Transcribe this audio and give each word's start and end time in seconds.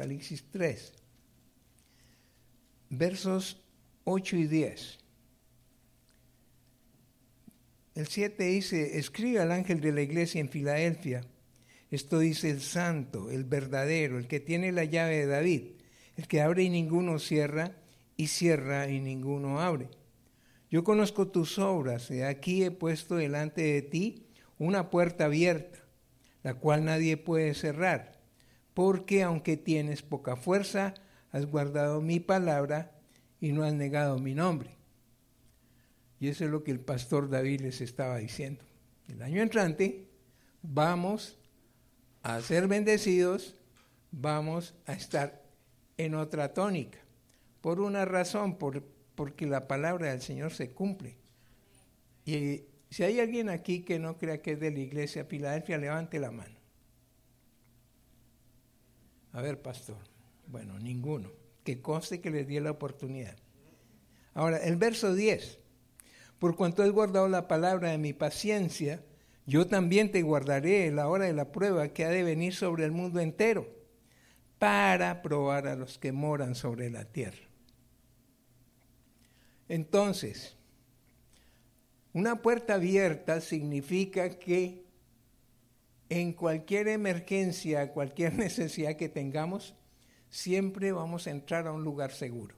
Apocalipsis 0.00 0.46
3, 0.50 0.92
versos 2.88 3.62
8 4.04 4.36
y 4.36 4.46
10. 4.46 4.98
El 7.96 8.06
7 8.06 8.44
dice, 8.44 8.98
escribe 8.98 9.40
al 9.40 9.52
ángel 9.52 9.82
de 9.82 9.92
la 9.92 10.00
iglesia 10.00 10.40
en 10.40 10.48
Filadelfia. 10.48 11.20
Esto 11.90 12.18
dice 12.18 12.48
el 12.48 12.62
santo, 12.62 13.30
el 13.30 13.44
verdadero, 13.44 14.16
el 14.16 14.26
que 14.26 14.40
tiene 14.40 14.72
la 14.72 14.84
llave 14.84 15.18
de 15.18 15.26
David, 15.26 15.64
el 16.16 16.26
que 16.26 16.40
abre 16.40 16.62
y 16.62 16.70
ninguno 16.70 17.18
cierra, 17.18 17.76
y 18.16 18.28
cierra 18.28 18.88
y 18.88 19.00
ninguno 19.00 19.60
abre. 19.60 19.90
Yo 20.70 20.82
conozco 20.82 21.28
tus 21.28 21.58
obras, 21.58 22.10
y 22.10 22.22
aquí 22.22 22.64
he 22.64 22.70
puesto 22.70 23.16
delante 23.16 23.60
de 23.60 23.82
ti 23.82 24.28
una 24.56 24.88
puerta 24.88 25.26
abierta, 25.26 25.78
la 26.42 26.54
cual 26.54 26.86
nadie 26.86 27.18
puede 27.18 27.52
cerrar, 27.52 28.19
porque 28.74 29.22
aunque 29.22 29.56
tienes 29.56 30.02
poca 30.02 30.36
fuerza, 30.36 30.94
has 31.32 31.46
guardado 31.46 32.00
mi 32.00 32.20
palabra 32.20 32.92
y 33.40 33.52
no 33.52 33.64
has 33.64 33.74
negado 33.74 34.18
mi 34.18 34.34
nombre. 34.34 34.70
Y 36.18 36.28
eso 36.28 36.44
es 36.44 36.50
lo 36.50 36.62
que 36.62 36.70
el 36.70 36.80
pastor 36.80 37.30
David 37.30 37.62
les 37.62 37.80
estaba 37.80 38.18
diciendo. 38.18 38.62
El 39.08 39.22
año 39.22 39.42
entrante 39.42 40.06
vamos 40.62 41.38
a 42.22 42.40
ser 42.42 42.68
bendecidos, 42.68 43.56
vamos 44.10 44.74
a 44.86 44.92
estar 44.92 45.42
en 45.96 46.14
otra 46.14 46.52
tónica. 46.52 46.98
Por 47.60 47.80
una 47.80 48.04
razón, 48.04 48.56
por, 48.58 48.82
porque 49.14 49.46
la 49.46 49.66
palabra 49.66 50.10
del 50.10 50.20
Señor 50.20 50.52
se 50.52 50.70
cumple. 50.70 51.16
Y 52.26 52.64
si 52.90 53.02
hay 53.02 53.20
alguien 53.20 53.48
aquí 53.48 53.80
que 53.80 53.98
no 53.98 54.18
crea 54.18 54.42
que 54.42 54.52
es 54.52 54.60
de 54.60 54.70
la 54.70 54.80
iglesia 54.80 55.24
Filadelfia, 55.24 55.78
levante 55.78 56.18
la 56.18 56.30
mano. 56.30 56.59
A 59.32 59.42
ver, 59.42 59.60
pastor. 59.60 59.98
Bueno, 60.46 60.78
ninguno. 60.78 61.30
Que 61.64 61.80
conste 61.80 62.20
que 62.20 62.30
les 62.30 62.46
di 62.46 62.58
la 62.60 62.70
oportunidad. 62.70 63.36
Ahora, 64.34 64.58
el 64.58 64.76
verso 64.76 65.14
10. 65.14 65.58
Por 66.38 66.56
cuanto 66.56 66.82
has 66.82 66.90
guardado 66.90 67.28
la 67.28 67.48
palabra 67.48 67.90
de 67.90 67.98
mi 67.98 68.12
paciencia, 68.12 69.02
yo 69.46 69.66
también 69.66 70.10
te 70.10 70.22
guardaré 70.22 70.90
la 70.90 71.08
hora 71.08 71.26
de 71.26 71.32
la 71.32 71.52
prueba 71.52 71.88
que 71.88 72.04
ha 72.04 72.08
de 72.08 72.22
venir 72.22 72.54
sobre 72.54 72.84
el 72.84 72.92
mundo 72.92 73.20
entero, 73.20 73.68
para 74.58 75.22
probar 75.22 75.66
a 75.66 75.76
los 75.76 75.98
que 75.98 76.12
moran 76.12 76.54
sobre 76.54 76.90
la 76.90 77.04
tierra. 77.04 77.48
Entonces, 79.68 80.56
una 82.12 82.42
puerta 82.42 82.74
abierta 82.74 83.40
significa 83.40 84.38
que 84.38 84.84
en 86.10 86.32
cualquier 86.32 86.88
emergencia, 86.88 87.92
cualquier 87.92 88.34
necesidad 88.38 88.96
que 88.96 89.08
tengamos, 89.08 89.74
siempre 90.28 90.92
vamos 90.92 91.26
a 91.26 91.30
entrar 91.30 91.66
a 91.66 91.72
un 91.72 91.84
lugar 91.84 92.10
seguro. 92.12 92.56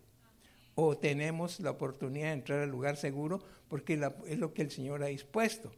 O 0.75 0.97
tenemos 0.97 1.61
la 1.61 1.70
oportunidad 1.70 2.28
de 2.28 2.33
entrar 2.33 2.61
al 2.61 2.70
lugar 2.70 2.97
seguro 2.97 3.41
porque 3.69 4.00
es 4.27 4.39
lo 4.39 4.55
que 4.55 4.62
el 4.62 4.70
Señor 4.70 5.03
ha 5.03 5.06
dispuesto. 5.06 5.70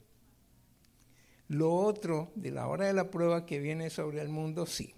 Lo 1.48 1.74
otro 1.74 2.32
de 2.36 2.52
la 2.52 2.68
hora 2.68 2.86
de 2.86 2.92
la 2.92 3.10
prueba 3.10 3.44
que 3.44 3.58
viene 3.58 3.90
sobre 3.90 4.22
el 4.22 4.28
mundo, 4.28 4.66
sí. 4.66 4.94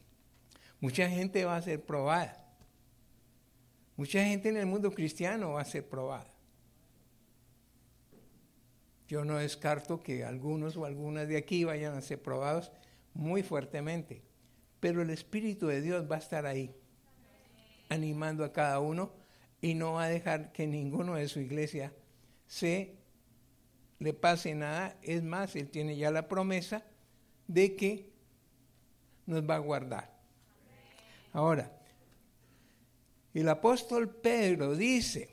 Mucha 0.81 1.09
gente 1.09 1.45
va 1.47 1.57
a 1.57 1.63
ser 1.63 1.83
probada. 1.83 2.47
Mucha 3.97 4.23
gente 4.23 4.51
en 4.51 4.59
el 4.59 4.67
mundo 4.67 4.93
cristiano 4.93 5.55
va 5.55 5.63
a 5.63 5.65
ser 5.65 5.89
probada. 5.89 6.36
Yo 9.09 9.25
no 9.25 9.37
descarto 9.37 10.03
que 10.03 10.25
algunos 10.25 10.77
o 10.77 10.85
algunas 10.85 11.29
de 11.29 11.37
aquí 11.37 11.65
vayan 11.65 11.95
a 11.95 12.01
ser 12.01 12.21
probados 12.21 12.73
muy 13.15 13.43
fuertemente, 13.43 14.23
pero 14.81 15.03
el 15.03 15.11
Espíritu 15.11 15.69
de 15.69 15.81
Dios 15.81 16.11
va 16.11 16.17
a 16.17 16.21
estar 16.21 16.47
ahí, 16.47 16.75
animando 17.89 18.45
a 18.45 18.53
cada 18.53 18.81
uno 18.81 19.13
y 19.61 19.75
no 19.75 19.95
va 19.95 20.05
a 20.05 20.09
dejar 20.09 20.53
que 20.53 20.67
ninguno 20.67 21.15
de 21.15 21.29
su 21.29 21.41
iglesia 21.41 21.93
se 22.47 22.97
le 23.99 24.13
pase 24.13 24.55
nada. 24.55 24.97
Es 25.03 25.23
más, 25.23 25.57
Él 25.57 25.69
tiene 25.69 25.97
ya 25.97 26.11
la 26.11 26.29
promesa 26.29 26.85
de 27.47 27.77
que 27.77 28.11
nos 29.27 29.49
va 29.49 29.57
a 29.57 29.61
guardar. 29.61 30.17
Ahora, 31.33 31.73
el 33.35 33.49
apóstol 33.49 34.09
Pedro 34.09 34.77
dice 34.77 35.29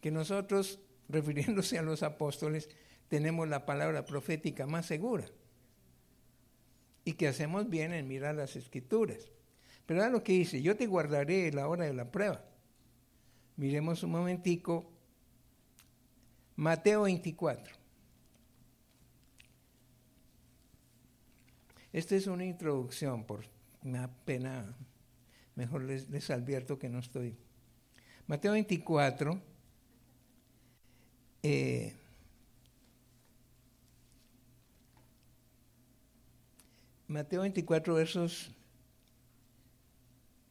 que 0.00 0.10
nosotros, 0.10 0.80
refiriéndose 1.10 1.78
a 1.78 1.82
los 1.82 2.02
apóstoles, 2.02 2.68
tenemos 3.08 3.48
la 3.48 3.66
palabra 3.66 4.04
profética 4.04 4.66
más 4.66 4.86
segura 4.86 5.26
y 7.04 7.14
que 7.14 7.28
hacemos 7.28 7.68
bien 7.68 7.92
en 7.92 8.08
mirar 8.08 8.34
las 8.34 8.56
escrituras. 8.56 9.30
Pero 9.86 10.00
ahora 10.00 10.12
lo 10.12 10.22
que 10.22 10.32
dice, 10.32 10.62
yo 10.62 10.76
te 10.76 10.86
guardaré 10.86 11.50
la 11.52 11.66
hora 11.66 11.84
de 11.84 11.94
la 11.94 12.10
prueba. 12.10 12.44
Miremos 13.56 14.02
un 14.02 14.12
momentico 14.12 14.90
Mateo 16.56 17.02
24. 17.02 17.74
Esta 21.92 22.14
es 22.14 22.26
una 22.26 22.44
introducción, 22.44 23.24
por 23.24 23.46
una 23.82 24.08
pena, 24.24 24.76
mejor 25.56 25.82
les, 25.82 26.30
advierto 26.30 26.78
que 26.78 26.88
no 26.88 27.00
estoy. 27.00 27.36
Mateo 28.26 28.52
24, 28.52 29.42
eh, 31.42 31.94
Mateo 37.08 37.40
24, 37.40 37.94
versos 37.94 38.50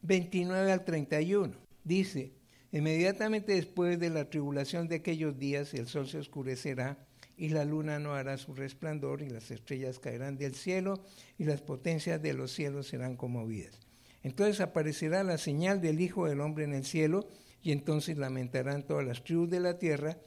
29 0.01 0.72
al 0.72 0.83
31, 0.83 1.53
dice, 1.83 2.33
Inmediatamente 2.72 3.53
después 3.55 4.00
de 4.00 4.09
la 4.09 4.29
tribulación 4.29 4.88
de 4.88 4.97
aquellos 4.97 5.39
días, 5.39 5.73
el 5.73 5.88
sol 5.88 6.07
se 6.07 6.19
oscurecerá 6.19 6.97
y 7.35 7.50
la 7.50 7.66
luna 7.66 7.97
no 7.97 8.13
hará 8.13 8.38
su 8.38 8.53
resplandor 8.53 9.21
y 9.21 9.29
las 9.29 9.50
estrellas 9.50 9.97
caerán 9.97 10.38
del 10.38 10.53
cielo 10.53 11.03
y 11.38 11.45
las 11.45 11.61
potencias 11.61 12.21
de 12.21 12.33
los 12.33 12.51
cielos 12.51 12.88
serán 12.88 13.16
conmovidas. 13.16 13.79
Entonces 14.21 14.61
aparecerá 14.61 15.23
la 15.23 15.38
señal 15.38 15.81
del 15.81 16.00
Hijo 16.01 16.27
del 16.27 16.41
Hombre 16.41 16.66
en 16.66 16.73
el 16.73 16.85
cielo 16.85 17.27
y 17.63 17.71
entonces 17.71 18.17
lamentarán 18.17 18.85
todas 18.85 19.06
las 19.06 19.23
tribus 19.23 19.50
de 19.50 19.61
la 19.61 19.79
tierra 19.79 20.17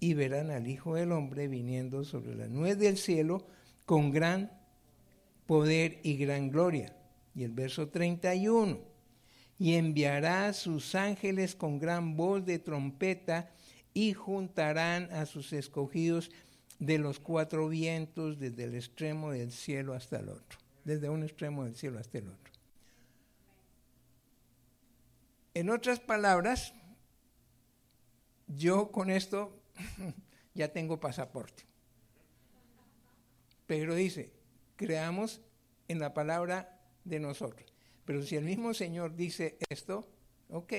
y 0.00 0.14
verán 0.14 0.50
al 0.50 0.66
Hijo 0.66 0.94
del 0.94 1.12
Hombre 1.12 1.48
viniendo 1.48 2.04
sobre 2.04 2.34
la 2.34 2.48
nube 2.48 2.76
del 2.76 2.98
cielo 2.98 3.46
con 3.86 4.10
gran 4.10 4.50
poder 5.46 6.00
y 6.02 6.16
gran 6.16 6.50
gloria. 6.50 6.96
Y 7.34 7.44
el 7.44 7.52
verso 7.52 7.88
31 7.88 8.94
y 9.58 9.74
enviará 9.74 10.52
sus 10.52 10.94
ángeles 10.94 11.54
con 11.54 11.78
gran 11.78 12.16
voz 12.16 12.44
de 12.44 12.58
trompeta 12.58 13.50
y 13.92 14.12
juntarán 14.12 15.10
a 15.12 15.26
sus 15.26 15.52
escogidos 15.52 16.30
de 16.78 16.98
los 16.98 17.20
cuatro 17.20 17.68
vientos 17.68 18.38
desde 18.38 18.64
el 18.64 18.74
extremo 18.74 19.30
del 19.30 19.52
cielo 19.52 19.94
hasta 19.94 20.18
el 20.18 20.28
otro, 20.28 20.58
desde 20.84 21.08
un 21.08 21.22
extremo 21.22 21.64
del 21.64 21.76
cielo 21.76 21.98
hasta 21.98 22.18
el 22.18 22.28
otro. 22.28 22.52
En 25.54 25.70
otras 25.70 26.00
palabras, 26.00 26.74
yo 28.48 28.90
con 28.90 29.08
esto 29.08 29.56
ya 30.54 30.72
tengo 30.72 31.00
pasaporte. 31.00 31.64
Pero 33.66 33.94
dice, 33.94 34.32
creamos 34.76 35.40
en 35.88 35.98
la 35.98 36.14
palabra 36.14 36.80
de 37.04 37.20
nosotros. 37.20 37.72
Pero 38.04 38.22
si 38.22 38.36
el 38.36 38.44
mismo 38.44 38.74
Señor 38.74 39.14
dice 39.14 39.56
esto, 39.70 40.08
ok, 40.48 40.72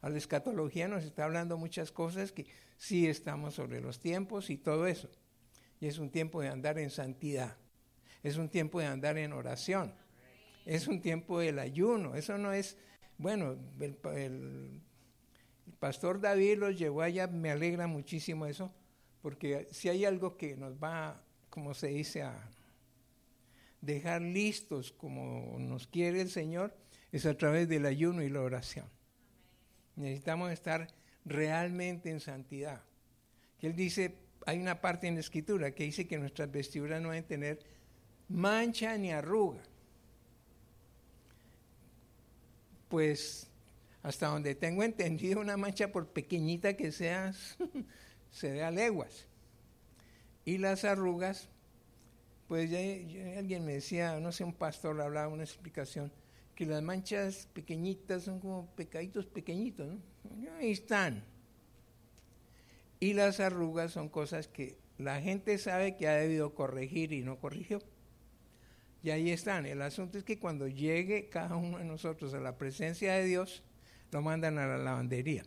a 0.00 0.08
la 0.08 0.18
escatología 0.18 0.88
nos 0.88 1.04
está 1.04 1.24
hablando 1.24 1.56
muchas 1.56 1.90
cosas 1.90 2.32
que 2.32 2.46
sí 2.76 3.06
estamos 3.06 3.54
sobre 3.54 3.80
los 3.80 4.00
tiempos 4.00 4.50
y 4.50 4.56
todo 4.56 4.86
eso. 4.86 5.10
Y 5.80 5.86
es 5.86 5.98
un 5.98 6.10
tiempo 6.10 6.40
de 6.40 6.48
andar 6.48 6.78
en 6.78 6.90
santidad, 6.90 7.56
es 8.22 8.36
un 8.36 8.48
tiempo 8.48 8.80
de 8.80 8.86
andar 8.86 9.18
en 9.18 9.32
oración, 9.32 9.94
es 10.64 10.88
un 10.88 11.00
tiempo 11.00 11.40
del 11.40 11.58
ayuno. 11.58 12.14
Eso 12.14 12.38
no 12.38 12.52
es, 12.52 12.76
bueno, 13.16 13.56
el, 13.80 13.98
el 14.14 14.82
pastor 15.78 16.20
David 16.20 16.58
los 16.58 16.78
llevó 16.78 17.02
allá, 17.02 17.26
me 17.26 17.50
alegra 17.50 17.86
muchísimo 17.86 18.46
eso, 18.46 18.72
porque 19.22 19.68
si 19.70 19.88
hay 19.88 20.04
algo 20.04 20.36
que 20.36 20.56
nos 20.56 20.76
va, 20.76 21.22
como 21.50 21.74
se 21.74 21.88
dice, 21.88 22.22
a 22.22 22.50
dejar 23.80 24.22
listos 24.22 24.92
como 24.92 25.58
nos 25.58 25.86
quiere 25.86 26.20
el 26.20 26.30
Señor 26.30 26.74
es 27.12 27.26
a 27.26 27.36
través 27.36 27.68
del 27.68 27.86
ayuno 27.86 28.22
y 28.22 28.28
la 28.28 28.42
oración. 28.42 28.86
Necesitamos 29.96 30.52
estar 30.52 30.88
realmente 31.24 32.10
en 32.10 32.20
santidad. 32.20 32.82
Que 33.58 33.68
Él 33.68 33.76
dice, 33.76 34.16
hay 34.46 34.58
una 34.58 34.80
parte 34.80 35.06
en 35.08 35.14
la 35.14 35.20
escritura 35.20 35.74
que 35.74 35.84
dice 35.84 36.06
que 36.06 36.18
nuestras 36.18 36.50
vestiduras 36.50 37.00
no 37.02 37.10
deben 37.10 37.26
tener 37.26 37.58
mancha 38.28 38.96
ni 38.96 39.10
arruga. 39.10 39.62
Pues 42.88 43.47
hasta 44.08 44.28
donde 44.28 44.54
tengo 44.54 44.82
entendido, 44.82 45.40
una 45.40 45.56
mancha 45.56 45.92
por 45.92 46.08
pequeñita 46.08 46.76
que 46.76 46.92
sea, 46.92 47.32
se 48.30 48.50
ve 48.50 48.62
a 48.62 48.70
leguas. 48.70 49.26
Y 50.44 50.58
las 50.58 50.84
arrugas 50.84 51.50
pues 52.48 52.70
ya, 52.70 52.78
alguien 53.38 53.64
me 53.66 53.74
decía, 53.74 54.18
no 54.18 54.32
sé, 54.32 54.42
un 54.42 54.54
pastor 54.54 54.98
hablaba 55.02 55.28
una 55.28 55.44
explicación, 55.44 56.10
que 56.54 56.64
las 56.64 56.82
manchas 56.82 57.46
pequeñitas 57.52 58.24
son 58.24 58.40
como 58.40 58.66
pecaditos 58.74 59.26
pequeñitos, 59.26 59.86
¿no? 59.86 60.00
Ahí 60.58 60.72
están. 60.72 61.22
Y 63.00 63.12
las 63.12 63.38
arrugas 63.38 63.92
son 63.92 64.08
cosas 64.08 64.48
que 64.48 64.78
la 64.96 65.20
gente 65.20 65.58
sabe 65.58 65.96
que 65.96 66.08
ha 66.08 66.14
debido 66.14 66.54
corregir 66.54 67.12
y 67.12 67.22
no 67.22 67.38
corrigió. 67.38 67.80
Y 69.02 69.10
ahí 69.10 69.30
están. 69.30 69.66
El 69.66 69.82
asunto 69.82 70.18
es 70.18 70.24
que 70.24 70.40
cuando 70.40 70.66
llegue 70.66 71.28
cada 71.28 71.54
uno 71.54 71.78
de 71.78 71.84
nosotros 71.84 72.34
a 72.34 72.40
la 72.40 72.56
presencia 72.56 73.12
de 73.12 73.24
Dios, 73.24 73.62
lo 74.10 74.22
mandan 74.22 74.58
a 74.58 74.66
la 74.66 74.78
lavandería. 74.78 75.44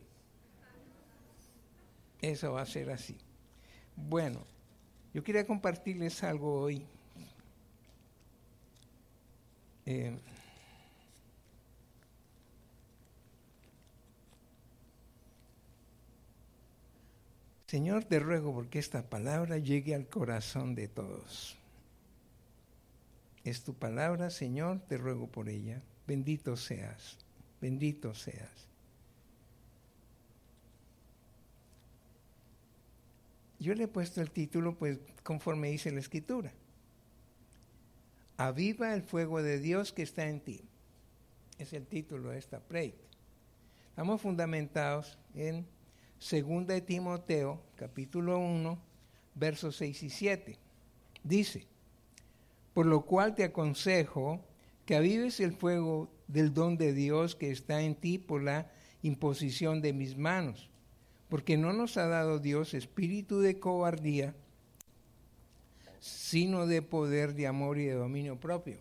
Eso 2.21 2.53
va 2.53 2.61
a 2.61 2.65
ser 2.65 2.91
así. 2.91 3.17
Bueno, 3.95 4.45
yo 5.13 5.23
quería 5.23 5.45
compartirles 5.45 6.23
algo 6.23 6.61
hoy. 6.61 6.85
Eh, 9.85 10.15
Señor, 17.65 18.03
te 18.03 18.19
ruego 18.19 18.53
porque 18.53 18.79
esta 18.79 19.09
palabra 19.09 19.57
llegue 19.57 19.95
al 19.95 20.07
corazón 20.07 20.75
de 20.75 20.89
todos. 20.89 21.57
Es 23.43 23.63
tu 23.63 23.73
palabra, 23.73 24.29
Señor, 24.29 24.81
te 24.87 24.97
ruego 24.97 25.27
por 25.27 25.47
ella. 25.47 25.81
Bendito 26.05 26.57
seas, 26.57 27.17
bendito 27.61 28.13
seas. 28.15 28.67
Yo 33.59 33.75
le 33.75 33.83
he 33.83 33.87
puesto 33.87 34.21
el 34.21 34.31
título, 34.31 34.75
pues, 34.75 34.97
conforme 35.21 35.69
dice 35.69 35.91
la 35.91 35.99
escritura. 35.99 36.51
Aviva 38.37 38.95
el 38.95 39.03
fuego 39.03 39.43
de 39.43 39.59
Dios 39.59 39.93
que 39.93 40.01
está 40.01 40.27
en 40.27 40.41
ti. 40.41 40.61
Es 41.59 41.73
el 41.73 41.85
título 41.85 42.31
de 42.31 42.39
esta 42.39 42.59
predica. 42.59 43.05
Estamos 43.89 44.19
fundamentados 44.19 45.19
en 45.35 45.67
Segunda 46.17 46.73
de 46.73 46.81
Timoteo, 46.81 47.61
capítulo 47.75 48.39
1, 48.39 48.79
versos 49.35 49.75
6 49.75 50.03
y 50.03 50.09
7. 50.09 50.57
Dice, 51.23 51.67
por 52.73 52.87
lo 52.87 53.05
cual 53.05 53.35
te 53.35 53.43
aconsejo 53.43 54.43
que 54.87 54.95
avives 54.95 55.39
el 55.39 55.53
fuego 55.53 56.09
del 56.31 56.53
don 56.53 56.77
de 56.77 56.93
Dios 56.93 57.35
que 57.35 57.51
está 57.51 57.81
en 57.81 57.95
ti 57.95 58.17
por 58.17 58.43
la 58.43 58.71
imposición 59.01 59.81
de 59.81 59.93
mis 59.93 60.17
manos, 60.17 60.69
porque 61.29 61.57
no 61.57 61.73
nos 61.73 61.97
ha 61.97 62.07
dado 62.07 62.39
Dios 62.39 62.73
espíritu 62.73 63.39
de 63.39 63.59
cobardía, 63.59 64.35
sino 65.99 66.67
de 66.67 66.81
poder, 66.81 67.33
de 67.33 67.47
amor 67.47 67.77
y 67.77 67.85
de 67.85 67.93
dominio 67.93 68.39
propio. 68.39 68.77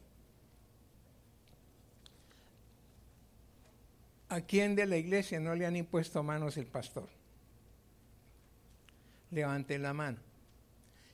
¿A 4.28 4.40
quién 4.42 4.76
de 4.76 4.86
la 4.86 4.96
iglesia 4.96 5.40
no 5.40 5.54
le 5.54 5.66
han 5.66 5.76
impuesto 5.76 6.22
manos 6.22 6.56
el 6.56 6.66
pastor? 6.66 7.08
levante 9.30 9.78
la 9.78 9.94
mano. 9.94 10.18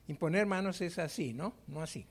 Imponer 0.08 0.46
manos 0.46 0.80
es 0.80 0.98
así, 0.98 1.32
¿no? 1.32 1.54
No 1.66 1.82
así. 1.82 2.06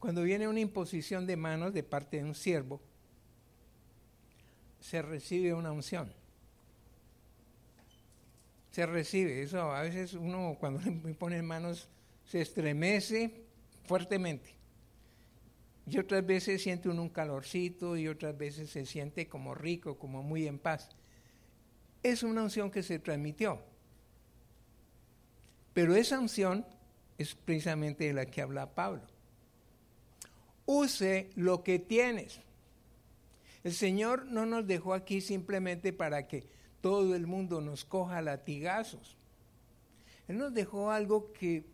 Cuando 0.00 0.24
viene 0.24 0.48
una 0.48 0.58
imposición 0.58 1.26
de 1.26 1.36
manos 1.36 1.72
de 1.72 1.84
parte 1.84 2.16
de 2.16 2.24
un 2.24 2.34
siervo, 2.34 2.80
se 4.80 5.00
recibe 5.02 5.54
una 5.54 5.70
unción. 5.70 6.12
Se 8.72 8.84
recibe, 8.86 9.42
eso 9.42 9.60
a 9.70 9.82
veces 9.82 10.14
uno 10.14 10.56
cuando 10.58 10.80
le 11.04 11.14
pone 11.14 11.40
manos 11.42 11.88
se 12.24 12.40
estremece 12.40 13.44
fuertemente. 13.84 14.56
Y 15.86 15.98
otras 15.98 16.26
veces 16.26 16.62
siente 16.62 16.88
uno 16.88 17.02
un 17.02 17.08
calorcito 17.10 17.96
y 17.96 18.08
otras 18.08 18.36
veces 18.36 18.70
se 18.70 18.86
siente 18.86 19.28
como 19.28 19.54
rico, 19.54 19.96
como 19.96 20.22
muy 20.22 20.48
en 20.48 20.58
paz 20.58 20.90
es 22.02 22.22
una 22.22 22.42
unción 22.42 22.70
que 22.70 22.82
se 22.82 22.98
transmitió. 22.98 23.60
Pero 25.74 25.94
esa 25.94 26.18
unción 26.18 26.66
es 27.18 27.34
precisamente 27.34 28.04
de 28.04 28.12
la 28.12 28.26
que 28.26 28.42
habla 28.42 28.74
Pablo. 28.74 29.02
Use 30.70 31.30
lo 31.34 31.64
que 31.64 31.80
tienes. 31.80 32.40
El 33.64 33.72
Señor 33.74 34.26
no 34.26 34.46
nos 34.46 34.68
dejó 34.68 34.94
aquí 34.94 35.20
simplemente 35.20 35.92
para 35.92 36.28
que 36.28 36.46
todo 36.80 37.16
el 37.16 37.26
mundo 37.26 37.60
nos 37.60 37.84
coja 37.84 38.22
latigazos. 38.22 39.16
Él 40.28 40.38
nos 40.38 40.54
dejó 40.54 40.92
algo 40.92 41.32
que 41.32 41.64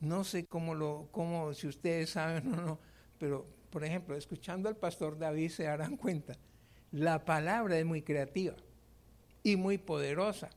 no 0.00 0.24
sé 0.24 0.46
cómo 0.46 0.74
lo, 0.74 1.08
cómo, 1.12 1.52
si 1.52 1.66
ustedes 1.66 2.08
saben 2.10 2.54
o 2.54 2.56
no, 2.56 2.78
pero 3.18 3.46
por 3.68 3.84
ejemplo, 3.84 4.16
escuchando 4.16 4.70
al 4.70 4.76
pastor 4.76 5.18
David 5.18 5.50
se 5.50 5.64
darán 5.64 5.98
cuenta, 5.98 6.34
la 6.92 7.26
palabra 7.26 7.78
es 7.78 7.84
muy 7.84 8.00
creativa 8.00 8.56
y 9.42 9.56
muy 9.56 9.76
poderosa. 9.76 10.48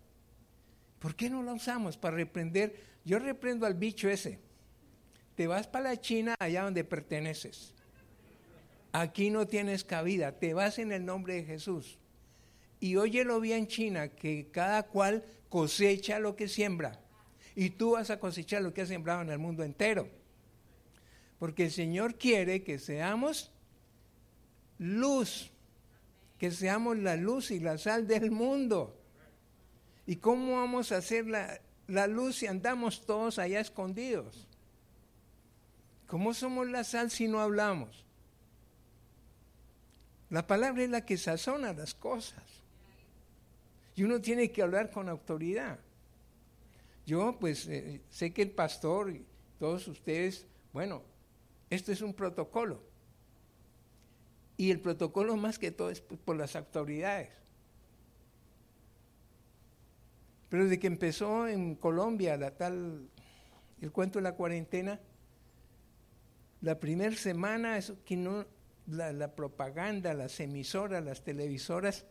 ¿Por 1.00 1.16
qué 1.16 1.30
no 1.30 1.44
la 1.44 1.54
usamos 1.54 1.98
para 1.98 2.16
reprender? 2.16 2.76
Yo 3.04 3.20
reprendo 3.20 3.66
al 3.66 3.74
bicho 3.74 4.10
ese. 4.10 4.40
Te 5.36 5.48
vas 5.48 5.68
para 5.68 5.90
la 5.90 6.02
China, 6.02 6.36
allá 6.40 6.64
donde 6.64 6.84
perteneces. 6.84 7.74
Aquí 8.92 9.30
no 9.30 9.48
tienes 9.48 9.84
cabida. 9.84 10.32
Te 10.32 10.54
vas 10.54 10.80
en 10.80 10.92
el 10.92 11.06
nombre 11.06 11.36
de 11.36 11.44
Jesús. 11.44 11.98
Y 12.80 12.96
óyelo 12.96 13.40
bien, 13.40 13.68
China, 13.68 14.08
que 14.10 14.48
cada 14.52 14.84
cual 14.84 15.26
cosecha 15.50 16.20
lo 16.20 16.36
que 16.36 16.48
siembra. 16.48 17.00
Y 17.56 17.72
tú 17.72 17.92
vas 17.92 18.10
a 18.10 18.20
cosechar 18.20 18.62
lo 18.62 18.74
que 18.74 18.82
has 18.82 18.90
sembrado 18.90 19.22
en 19.22 19.30
el 19.30 19.40
mundo 19.40 19.64
entero. 19.64 20.08
Porque 21.40 21.66
el 21.66 21.72
Señor 21.72 22.16
quiere 22.16 22.64
que 22.64 22.80
seamos 22.80 23.52
luz 24.78 25.52
que 26.38 26.52
seamos 26.52 26.98
la 26.98 27.16
luz 27.16 27.52
y 27.52 27.60
la 27.60 27.78
sal 27.78 28.08
del 28.08 28.32
mundo. 28.32 29.00
¿Y 30.06 30.18
cómo 30.18 30.58
vamos 30.58 30.92
a 30.92 30.98
hacer 30.98 31.26
la, 31.28 32.08
luz 32.08 32.38
si 32.38 32.48
andamos 32.48 33.06
todos 33.06 33.40
allá 33.40 33.60
escondidos? 33.60 34.48
¿Cómo 36.08 36.34
somos 36.34 36.68
la 36.70 36.84
sal 36.84 37.10
si 37.10 37.28
no 37.28 37.40
hablamos? 37.40 38.06
La 40.30 40.46
palabra 40.48 40.84
es 40.84 40.90
la 40.90 41.06
que 41.06 41.18
sazona 41.18 41.74
las 41.74 41.94
cosas. 41.94 42.44
Y 43.96 44.04
uno 44.04 44.22
tiene 44.22 44.52
que 44.52 44.62
hablar 44.62 44.92
con 44.92 45.10
autoridad. 45.10 45.80
Yo 47.06 47.38
pues 47.40 47.68
eh, 47.68 48.02
sé 48.10 48.34
que 48.34 48.42
el 48.42 48.52
pastor 48.52 49.12
y 49.12 49.26
todos 49.60 49.88
ustedes, 49.88 50.46
bueno, 50.74 51.04
esto 51.70 51.92
es 51.92 52.02
un 52.02 52.14
protocolo. 52.14 52.82
Y 54.58 54.72
el 54.72 54.80
protocolo 54.80 55.36
más 55.38 55.60
que 55.60 55.72
todo 55.72 55.90
es 55.90 56.02
por 56.02 56.36
las 56.36 56.56
autoridades. 56.56 57.30
Pero 60.50 60.64
desde 60.64 60.80
que 60.80 60.88
empezó 60.88 61.48
en 61.48 61.76
Colombia 61.76 62.38
la 62.38 62.52
tal, 62.52 63.10
el 63.82 63.92
cuento 63.92 64.20
de 64.20 64.24
la 64.24 64.36
cuarentena, 64.36 65.00
la 66.66 66.80
primera 66.80 67.16
semana, 67.16 67.78
eso 67.78 68.04
que 68.04 68.18
no, 68.18 68.44
la, 68.88 69.36
propaganda, 69.36 70.16
las 70.16 70.40
emisoras, 70.40 71.04
las 71.04 71.24
televisoras, 71.24 72.08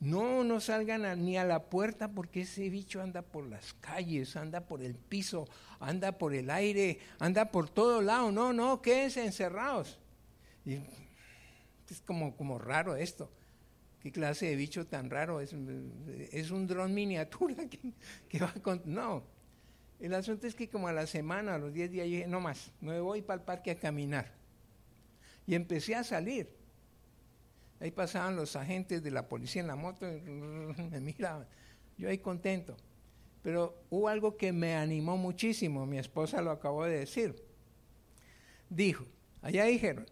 no, 0.00 0.44
no 0.44 0.60
salgan 0.60 1.22
ni 1.22 1.36
a 1.36 1.44
la 1.44 1.64
puerta 1.64 2.10
porque 2.10 2.40
ese 2.40 2.70
bicho 2.70 3.02
anda 3.02 3.20
por 3.20 3.46
las 3.46 3.74
calles, 3.74 4.34
anda 4.34 4.62
por 4.62 4.82
el 4.82 4.94
piso, 4.94 5.46
anda 5.78 6.12
por 6.16 6.34
el 6.34 6.48
aire, 6.48 7.00
anda 7.18 7.50
por 7.50 7.68
todo 7.68 8.00
lado. 8.00 8.32
No, 8.32 8.54
no, 8.54 8.80
quédense 8.80 9.26
encerrados. 9.26 9.98
Y 10.64 10.78
es 11.90 12.00
como, 12.06 12.34
como 12.34 12.58
raro 12.58 12.96
esto. 12.96 13.30
¿Qué 14.00 14.10
clase 14.10 14.46
de 14.46 14.56
bicho 14.56 14.86
tan 14.86 15.10
raro? 15.10 15.42
Es, 15.42 15.54
es 16.32 16.50
un 16.50 16.66
dron 16.66 16.94
miniatura 16.94 17.64
que, 18.28 18.38
va 18.38 18.54
con... 18.62 18.80
No, 18.86 19.22
el 20.02 20.14
asunto 20.14 20.48
es 20.48 20.56
que 20.56 20.68
como 20.68 20.88
a 20.88 20.92
la 20.92 21.06
semana, 21.06 21.54
a 21.54 21.58
los 21.58 21.72
10 21.72 21.90
días, 21.92 22.06
dije, 22.06 22.26
no 22.26 22.40
más, 22.40 22.72
me 22.80 22.98
voy 23.00 23.22
para 23.22 23.40
el 23.40 23.44
parque 23.44 23.70
a 23.70 23.78
caminar. 23.78 24.32
Y 25.46 25.54
empecé 25.54 25.94
a 25.94 26.02
salir. 26.02 26.52
Ahí 27.78 27.92
pasaban 27.92 28.34
los 28.34 28.56
agentes 28.56 29.02
de 29.04 29.12
la 29.12 29.28
policía 29.28 29.62
en 29.62 29.68
la 29.68 29.76
moto, 29.76 30.04
me 30.90 31.00
miraban. 31.00 31.46
Yo 31.96 32.08
ahí 32.08 32.18
contento. 32.18 32.76
Pero 33.42 33.76
hubo 33.90 34.08
algo 34.08 34.36
que 34.36 34.52
me 34.52 34.74
animó 34.74 35.16
muchísimo, 35.16 35.86
mi 35.86 35.98
esposa 35.98 36.42
lo 36.42 36.50
acabó 36.50 36.84
de 36.84 36.98
decir. 36.98 37.36
Dijo, 38.68 39.06
allá 39.40 39.66
dijeron, 39.66 40.06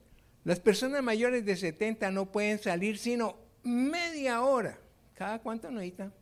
las 0.44 0.60
personas 0.60 1.02
mayores 1.02 1.44
de 1.44 1.56
70 1.56 2.12
no 2.12 2.30
pueden 2.30 2.60
salir 2.60 2.96
sino 2.96 3.36
media 3.64 4.42
hora. 4.42 4.78
¿Cada 5.14 5.40
cuánto 5.40 5.68
necesitan? 5.68 6.14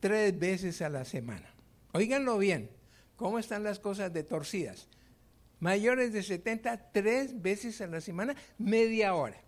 Tres 0.00 0.38
veces 0.38 0.80
a 0.80 0.88
la 0.88 1.04
semana. 1.04 1.51
Óiganlo 1.92 2.38
bien, 2.38 2.70
¿cómo 3.16 3.38
están 3.38 3.62
las 3.62 3.78
cosas 3.78 4.12
de 4.12 4.24
torcidas? 4.24 4.88
Mayores 5.60 6.12
de 6.12 6.22
70, 6.22 6.90
tres 6.90 7.40
veces 7.40 7.80
a 7.80 7.86
la 7.86 8.00
semana, 8.00 8.34
media 8.58 9.14
hora. 9.14 9.40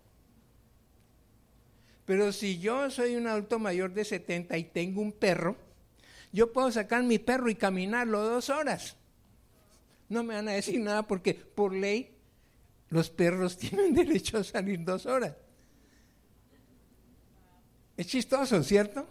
Pero 2.05 2.31
si 2.31 2.59
yo 2.59 2.89
soy 2.91 3.15
un 3.15 3.27
adulto 3.27 3.57
mayor 3.57 3.93
de 3.93 4.05
70 4.05 4.57
y 4.57 4.63
tengo 4.65 5.01
un 5.01 5.11
perro, 5.11 5.57
yo 6.31 6.53
puedo 6.53 6.71
sacar 6.71 7.03
mi 7.03 7.17
perro 7.17 7.49
y 7.49 7.55
caminarlo 7.55 8.21
dos 8.21 8.49
horas. 8.49 8.95
No 10.07 10.23
me 10.23 10.35
van 10.35 10.47
a 10.47 10.53
decir 10.53 10.79
nada 10.79 11.07
porque 11.07 11.33
por 11.33 11.73
ley 11.73 12.15
los 12.89 13.09
perros 13.09 13.57
tienen 13.57 13.93
derecho 13.93 14.37
a 14.37 14.43
salir 14.43 14.83
dos 14.83 15.05
horas. 15.07 15.35
Es 17.97 18.07
chistoso, 18.07 18.61
¿cierto? 18.61 19.07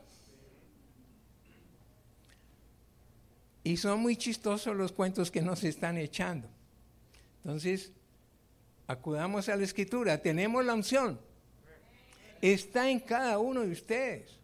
Y 3.65 3.79
son 3.79 4.01
muy 4.01 4.17
chistosos 4.17 4.77
los 4.77 4.93
cuentos 4.93 5.31
que 5.31 5.41
nos 5.41 5.65
están 5.65 5.97
echando. 5.97 6.49
Entonces, 7.43 7.93
acudamos 8.87 9.49
a 9.49 9.57
la 9.57 9.65
escritura, 9.65 10.19
tenemos 10.19 10.65
la 10.65 10.75
unción. 10.75 11.19
Está 12.43 12.91
en 12.91 13.01
cada 13.01 13.39
uno 13.39 13.63
de 13.63 13.73
ustedes. 13.73 14.39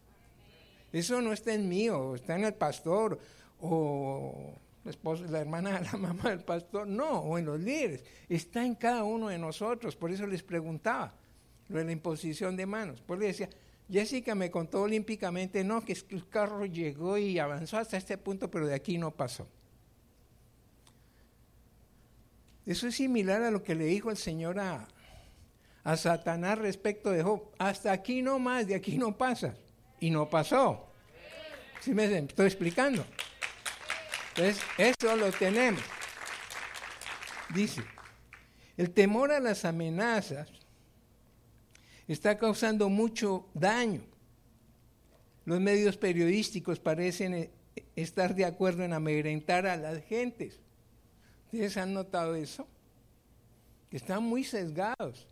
Eso 0.91 1.21
no 1.21 1.35
está 1.35 1.53
en 1.53 1.69
mí, 1.69 1.89
o 1.91 2.15
está 2.15 2.35
en 2.37 2.45
el 2.45 2.55
pastor, 2.55 3.21
o 3.61 4.55
la, 4.85 4.91
esposa, 4.91 5.25
la 5.29 5.41
hermana, 5.41 5.81
la 5.93 5.99
mamá 5.99 6.31
del 6.31 6.41
pastor, 6.41 6.87
no, 6.87 7.21
o 7.21 7.39
en 7.39 7.45
los 7.45 7.61
líderes. 7.61 8.03
Está 8.29 8.65
en 8.65 8.75
cada 8.75 9.05
uno 9.05 9.29
de 9.29 9.39
nosotros. 9.39 9.97
Por 9.97 10.11
eso 10.11 10.27
les 10.27 10.43
preguntaba 10.43 11.15
lo 11.69 11.79
de 11.79 11.85
la 11.85 11.93
imposición 11.93 12.57
de 12.57 12.67
manos. 12.67 13.01
Por 13.03 13.19
decía, 13.19 13.51
Jessica 13.91 14.35
me 14.35 14.51
contó 14.51 14.83
olímpicamente, 14.83 15.65
no, 15.65 15.85
que 15.85 15.97
el 16.11 16.29
carro 16.29 16.65
llegó 16.65 17.19
y 17.19 17.39
avanzó 17.39 17.79
hasta 17.79 17.97
este 17.97 18.17
punto, 18.17 18.51
pero 18.51 18.67
de 18.67 18.75
aquí 18.75 18.99
no 18.99 19.11
pasó. 19.11 19.49
Eso 22.67 22.87
es 22.87 22.95
similar 22.95 23.43
a 23.43 23.51
lo 23.51 23.63
que 23.63 23.75
le 23.75 23.87
dijo 23.87 24.11
el 24.11 24.17
Señor 24.17 24.61
a, 24.61 24.87
a 25.83 25.97
Satanás 25.97 26.59
respecto 26.59 27.11
de 27.11 27.23
Job. 27.23 27.51
Hasta 27.59 27.91
aquí 27.91 28.23
no 28.23 28.39
más, 28.39 28.67
de 28.69 28.77
aquí 28.77 28.97
no 28.97 29.17
pasas 29.17 29.57
y 29.99 30.11
no 30.11 30.31
pasó. 30.31 30.87
¿Sí 31.81 31.93
me 31.93 32.05
estoy 32.05 32.47
explicando? 32.47 33.05
Entonces, 34.29 34.63
eso 34.79 35.17
lo 35.17 35.33
tenemos. 35.33 35.83
Dice, 37.53 37.83
el 38.77 38.93
temor 38.93 39.33
a 39.33 39.41
las 39.41 39.65
amenazas 39.65 40.49
está 42.13 42.37
causando 42.37 42.89
mucho 42.89 43.47
daño. 43.55 44.03
Los 45.45 45.61
medios 45.61 45.97
periodísticos 45.97 46.81
parecen 46.81 47.35
eh, 47.35 47.51
estar 47.97 48.35
de 48.35 48.45
acuerdo 48.45 48.83
en 48.85 48.93
amedrentar 48.93 49.67
a 49.67 49.77
las 49.77 50.03
gentes. 50.05 50.59
¿Ustedes 51.47 51.77
han 51.77 51.95
notado 51.95 52.35
eso? 52.35 52.67
Que 53.91 53.97
están 53.97 54.23
muy 54.23 54.45
sesgados. 54.45 55.29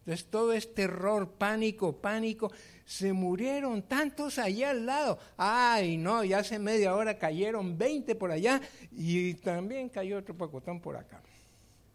Entonces 0.00 0.26
todo 0.26 0.52
es 0.52 0.74
terror, 0.74 1.30
pánico, 1.32 1.96
pánico. 1.96 2.52
Se 2.84 3.14
murieron 3.14 3.82
tantos 3.82 4.38
allá 4.38 4.70
al 4.70 4.84
lado. 4.84 5.18
Ay, 5.38 5.96
no, 5.96 6.22
ya 6.24 6.38
hace 6.38 6.58
media 6.58 6.94
hora 6.94 7.18
cayeron 7.18 7.78
20 7.78 8.14
por 8.14 8.30
allá 8.30 8.60
y 8.92 9.34
también 9.34 9.88
cayó 9.88 10.18
otro 10.18 10.36
pacotón 10.36 10.80
por 10.80 10.96
acá. 10.96 11.22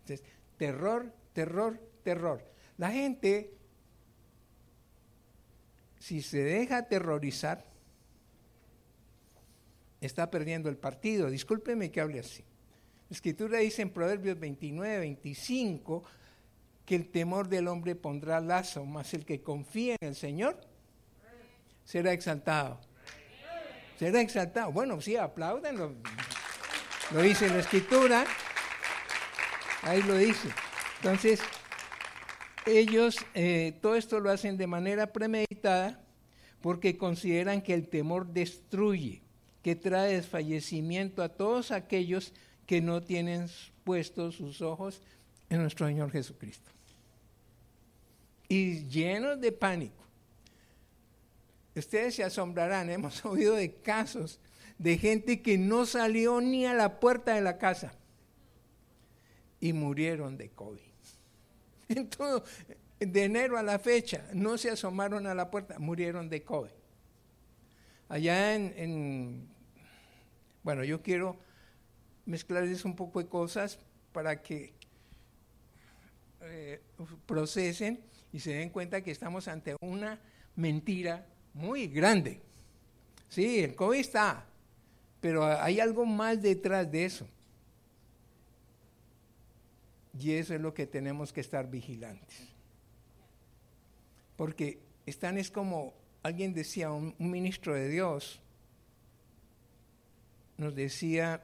Entonces, 0.01 0.25
terror, 0.57 1.13
terror, 1.33 1.79
terror. 2.03 2.43
La 2.77 2.89
gente, 2.89 3.58
si 5.99 6.21
se 6.21 6.41
deja 6.41 6.77
aterrorizar, 6.77 7.65
está 10.01 10.31
perdiendo 10.31 10.69
el 10.69 10.77
partido. 10.77 11.29
Discúlpeme 11.29 11.91
que 11.91 12.01
hable 12.01 12.19
así. 12.19 12.43
La 13.09 13.15
escritura 13.15 13.59
dice 13.59 13.81
en 13.81 13.89
Proverbios 13.89 14.39
29, 14.39 14.99
25, 14.99 16.03
que 16.85 16.95
el 16.95 17.09
temor 17.09 17.49
del 17.49 17.67
hombre 17.67 17.95
pondrá 17.95 18.39
lazo, 18.39 18.85
mas 18.85 19.13
el 19.13 19.25
que 19.25 19.41
confía 19.41 19.95
en 19.99 20.09
el 20.09 20.15
Señor 20.15 20.59
será 21.83 22.13
exaltado. 22.13 22.79
Será 23.97 24.21
exaltado. 24.21 24.71
Bueno, 24.71 25.01
sí, 25.01 25.17
apláudenlo. 25.17 25.93
Lo 27.11 27.21
dice 27.21 27.49
la 27.49 27.59
escritura. 27.59 28.25
Ahí 29.81 30.01
lo 30.03 30.15
dice. 30.15 30.49
Entonces, 30.97 31.41
ellos 32.65 33.17
eh, 33.33 33.77
todo 33.81 33.95
esto 33.95 34.19
lo 34.19 34.29
hacen 34.29 34.57
de 34.57 34.67
manera 34.67 35.11
premeditada 35.11 36.01
porque 36.61 36.97
consideran 36.97 37.61
que 37.61 37.73
el 37.73 37.87
temor 37.87 38.27
destruye, 38.27 39.21
que 39.63 39.75
trae 39.75 40.15
desfallecimiento 40.15 41.23
a 41.23 41.29
todos 41.29 41.71
aquellos 41.71 42.33
que 42.65 42.81
no 42.81 43.01
tienen 43.01 43.47
puestos 43.83 44.35
sus 44.35 44.61
ojos 44.61 45.01
en 45.49 45.61
nuestro 45.61 45.87
Señor 45.87 46.11
Jesucristo 46.11 46.69
y 48.49 48.85
llenos 48.87 49.39
de 49.39 49.51
pánico. 49.51 50.03
Ustedes 51.75 52.15
se 52.15 52.23
asombrarán, 52.23 52.89
hemos 52.89 53.23
oído 53.23 53.53
de 53.53 53.75
casos 53.75 54.39
de 54.77 54.97
gente 54.97 55.41
que 55.41 55.57
no 55.57 55.85
salió 55.85 56.41
ni 56.41 56.65
a 56.65 56.73
la 56.73 56.99
puerta 56.99 57.35
de 57.35 57.41
la 57.41 57.57
casa 57.57 57.93
y 59.61 59.71
murieron 59.73 60.37
de 60.37 60.49
COVID. 60.49 60.88
En 61.95 62.07
todo, 62.07 62.43
de 62.99 63.23
enero 63.23 63.57
a 63.57 63.63
la 63.63 63.79
fecha, 63.79 64.27
no 64.33 64.57
se 64.57 64.69
asomaron 64.69 65.25
a 65.25 65.33
la 65.33 65.49
puerta, 65.49 65.79
murieron 65.79 66.29
de 66.29 66.43
COVID. 66.43 66.69
Allá 68.07 68.55
en, 68.55 69.47
bueno, 70.63 70.83
yo 70.83 71.01
quiero 71.01 71.37
mezclarles 72.25 72.85
un 72.85 72.95
poco 72.95 73.19
de 73.19 73.27
cosas 73.27 73.79
para 74.11 74.41
que 74.41 74.73
eh, 76.41 76.81
procesen 77.25 77.99
y 78.31 78.39
se 78.39 78.53
den 78.53 78.69
cuenta 78.69 79.01
que 79.01 79.11
estamos 79.11 79.47
ante 79.47 79.75
una 79.81 80.19
mentira 80.55 81.25
muy 81.53 81.87
grande. 81.87 82.41
Sí, 83.29 83.63
el 83.63 83.75
COVID 83.75 83.99
está, 83.99 84.45
pero 85.21 85.45
hay 85.45 85.79
algo 85.79 86.05
más 86.05 86.41
detrás 86.41 86.91
de 86.91 87.05
eso. 87.05 87.27
Y 90.17 90.33
eso 90.33 90.55
es 90.55 90.61
lo 90.61 90.73
que 90.73 90.87
tenemos 90.87 91.31
que 91.31 91.41
estar 91.41 91.69
vigilantes. 91.69 92.47
Porque 94.35 94.79
están 95.05 95.37
es 95.37 95.51
como 95.51 95.93
alguien 96.23 96.53
decía, 96.53 96.91
un, 96.91 97.15
ministro 97.17 97.73
de 97.73 97.89
Dios 97.89 98.41
nos 100.57 100.75
decía, 100.75 101.43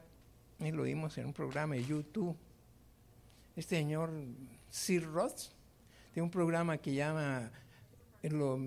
y 0.58 0.70
lo 0.70 0.82
vimos 0.82 1.16
en 1.18 1.26
un 1.26 1.32
programa 1.32 1.74
de 1.74 1.84
YouTube, 1.84 2.36
este 3.54 3.76
señor 3.76 4.12
Sir 4.68 5.04
Roth, 5.04 5.52
de 6.14 6.22
un 6.22 6.30
programa 6.30 6.78
que 6.78 6.94
llama 6.94 7.50
lo 8.22 8.58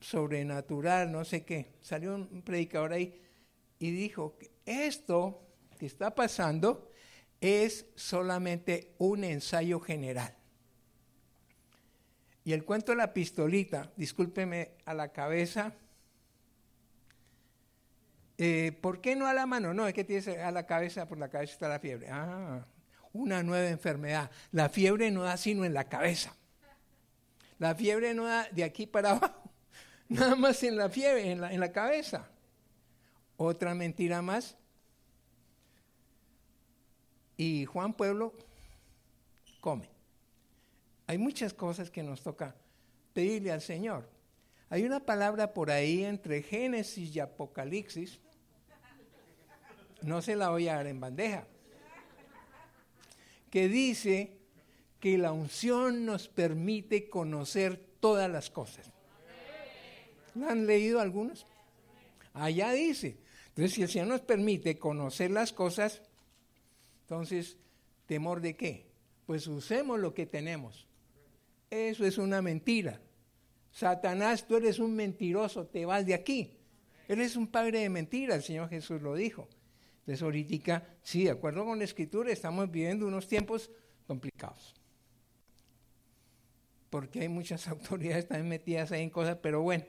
sobrenatural, 0.00 1.10
no 1.10 1.24
sé 1.24 1.44
qué. 1.44 1.74
Salió 1.80 2.14
un 2.14 2.42
predicador 2.42 2.92
ahí 2.92 3.20
y 3.78 3.90
dijo 3.90 4.36
que 4.38 4.50
esto 4.64 5.42
que 5.78 5.86
está 5.86 6.14
pasando 6.14 6.87
es 7.40 7.86
solamente 7.94 8.94
un 8.98 9.24
ensayo 9.24 9.80
general. 9.80 10.34
Y 12.44 12.52
el 12.52 12.64
cuento 12.64 12.92
de 12.92 12.96
la 12.96 13.12
pistolita, 13.12 13.92
discúlpeme 13.96 14.72
a 14.86 14.94
la 14.94 15.12
cabeza, 15.12 15.74
eh, 18.38 18.72
¿por 18.80 19.00
qué 19.00 19.16
no 19.16 19.26
a 19.26 19.34
la 19.34 19.46
mano? 19.46 19.74
No, 19.74 19.86
es 19.86 19.94
que 19.94 20.04
tiene 20.04 20.38
a 20.38 20.50
la 20.50 20.64
cabeza, 20.64 21.06
por 21.06 21.18
la 21.18 21.28
cabeza 21.28 21.52
está 21.52 21.68
la 21.68 21.80
fiebre. 21.80 22.08
Ah, 22.10 22.64
una 23.12 23.42
nueva 23.42 23.68
enfermedad. 23.68 24.30
La 24.52 24.68
fiebre 24.68 25.10
no 25.10 25.24
da 25.24 25.36
sino 25.36 25.64
en 25.64 25.74
la 25.74 25.88
cabeza. 25.88 26.34
La 27.58 27.74
fiebre 27.74 28.14
no 28.14 28.24
da 28.24 28.48
de 28.52 28.62
aquí 28.62 28.86
para 28.86 29.10
abajo, 29.10 29.50
nada 30.08 30.36
más 30.36 30.62
en 30.62 30.76
la 30.76 30.88
fiebre, 30.88 31.32
en 31.32 31.40
la, 31.40 31.52
en 31.52 31.60
la 31.60 31.72
cabeza. 31.72 32.30
Otra 33.36 33.74
mentira 33.74 34.22
más. 34.22 34.56
Y 37.38 37.64
Juan 37.64 37.94
Pueblo 37.94 38.34
come. 39.60 39.88
Hay 41.06 41.16
muchas 41.16 41.54
cosas 41.54 41.90
que 41.90 42.02
nos 42.02 42.20
toca 42.20 42.54
pedirle 43.14 43.52
al 43.52 43.62
Señor. 43.62 44.10
Hay 44.68 44.84
una 44.84 45.00
palabra 45.00 45.54
por 45.54 45.70
ahí 45.70 46.04
entre 46.04 46.42
Génesis 46.42 47.14
y 47.14 47.20
Apocalipsis. 47.20 48.18
No 50.02 50.20
se 50.20 50.36
la 50.36 50.50
voy 50.50 50.68
a 50.68 50.74
dar 50.74 50.88
en 50.88 51.00
bandeja. 51.00 51.46
Que 53.50 53.68
dice 53.68 54.36
que 55.00 55.16
la 55.16 55.32
unción 55.32 56.04
nos 56.04 56.28
permite 56.28 57.08
conocer 57.08 57.78
todas 58.00 58.28
las 58.28 58.50
cosas. 58.50 58.90
¿La 60.34 60.50
han 60.50 60.66
leído 60.66 61.00
algunos? 61.00 61.46
Allá 62.34 62.72
dice. 62.72 63.16
Entonces, 63.50 63.74
si 63.74 63.82
el 63.82 63.88
Señor 63.88 64.08
nos 64.08 64.20
permite 64.22 64.78
conocer 64.78 65.30
las 65.30 65.52
cosas, 65.52 66.02
entonces, 67.08 67.56
¿temor 68.04 68.42
de 68.42 68.54
qué? 68.54 68.90
Pues 69.24 69.46
usemos 69.46 69.98
lo 69.98 70.12
que 70.12 70.26
tenemos. 70.26 70.86
Eso 71.70 72.04
es 72.04 72.18
una 72.18 72.42
mentira. 72.42 73.00
Satanás, 73.70 74.46
tú 74.46 74.56
eres 74.56 74.78
un 74.78 74.94
mentiroso, 74.94 75.66
te 75.66 75.86
vas 75.86 76.04
de 76.04 76.14
aquí. 76.14 76.58
Eres 77.08 77.36
un 77.36 77.46
padre 77.46 77.80
de 77.80 77.88
mentiras, 77.88 78.36
el 78.36 78.42
Señor 78.42 78.68
Jesús 78.68 79.00
lo 79.00 79.14
dijo. 79.14 79.48
Entonces, 80.00 80.22
ahorita, 80.22 80.96
sí, 81.02 81.24
de 81.24 81.30
acuerdo 81.30 81.64
con 81.64 81.78
la 81.78 81.84
Escritura, 81.84 82.30
estamos 82.30 82.70
viviendo 82.70 83.06
unos 83.06 83.26
tiempos 83.26 83.70
complicados 84.06 84.78
porque 86.90 87.20
hay 87.20 87.28
muchas 87.28 87.68
autoridades 87.68 88.28
también 88.28 88.48
metidas 88.48 88.92
ahí 88.92 89.02
en 89.02 89.10
cosas, 89.10 89.38
pero 89.42 89.62
bueno, 89.62 89.84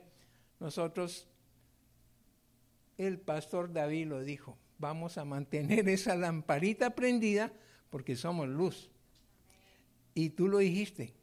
nosotros, 0.59 1.27
el 2.97 3.19
pastor 3.19 3.71
David 3.71 4.07
lo 4.07 4.21
dijo, 4.21 4.57
vamos 4.79 5.17
a 5.17 5.25
mantener 5.25 5.88
esa 5.89 6.15
lamparita 6.15 6.95
prendida 6.95 7.53
porque 7.89 8.15
somos 8.15 8.48
luz. 8.48 8.89
Y 10.15 10.31
tú 10.31 10.48
lo 10.48 10.57
dijiste. 10.57 11.13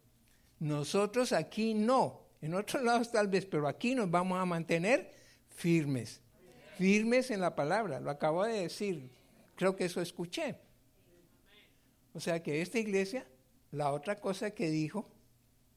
Nosotros 0.60 1.32
aquí 1.32 1.74
no. 1.74 2.20
En 2.40 2.54
otros 2.54 2.82
lados 2.84 3.10
tal 3.10 3.28
vez, 3.28 3.46
pero 3.46 3.66
aquí 3.66 3.94
nos 3.94 4.10
vamos 4.10 4.38
a 4.38 4.44
mantener 4.44 5.10
firmes. 5.48 6.20
Firmes 6.76 7.30
en 7.30 7.40
la 7.40 7.56
palabra. 7.56 7.98
Lo 7.98 8.10
acabo 8.10 8.44
de 8.44 8.60
decir. 8.60 9.10
Creo 9.56 9.74
que 9.74 9.86
eso 9.86 10.00
escuché. 10.00 10.56
O 12.12 12.20
sea 12.20 12.42
que 12.42 12.62
esta 12.62 12.78
iglesia, 12.78 13.26
la 13.72 13.92
otra 13.92 14.20
cosa 14.20 14.50
que 14.50 14.70
dijo, 14.70 15.10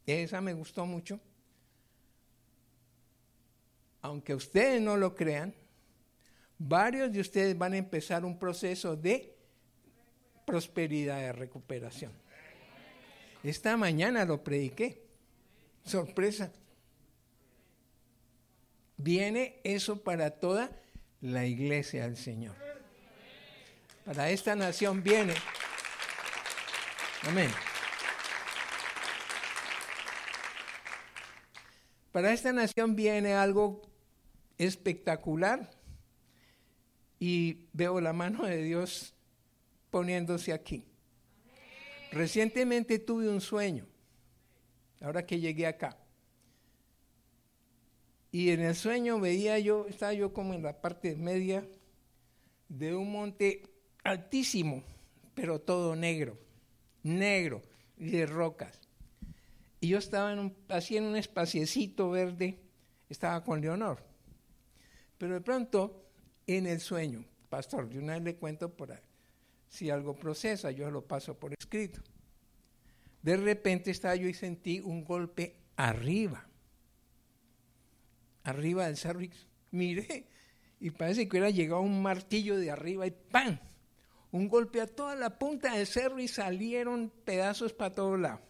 esa 0.05 0.41
me 0.41 0.53
gustó 0.53 0.86
mucho, 0.86 1.19
aunque 4.01 4.33
ustedes 4.33 4.81
no 4.81 4.95
lo 4.95 5.15
crean, 5.15 5.53
varios 6.60 7.12
de 7.12 7.22
ustedes 7.22 7.58
van 7.58 7.74
a 7.74 7.78
empezar 7.78 8.25
un 8.25 8.38
proceso 8.38 8.96
de 8.96 9.34
prosperidad, 10.46 11.20
de 11.20 11.32
recuperación. 11.32 12.12
Esta 13.44 13.78
mañana 13.78 14.25
lo 14.25 14.44
prediqué. 14.44 15.01
Sorpresa. 15.86 16.51
Viene 18.98 19.62
eso 19.63 20.04
para 20.04 20.32
toda 20.32 20.70
la 21.22 21.46
iglesia 21.46 22.04
del 22.04 22.18
Señor. 22.18 22.56
Para 24.04 24.30
esta 24.30 24.56
nación 24.56 25.01
viene. 25.01 25.34
Amén. 27.24 27.50
Para 32.12 32.34
esta 32.34 32.51
nación 32.51 32.96
viene 32.96 33.34
algo 33.34 33.82
espectacular 34.58 35.78
y 37.19 37.67
veo 37.73 37.99
la 37.99 38.13
mano 38.13 38.45
de 38.45 38.63
Dios 38.63 39.13
poniéndose 39.89 40.53
aquí. 40.53 40.85
Recientemente 42.11 42.97
tuve 42.99 43.29
un 43.29 43.41
sueño, 43.41 43.85
ahora 45.01 45.25
que 45.25 45.39
llegué 45.39 45.67
acá. 45.67 45.97
Y 48.31 48.51
en 48.51 48.61
el 48.61 48.75
sueño 48.75 49.19
veía 49.19 49.59
yo, 49.59 49.85
estaba 49.88 50.13
yo 50.13 50.33
como 50.33 50.53
en 50.53 50.63
la 50.63 50.81
parte 50.81 51.15
media 51.15 51.67
de 52.67 52.95
un 52.95 53.11
monte 53.11 53.63
altísimo, 54.03 54.83
pero 55.33 55.59
todo 55.59 55.95
negro, 55.95 56.38
negro, 57.03 57.61
y 57.97 58.11
de 58.11 58.25
rocas. 58.25 58.79
Y 59.81 59.89
yo 59.89 59.97
estaba 59.97 60.31
en 60.31 60.39
un, 60.39 60.55
así 60.69 60.97
en 60.97 61.03
un 61.03 61.15
espaciecito 61.15 62.09
verde, 62.09 62.59
estaba 63.09 63.43
con 63.43 63.61
Leonor. 63.61 64.03
Pero 65.17 65.33
de 65.33 65.41
pronto, 65.41 66.09
en 66.58 66.68
el 66.68 66.79
sueño, 66.79 67.25
pastor, 67.50 67.89
de 67.89 68.00
una 68.00 68.13
vez 68.13 68.24
le 68.24 68.36
cuento 68.36 68.75
por 68.75 68.91
ahí, 68.91 69.03
si 69.68 69.89
algo 69.89 70.15
procesa, 70.15 70.72
yo 70.72 70.89
lo 70.89 71.06
paso 71.06 71.38
por 71.38 71.53
escrito. 71.53 72.01
De 73.22 73.38
repente 73.38 73.91
estaba 73.91 74.15
yo 74.15 74.27
y 74.27 74.34
sentí 74.34 74.79
un 74.79 75.03
golpe 75.03 75.58
arriba, 75.75 76.48
arriba 78.44 78.88
del 78.88 78.98
cerro. 78.98 79.20
Miré, 79.72 80.25
y 80.79 80.89
parece 80.91 81.27
que 81.27 81.32
hubiera 81.38 81.50
llegado 81.50 81.82
un 81.82 82.01
martillo 82.01 82.58
de 82.58 82.72
arriba 82.72 83.06
y 83.06 83.12
¡pam! 83.12 83.60
Un 84.32 84.48
golpe 84.48 84.82
a 84.82 84.88
toda 84.88 85.15
la 85.15 85.38
punta 85.38 85.75
del 85.75 85.86
cerro 85.86 86.20
y 86.20 86.27
salieron 86.27 87.12
pedazos 87.25 87.74
para 87.74 87.94
todos 87.94 88.20
lados. 88.20 88.49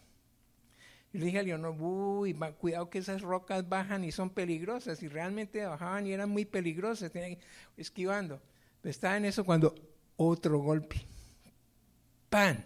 Y 1.12 1.18
le 1.18 1.26
dije 1.26 1.40
a 1.40 1.42
Leonor, 1.42 1.74
uy, 1.80 2.34
cuidado 2.58 2.88
que 2.88 2.98
esas 2.98 3.22
rocas 3.22 3.68
bajan 3.68 4.04
y 4.04 4.12
son 4.12 4.30
peligrosas. 4.30 5.02
Y 5.02 5.08
realmente 5.08 5.64
bajaban 5.64 6.06
y 6.06 6.12
eran 6.12 6.30
muy 6.30 6.44
peligrosas, 6.44 7.10
esquivando. 7.76 8.40
Pero 8.80 8.90
estaba 8.90 9.16
en 9.16 9.24
eso 9.24 9.44
cuando 9.44 9.74
otro 10.16 10.58
golpe. 10.58 11.04
¡Pan! 12.28 12.64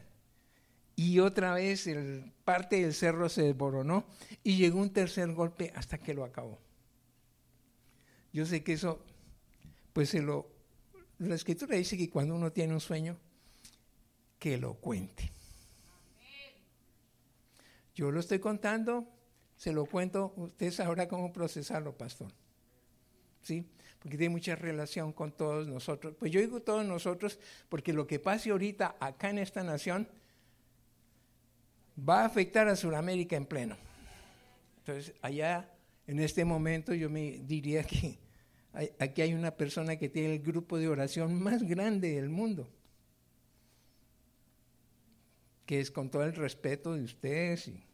Y 0.96 1.18
otra 1.20 1.54
vez 1.54 1.86
el, 1.86 2.32
parte 2.44 2.82
del 2.82 2.94
cerro 2.94 3.28
se 3.28 3.42
desboronó 3.42 4.04
y 4.42 4.56
llegó 4.56 4.80
un 4.80 4.92
tercer 4.92 5.32
golpe 5.32 5.72
hasta 5.74 5.98
que 5.98 6.14
lo 6.14 6.24
acabó. 6.24 6.60
Yo 8.32 8.46
sé 8.46 8.62
que 8.62 8.74
eso, 8.74 9.02
pues 9.92 10.10
se 10.10 10.20
lo, 10.20 10.50
la 11.18 11.34
escritura 11.34 11.76
dice 11.76 11.96
que 11.96 12.10
cuando 12.10 12.34
uno 12.34 12.52
tiene 12.52 12.74
un 12.74 12.80
sueño, 12.80 13.16
que 14.38 14.58
lo 14.58 14.74
cuente. 14.74 15.30
Yo 17.94 18.10
lo 18.10 18.20
estoy 18.20 18.40
contando, 18.40 19.06
se 19.56 19.72
lo 19.72 19.86
cuento, 19.86 20.34
usted 20.36 20.72
sabrá 20.72 21.08
cómo 21.08 21.32
procesarlo, 21.32 21.96
pastor. 21.96 22.32
¿Sí? 23.42 23.68
Porque 24.00 24.18
tiene 24.18 24.32
mucha 24.32 24.56
relación 24.56 25.12
con 25.12 25.32
todos 25.32 25.68
nosotros. 25.68 26.14
Pues 26.18 26.32
yo 26.32 26.40
digo 26.40 26.60
todos 26.60 26.84
nosotros 26.84 27.38
porque 27.68 27.92
lo 27.92 28.06
que 28.06 28.18
pase 28.18 28.50
ahorita 28.50 28.96
acá 28.98 29.30
en 29.30 29.38
esta 29.38 29.62
nación 29.62 30.08
va 31.96 32.22
a 32.22 32.26
afectar 32.26 32.68
a 32.68 32.76
Sudamérica 32.76 33.36
en 33.36 33.46
pleno. 33.46 33.76
Entonces, 34.78 35.14
allá, 35.22 35.70
en 36.06 36.18
este 36.18 36.44
momento, 36.44 36.92
yo 36.94 37.08
me 37.08 37.38
diría 37.44 37.84
que 37.84 38.18
aquí 38.98 39.22
hay 39.22 39.34
una 39.34 39.52
persona 39.52 39.96
que 39.96 40.08
tiene 40.08 40.34
el 40.34 40.42
grupo 40.42 40.78
de 40.78 40.88
oración 40.88 41.40
más 41.42 41.62
grande 41.62 42.16
del 42.16 42.28
mundo 42.28 42.68
que 45.66 45.80
es 45.80 45.90
con 45.90 46.10
todo 46.10 46.24
el 46.24 46.34
respeto 46.34 46.94
de 46.94 47.02
ustedes, 47.02 47.68
y 47.68 47.84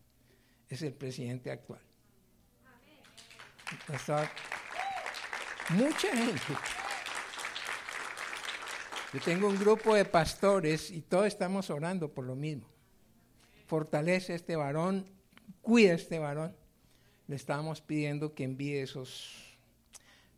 es 0.68 0.82
el 0.82 0.92
presidente 0.92 1.50
actual. 1.50 1.80
mucha 5.70 6.16
gente. 6.16 6.54
Yo 9.12 9.20
tengo 9.20 9.48
un 9.48 9.58
grupo 9.58 9.94
de 9.94 10.04
pastores 10.04 10.90
y 10.90 11.02
todos 11.02 11.26
estamos 11.26 11.68
orando 11.70 12.12
por 12.12 12.24
lo 12.24 12.36
mismo. 12.36 12.68
Fortalece 13.66 14.32
a 14.32 14.36
este 14.36 14.54
varón, 14.54 15.06
cuida 15.62 15.92
a 15.92 15.96
este 15.96 16.18
varón. 16.18 16.56
Le 17.26 17.36
estamos 17.36 17.80
pidiendo 17.80 18.34
que 18.34 18.44
envíe 18.44 18.78
esos, 18.78 19.58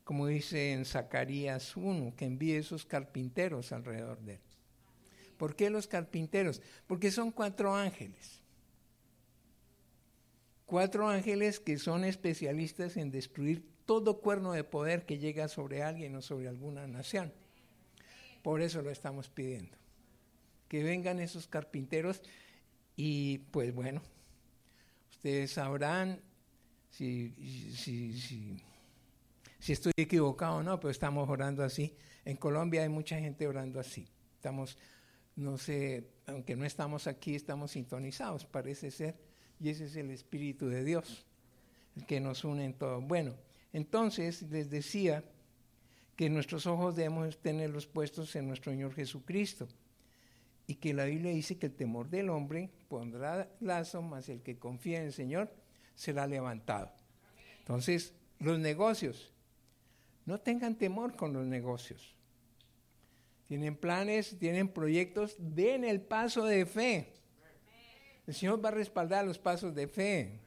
como 0.04 0.26
dice 0.26 0.72
en 0.72 0.84
Zacarías 0.84 1.76
1, 1.76 2.14
que 2.16 2.24
envíe 2.24 2.56
esos 2.56 2.84
carpinteros 2.84 3.72
alrededor 3.72 4.20
de 4.20 4.34
él. 4.34 4.40
¿Por 5.42 5.56
qué 5.56 5.70
los 5.70 5.88
carpinteros? 5.88 6.62
Porque 6.86 7.10
son 7.10 7.32
cuatro 7.32 7.74
ángeles. 7.74 8.44
Cuatro 10.66 11.08
ángeles 11.08 11.58
que 11.58 11.78
son 11.78 12.04
especialistas 12.04 12.96
en 12.96 13.10
destruir 13.10 13.66
todo 13.84 14.20
cuerno 14.20 14.52
de 14.52 14.62
poder 14.62 15.04
que 15.04 15.18
llega 15.18 15.48
sobre 15.48 15.82
alguien 15.82 16.14
o 16.14 16.22
sobre 16.22 16.46
alguna 16.46 16.86
nación. 16.86 17.32
Por 18.44 18.62
eso 18.62 18.82
lo 18.82 18.90
estamos 18.90 19.30
pidiendo. 19.30 19.76
Que 20.68 20.84
vengan 20.84 21.18
esos 21.18 21.48
carpinteros 21.48 22.22
y 22.94 23.38
pues 23.50 23.74
bueno, 23.74 24.00
ustedes 25.10 25.50
sabrán 25.50 26.20
si, 26.88 27.34
si, 27.74 28.16
si, 28.16 28.62
si 29.58 29.72
estoy 29.72 29.92
equivocado 29.96 30.58
o 30.58 30.62
no, 30.62 30.78
pero 30.78 30.92
estamos 30.92 31.28
orando 31.28 31.64
así. 31.64 31.96
En 32.24 32.36
Colombia 32.36 32.82
hay 32.82 32.88
mucha 32.88 33.18
gente 33.18 33.48
orando 33.48 33.80
así. 33.80 34.06
Estamos 34.36 34.78
no 35.36 35.58
sé, 35.58 36.04
aunque 36.26 36.56
no 36.56 36.64
estamos 36.64 37.06
aquí, 37.06 37.34
estamos 37.34 37.72
sintonizados, 37.72 38.44
parece 38.44 38.90
ser, 38.90 39.16
y 39.60 39.70
ese 39.70 39.86
es 39.86 39.96
el 39.96 40.10
Espíritu 40.10 40.68
de 40.68 40.84
Dios, 40.84 41.24
el 41.96 42.06
que 42.06 42.20
nos 42.20 42.44
une 42.44 42.64
en 42.64 42.74
todo. 42.74 43.00
Bueno, 43.00 43.34
entonces 43.72 44.42
les 44.50 44.70
decía 44.70 45.24
que 46.16 46.28
nuestros 46.28 46.66
ojos 46.66 46.96
debemos 46.96 47.38
tenerlos 47.38 47.86
puestos 47.86 48.34
en 48.36 48.48
nuestro 48.48 48.72
Señor 48.72 48.94
Jesucristo, 48.94 49.68
y 50.66 50.76
que 50.76 50.94
la 50.94 51.04
Biblia 51.04 51.32
dice 51.32 51.58
que 51.58 51.66
el 51.66 51.74
temor 51.74 52.08
del 52.08 52.30
hombre 52.30 52.70
pondrá 52.88 53.50
lazo, 53.60 54.00
mas 54.00 54.28
el 54.28 54.42
que 54.42 54.58
confía 54.58 55.00
en 55.00 55.06
el 55.06 55.12
Señor 55.12 55.52
será 55.94 56.26
levantado. 56.26 56.92
Entonces, 57.58 58.14
los 58.38 58.58
negocios, 58.58 59.32
no 60.24 60.38
tengan 60.38 60.76
temor 60.76 61.16
con 61.16 61.32
los 61.32 61.46
negocios 61.46 62.14
tienen 63.52 63.76
planes, 63.76 64.38
tienen 64.38 64.66
proyectos, 64.66 65.36
den 65.38 65.84
el 65.84 66.00
paso 66.00 66.46
de 66.46 66.64
fe. 66.64 67.12
El 68.26 68.32
Señor 68.32 68.64
va 68.64 68.70
a 68.70 68.72
respaldar 68.72 69.26
los 69.26 69.38
pasos 69.38 69.74
de 69.74 69.88
fe. 69.88 70.40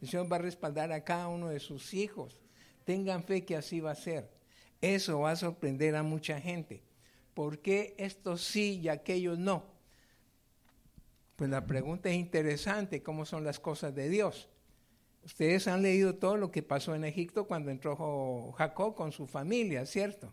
El 0.00 0.06
Señor 0.06 0.30
va 0.30 0.36
a 0.36 0.38
respaldar 0.38 0.92
a 0.92 1.02
cada 1.02 1.26
uno 1.26 1.48
de 1.48 1.58
sus 1.58 1.92
hijos. 1.92 2.38
Tengan 2.84 3.24
fe 3.24 3.44
que 3.44 3.56
así 3.56 3.80
va 3.80 3.90
a 3.90 3.96
ser. 3.96 4.30
Eso 4.80 5.18
va 5.18 5.32
a 5.32 5.36
sorprender 5.36 5.96
a 5.96 6.04
mucha 6.04 6.40
gente. 6.40 6.84
¿Por 7.34 7.58
qué 7.58 7.96
estos 7.98 8.44
sí 8.44 8.78
y 8.80 8.88
aquellos 8.88 9.40
no? 9.40 9.64
Pues 11.34 11.50
la 11.50 11.66
pregunta 11.66 12.10
es 12.10 12.14
interesante, 12.14 13.02
¿cómo 13.02 13.26
son 13.26 13.42
las 13.42 13.58
cosas 13.58 13.92
de 13.92 14.08
Dios? 14.08 14.48
Ustedes 15.24 15.66
han 15.66 15.82
leído 15.82 16.14
todo 16.14 16.36
lo 16.36 16.52
que 16.52 16.62
pasó 16.62 16.94
en 16.94 17.02
Egipto 17.02 17.48
cuando 17.48 17.72
entró 17.72 18.52
Jacob 18.52 18.94
con 18.94 19.10
su 19.10 19.26
familia, 19.26 19.84
¿cierto? 19.84 20.32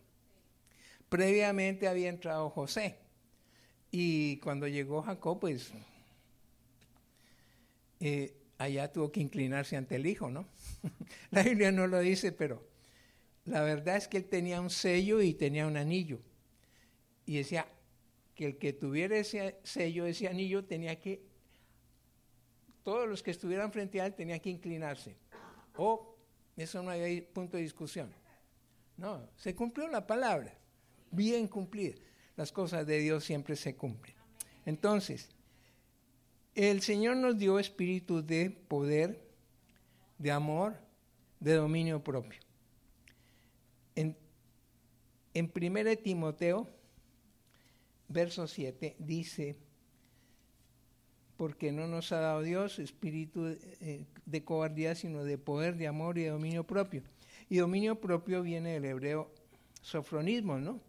Previamente 1.10 1.88
había 1.88 2.10
entrado 2.10 2.50
José. 2.50 2.98
Y 3.92 4.38
cuando 4.38 4.68
llegó 4.68 5.02
Jacob, 5.02 5.40
pues 5.40 5.72
eh, 8.00 8.34
allá 8.58 8.92
tuvo 8.92 9.12
que 9.12 9.20
inclinarse 9.20 9.76
ante 9.76 9.96
el 9.96 10.06
hijo, 10.06 10.30
¿no? 10.30 10.48
la 11.32 11.44
Biblia 11.44 11.72
no 11.72 11.88
lo 11.88 12.00
dice, 12.00 12.32
pero 12.32 12.64
la 13.46 13.62
verdad 13.62 13.98
es 13.98 14.08
que 14.08 14.18
él 14.18 14.26
tenía 14.26 14.62
un 14.62 14.70
sello 14.70 15.22
y 15.22 15.34
tenía 15.34 15.66
un 15.66 15.78
anillo. 15.78 16.20
Y 17.26 17.38
decía 17.38 17.68
que 18.36 18.46
el 18.46 18.58
que 18.58 18.74
tuviera 18.74 19.18
ese 19.18 19.60
sello, 19.64 20.06
ese 20.06 20.28
anillo, 20.28 20.66
tenía 20.66 21.00
que 21.00 21.28
todos 22.84 23.08
los 23.08 23.24
que 23.24 23.32
estuvieran 23.32 23.72
frente 23.72 24.02
a 24.02 24.06
él 24.06 24.14
tenían 24.14 24.40
que 24.40 24.50
inclinarse. 24.50 25.16
O 25.76 26.16
eso 26.56 26.84
no 26.84 26.92
hay 26.92 27.22
punto 27.22 27.58
de 27.58 27.64
discusión. 27.64 28.14
No, 28.98 29.30
se 29.36 29.56
cumplió 29.56 29.88
la 29.88 30.06
palabra, 30.06 30.59
bien 31.12 31.48
cumplida. 31.48 31.96
Las 32.36 32.52
cosas 32.52 32.86
de 32.88 33.00
Dios 33.00 33.24
siempre 33.24 33.56
se 33.56 33.76
cumplen. 33.76 34.16
Entonces, 34.66 35.30
el 36.56 36.82
Señor 36.82 37.18
nos 37.18 37.38
dio 37.38 37.60
espíritu 37.60 38.26
de 38.26 38.50
poder, 38.50 39.20
de 40.18 40.32
amor, 40.32 40.76
de 41.40 41.54
dominio 41.54 42.04
propio. 42.04 42.40
En, 43.96 44.16
en 45.34 45.52
1 45.54 45.98
Timoteo, 45.98 46.68
verso 48.08 48.48
7, 48.48 48.96
dice, 49.00 49.56
porque 51.38 51.72
no 51.72 51.88
nos 51.88 52.12
ha 52.12 52.20
dado 52.20 52.42
Dios 52.42 52.80
espíritu 52.80 53.46
de, 53.46 54.06
de 54.26 54.44
cobardía, 54.44 54.96
sino 54.96 55.24
de 55.24 55.38
poder, 55.38 55.78
de 55.78 55.88
amor 55.88 56.18
y 56.18 56.24
de 56.24 56.30
dominio 56.30 56.66
propio. 56.66 57.04
Y 57.50 57.58
dominio 57.58 58.00
propio 58.00 58.44
viene 58.44 58.74
del 58.74 58.86
hebreo 58.86 59.32
sofronismo, 59.82 60.60
¿no? 60.60 60.89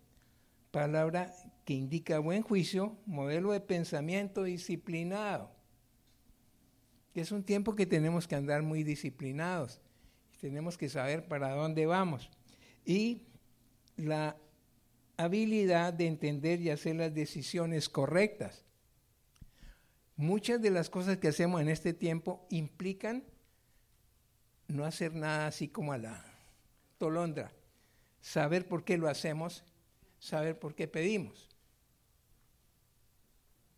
Palabra 0.71 1.35
que 1.65 1.75
indica 1.75 2.19
buen 2.19 2.43
juicio, 2.43 2.97
modelo 3.07 3.53
de 3.53 3.61
pensamiento 3.61 4.45
disciplinado. 4.45 5.51
Es 7.15 7.33
un 7.33 7.43
tiempo 7.43 7.75
que 7.75 7.87
tenemos 7.87 8.29
que 8.29 8.37
andar 8.37 8.63
muy 8.63 8.85
disciplinados. 8.85 9.81
Tenemos 10.41 10.79
que 10.79 10.89
saber 10.89 11.27
para 11.27 11.51
dónde 11.51 11.87
vamos. 11.87 12.31
Y 12.85 13.23
la 13.97 14.37
habilidad 15.17 15.93
de 15.93 16.07
entender 16.07 16.61
y 16.61 16.71
hacer 16.71 16.97
las 16.97 17.13
decisiones 17.15 17.89
correctas. 17.89 18.65
Muchas 20.17 20.63
de 20.63 20.71
las 20.71 20.89
cosas 20.89 21.19
que 21.19 21.29
hacemos 21.29 21.61
en 21.61 21.69
este 21.69 21.93
tiempo 21.93 22.47
implican 22.51 23.25
no 24.69 24.85
hacer 24.85 25.15
nada 25.15 25.49
así 25.49 25.69
como 25.69 25.93
a 25.93 25.99
la 25.99 26.25
tolondra, 26.99 27.53
saber 28.21 28.69
por 28.69 28.85
qué 28.85 28.99
lo 28.99 29.09
hacemos, 29.09 29.65
saber 30.21 30.59
por 30.59 30.75
qué 30.75 30.87
pedimos. 30.87 31.49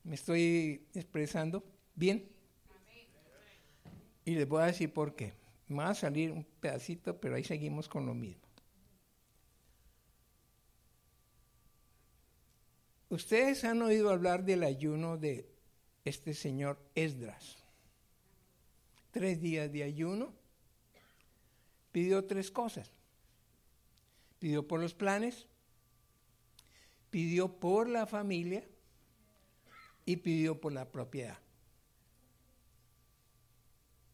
¿Me 0.04 0.16
estoy 0.16 0.84
expresando 0.92 1.64
bien? 1.94 2.28
Y 4.24 4.34
les 4.34 4.46
voy 4.46 4.62
a 4.62 4.66
decir 4.66 4.92
por 4.92 5.14
qué. 5.14 5.32
Me 5.68 5.78
va 5.78 5.90
a 5.90 5.94
salir 5.94 6.30
un 6.32 6.44
pedacito, 6.44 7.18
pero 7.18 7.36
ahí 7.36 7.44
seguimos 7.44 7.88
con 7.88 8.04
lo 8.04 8.14
mismo. 8.14 8.42
Ustedes 13.08 13.64
han 13.64 13.82
oído 13.82 14.10
hablar 14.10 14.44
del 14.44 14.64
ayuno 14.64 15.18
de 15.18 15.48
este 16.04 16.34
señor 16.34 16.78
Esdras. 16.94 17.58
Tres 19.10 19.40
días 19.40 19.70
de 19.70 19.82
ayuno. 19.82 20.32
Pidió 21.92 22.24
tres 22.24 22.50
cosas. 22.50 22.90
Pidió 24.38 24.66
por 24.66 24.80
los 24.80 24.94
planes, 24.94 25.46
pidió 27.12 27.60
por 27.60 27.90
la 27.90 28.06
familia 28.06 28.64
y 30.06 30.16
pidió 30.16 30.58
por 30.58 30.72
la 30.72 30.90
propiedad. 30.90 31.38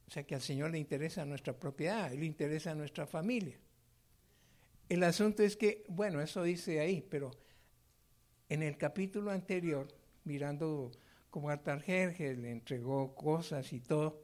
O 0.08 0.10
sea 0.10 0.24
que 0.24 0.34
al 0.34 0.40
Señor 0.42 0.72
le 0.72 0.78
interesa 0.78 1.24
nuestra 1.24 1.52
propiedad, 1.52 2.12
le 2.12 2.26
interesa 2.26 2.74
nuestra 2.74 3.06
familia. 3.06 3.56
El 4.88 5.04
asunto 5.04 5.44
es 5.44 5.56
que, 5.56 5.84
bueno, 5.88 6.20
eso 6.20 6.42
dice 6.42 6.80
ahí, 6.80 7.06
pero 7.08 7.30
en 8.48 8.64
el 8.64 8.76
capítulo 8.76 9.30
anterior, 9.30 9.86
mirando 10.24 10.90
cómo 11.30 11.50
Artajerjes 11.50 12.36
le 12.36 12.50
entregó 12.50 13.14
cosas 13.14 13.72
y 13.72 13.78
todo, 13.78 14.20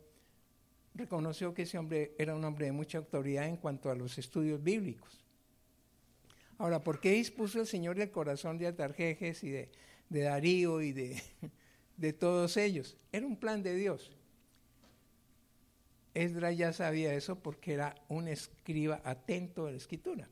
reconoció 0.96 1.54
que 1.54 1.62
ese 1.62 1.78
hombre 1.78 2.16
era 2.18 2.34
un 2.34 2.42
hombre 2.44 2.66
de 2.66 2.72
mucha 2.72 2.98
autoridad 2.98 3.46
en 3.46 3.56
cuanto 3.56 3.88
a 3.88 3.94
los 3.94 4.18
estudios 4.18 4.60
bíblicos. 4.64 5.23
Ahora, 6.64 6.82
¿por 6.82 6.98
qué 6.98 7.10
dispuso 7.10 7.60
el 7.60 7.66
Señor 7.66 8.00
el 8.00 8.10
corazón 8.10 8.56
de 8.56 8.66
Artajerjes 8.66 9.44
y 9.44 9.50
de, 9.50 9.70
Darío 10.08 10.80
y 10.80 10.92
de, 10.92 11.22
de 11.98 12.14
todos 12.14 12.56
ellos? 12.56 12.96
Era 13.12 13.26
un 13.26 13.36
plan 13.36 13.62
de 13.62 13.76
Dios. 13.76 14.10
Esdras 16.14 16.56
ya 16.56 16.72
sabía 16.72 17.12
eso 17.12 17.38
porque 17.38 17.74
era 17.74 17.94
un 18.08 18.28
escriba 18.28 19.02
atento 19.04 19.66
a 19.66 19.72
la 19.72 19.76
escritura. 19.76 20.26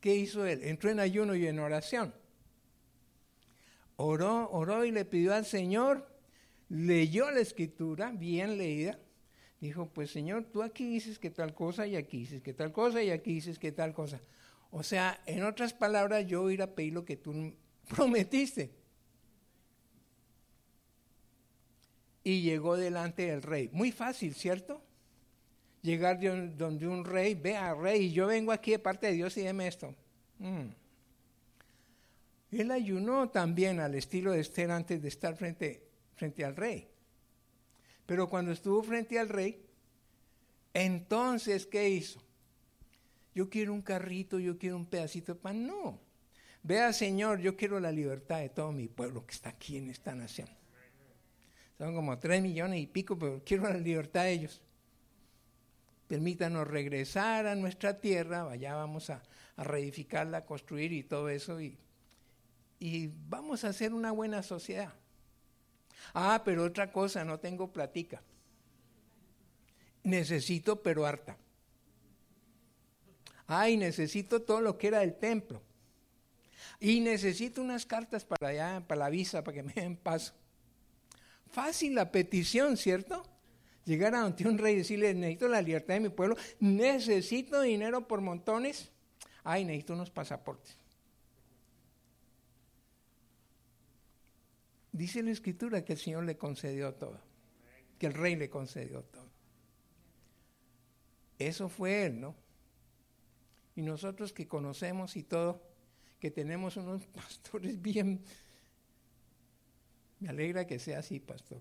¿Qué 0.00 0.14
hizo 0.14 0.46
él? 0.46 0.62
Entró 0.62 0.88
en 0.88 1.00
ayuno 1.00 1.34
y 1.34 1.46
en 1.46 1.58
oración. 1.58 2.14
Oró, 3.96 4.48
oró 4.52 4.86
y 4.86 4.90
le 4.90 5.04
pidió 5.04 5.34
al 5.34 5.44
Señor, 5.44 6.08
leyó 6.70 7.30
la 7.30 7.40
escritura, 7.40 8.10
bien 8.10 8.56
leída. 8.56 8.98
Dijo, 9.60 9.90
pues 9.92 10.10
Señor, 10.10 10.44
tú 10.44 10.62
aquí 10.62 10.88
dices 10.88 11.18
que 11.18 11.28
tal 11.28 11.52
cosa 11.52 11.86
y 11.86 11.94
aquí 11.94 12.20
dices 12.20 12.40
que 12.40 12.54
tal 12.54 12.72
cosa 12.72 13.02
y 13.02 13.10
aquí 13.10 13.34
dices 13.34 13.58
que 13.58 13.70
tal 13.70 13.92
cosa. 13.92 14.18
O 14.76 14.82
sea, 14.82 15.18
en 15.24 15.42
otras 15.42 15.72
palabras, 15.72 16.26
yo 16.26 16.50
ir 16.50 16.60
a 16.60 16.74
pedir 16.74 16.92
lo 16.92 17.04
que 17.04 17.16
tú 17.16 17.54
prometiste. 17.88 18.70
y 22.22 22.42
llegó 22.42 22.76
delante 22.76 23.26
del 23.26 23.40
rey. 23.40 23.70
Muy 23.72 23.92
fácil, 23.92 24.34
¿cierto? 24.34 24.82
Llegar 25.80 26.18
donde 26.56 26.88
un 26.88 27.04
rey, 27.04 27.36
vea, 27.36 27.72
rey, 27.72 28.10
yo 28.10 28.26
vengo 28.26 28.50
aquí 28.50 28.72
de 28.72 28.80
parte 28.80 29.06
de 29.06 29.12
Dios 29.12 29.36
y 29.36 29.42
deme 29.42 29.68
esto. 29.68 29.94
Mm. 30.40 30.66
Él 32.50 32.70
ayunó 32.72 33.28
también 33.28 33.78
al 33.78 33.94
estilo 33.94 34.32
de 34.32 34.40
Esther 34.40 34.72
antes 34.72 35.00
de 35.00 35.06
estar 35.06 35.36
frente, 35.36 35.86
frente 36.16 36.44
al 36.44 36.56
rey. 36.56 36.88
Pero 38.06 38.28
cuando 38.28 38.50
estuvo 38.50 38.82
frente 38.82 39.20
al 39.20 39.28
rey, 39.28 39.64
entonces, 40.74 41.64
¿qué 41.64 41.88
hizo? 41.90 42.25
Yo 43.36 43.50
quiero 43.50 43.74
un 43.74 43.82
carrito, 43.82 44.38
yo 44.38 44.56
quiero 44.56 44.76
un 44.76 44.86
pedacito 44.86 45.34
de 45.34 45.38
pan. 45.38 45.66
No. 45.66 46.00
Vea, 46.62 46.94
Señor, 46.94 47.38
yo 47.38 47.54
quiero 47.54 47.78
la 47.78 47.92
libertad 47.92 48.38
de 48.38 48.48
todo 48.48 48.72
mi 48.72 48.88
pueblo 48.88 49.26
que 49.26 49.34
está 49.34 49.50
aquí 49.50 49.76
en 49.76 49.90
esta 49.90 50.14
nación. 50.14 50.48
Son 51.76 51.94
como 51.94 52.18
tres 52.18 52.40
millones 52.40 52.80
y 52.80 52.86
pico, 52.86 53.18
pero 53.18 53.42
quiero 53.44 53.64
la 53.64 53.76
libertad 53.76 54.22
de 54.22 54.32
ellos. 54.32 54.62
Permítanos 56.08 56.66
regresar 56.66 57.46
a 57.46 57.54
nuestra 57.54 58.00
tierra, 58.00 58.44
vayamos 58.44 59.10
a, 59.10 59.22
a 59.56 59.64
reedificarla, 59.64 60.46
construir 60.46 60.94
y 60.94 61.02
todo 61.02 61.28
eso, 61.28 61.60
y, 61.60 61.76
y 62.78 63.10
vamos 63.28 63.64
a 63.64 63.68
hacer 63.68 63.92
una 63.92 64.12
buena 64.12 64.42
sociedad. 64.42 64.94
Ah, 66.14 66.40
pero 66.42 66.64
otra 66.64 66.90
cosa, 66.90 67.22
no 67.22 67.38
tengo 67.38 67.70
platica. 67.70 68.22
Necesito, 70.04 70.82
pero 70.82 71.04
harta. 71.04 71.36
Ay, 73.46 73.76
necesito 73.76 74.42
todo 74.42 74.60
lo 74.60 74.76
que 74.76 74.88
era 74.88 75.00
del 75.00 75.14
templo. 75.14 75.62
Y 76.80 77.00
necesito 77.00 77.62
unas 77.62 77.86
cartas 77.86 78.24
para 78.24 78.48
allá, 78.48 78.84
para 78.86 79.00
la 79.00 79.10
visa, 79.10 79.44
para 79.44 79.54
que 79.54 79.62
me 79.62 79.72
den 79.72 79.96
paso. 79.96 80.34
Fácil 81.50 81.94
la 81.94 82.10
petición, 82.10 82.76
¿cierto? 82.76 83.24
Llegar 83.84 84.14
a 84.14 84.24
ante 84.24 84.46
un 84.46 84.58
rey 84.58 84.74
y 84.74 84.78
decirle, 84.78 85.14
necesito 85.14 85.48
la 85.48 85.62
libertad 85.62 85.94
de 85.94 86.00
mi 86.00 86.08
pueblo, 86.08 86.36
necesito 86.58 87.60
dinero 87.60 88.08
por 88.08 88.20
montones, 88.20 88.90
ay, 89.44 89.64
necesito 89.64 89.94
unos 89.94 90.10
pasaportes. 90.10 90.76
Dice 94.90 95.22
la 95.22 95.30
escritura 95.30 95.84
que 95.84 95.92
el 95.92 95.98
Señor 95.98 96.24
le 96.24 96.36
concedió 96.36 96.94
todo, 96.94 97.20
que 97.98 98.06
el 98.06 98.14
rey 98.14 98.34
le 98.34 98.50
concedió 98.50 99.02
todo. 99.04 99.30
Eso 101.38 101.68
fue 101.68 102.06
él, 102.06 102.20
¿no? 102.20 102.34
Y 103.76 103.82
nosotros 103.82 104.32
que 104.32 104.48
conocemos 104.48 105.16
y 105.16 105.22
todo, 105.22 105.62
que 106.18 106.30
tenemos 106.30 106.76
unos 106.76 107.06
pastores 107.06 107.80
bien 107.80 108.24
me 110.20 110.28
alegra 110.28 110.66
que 110.66 110.78
sea 110.78 111.00
así, 111.00 111.20
pastor. 111.20 111.60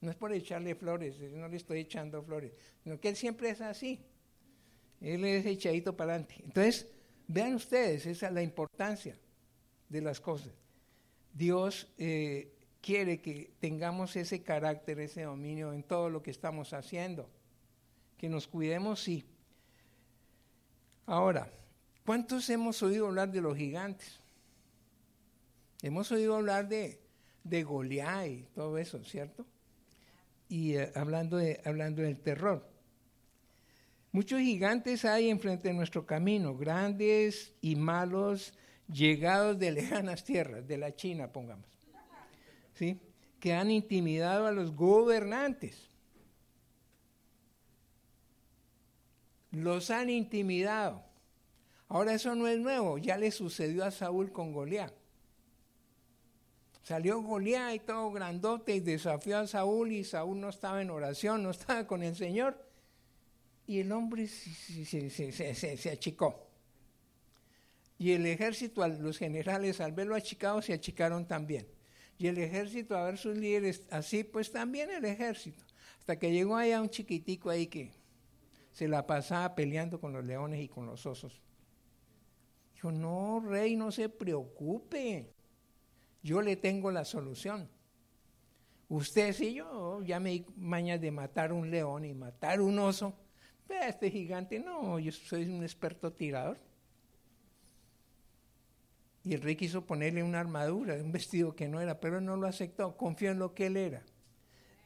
No 0.00 0.10
es 0.10 0.16
por 0.16 0.32
echarle 0.32 0.74
flores, 0.74 1.18
no 1.18 1.48
le 1.48 1.56
estoy 1.56 1.80
echando 1.80 2.22
flores, 2.22 2.52
sino 2.84 3.00
que 3.00 3.08
él 3.08 3.16
siempre 3.16 3.50
es 3.50 3.60
así. 3.60 4.00
Él 5.00 5.24
es 5.24 5.44
echadito 5.44 5.96
para 5.96 6.14
adelante. 6.14 6.36
Entonces, 6.44 6.88
vean 7.26 7.54
ustedes, 7.54 8.06
esa 8.06 8.28
es 8.28 8.32
la 8.32 8.42
importancia 8.42 9.16
de 9.88 10.00
las 10.00 10.20
cosas. 10.20 10.52
Dios 11.32 11.88
eh, 11.98 12.52
quiere 12.80 13.20
que 13.20 13.52
tengamos 13.58 14.14
ese 14.16 14.42
carácter, 14.42 15.00
ese 15.00 15.22
dominio 15.22 15.72
en 15.72 15.82
todo 15.82 16.10
lo 16.10 16.22
que 16.22 16.30
estamos 16.30 16.72
haciendo. 16.72 17.28
Que 18.16 18.28
nos 18.28 18.46
cuidemos, 18.46 19.02
sí. 19.02 19.24
Ahora, 21.08 21.50
¿cuántos 22.04 22.48
hemos 22.50 22.82
oído 22.82 23.06
hablar 23.06 23.32
de 23.32 23.40
los 23.40 23.56
gigantes? 23.56 24.20
Hemos 25.82 26.12
oído 26.12 26.36
hablar 26.36 26.68
de, 26.68 27.00
de 27.42 27.60
y 27.60 28.42
todo 28.54 28.76
eso, 28.76 29.02
¿cierto? 29.02 29.46
Y 30.48 30.74
eh, 30.74 30.92
hablando, 30.94 31.38
de, 31.38 31.60
hablando 31.64 32.02
del 32.02 32.18
terror. 32.20 32.68
Muchos 34.12 34.40
gigantes 34.40 35.04
hay 35.06 35.30
enfrente 35.30 35.68
de 35.68 35.74
nuestro 35.74 36.04
camino, 36.04 36.54
grandes 36.56 37.54
y 37.62 37.74
malos, 37.74 38.52
llegados 38.86 39.58
de 39.58 39.70
lejanas 39.72 40.24
tierras, 40.24 40.68
de 40.68 40.76
la 40.76 40.94
China, 40.94 41.32
pongamos. 41.32 41.66
¿Sí? 42.74 43.00
que 43.40 43.54
han 43.54 43.70
intimidado 43.70 44.46
a 44.46 44.52
los 44.52 44.74
gobernantes. 44.74 45.87
Los 49.50 49.90
han 49.90 50.10
intimidado. 50.10 51.02
Ahora 51.88 52.14
eso 52.14 52.34
no 52.34 52.46
es 52.46 52.58
nuevo, 52.58 52.98
ya 52.98 53.16
le 53.16 53.30
sucedió 53.30 53.84
a 53.84 53.90
Saúl 53.90 54.30
con 54.30 54.52
Goliat. 54.52 54.92
Salió 56.82 57.20
Goliat 57.22 57.74
y 57.74 57.78
todo 57.80 58.10
grandote 58.10 58.74
y 58.74 58.80
desafió 58.80 59.38
a 59.38 59.46
Saúl 59.46 59.92
y 59.92 60.04
Saúl 60.04 60.40
no 60.40 60.50
estaba 60.50 60.82
en 60.82 60.90
oración, 60.90 61.42
no 61.42 61.50
estaba 61.50 61.86
con 61.86 62.02
el 62.02 62.16
Señor. 62.16 62.62
Y 63.66 63.80
el 63.80 63.92
hombre 63.92 64.26
se, 64.26 65.90
achicó. 65.92 66.48
Y 67.98 68.12
el 68.12 68.24
ejército, 68.24 68.86
los 68.88 69.18
generales 69.18 69.80
al 69.80 69.92
verlo 69.92 70.14
achicado 70.14 70.62
se 70.62 70.72
achicaron 70.72 71.26
también. 71.26 71.66
Y 72.16 72.28
el 72.28 72.38
ejército 72.38 72.96
a 72.96 73.04
ver 73.04 73.18
sus 73.18 73.36
líderes 73.36 73.82
así, 73.90 74.24
pues 74.24 74.50
también 74.50 74.90
el 74.90 75.04
ejército. 75.04 75.62
Hasta 75.98 76.18
que 76.18 76.32
llegó 76.32 76.56
allá 76.56 76.80
un 76.80 76.88
chiquitico 76.88 77.50
ahí 77.50 77.66
que 77.66 77.92
se 78.78 78.86
la 78.86 79.08
pasaba 79.08 79.56
peleando 79.56 80.00
con 80.00 80.12
los 80.12 80.24
leones 80.24 80.60
y 80.60 80.68
con 80.68 80.86
los 80.86 81.04
osos. 81.04 81.42
Dijo, 82.74 82.92
no, 82.92 83.40
rey, 83.40 83.74
no 83.74 83.90
se 83.90 84.08
preocupe. 84.08 85.34
Yo 86.22 86.40
le 86.42 86.54
tengo 86.54 86.92
la 86.92 87.04
solución. 87.04 87.68
Usted 88.88 89.32
sí, 89.32 89.54
yo 89.54 90.00
ya 90.04 90.20
me 90.20 90.44
mañas 90.54 91.00
de 91.00 91.10
matar 91.10 91.52
un 91.52 91.72
león 91.72 92.04
y 92.04 92.14
matar 92.14 92.60
un 92.60 92.78
oso. 92.78 93.18
Pero 93.66 93.82
este 93.82 94.12
gigante, 94.12 94.60
no, 94.60 95.00
yo 95.00 95.10
soy 95.10 95.48
un 95.48 95.64
experto 95.64 96.12
tirador. 96.12 96.58
Y 99.24 99.34
el 99.34 99.42
rey 99.42 99.56
quiso 99.56 99.86
ponerle 99.86 100.22
una 100.22 100.38
armadura, 100.38 100.94
un 100.94 101.10
vestido 101.10 101.56
que 101.56 101.66
no 101.66 101.80
era, 101.80 101.98
pero 101.98 102.20
no 102.20 102.36
lo 102.36 102.46
aceptó. 102.46 102.96
Confió 102.96 103.32
en 103.32 103.40
lo 103.40 103.54
que 103.54 103.66
él 103.66 103.76
era. 103.76 104.04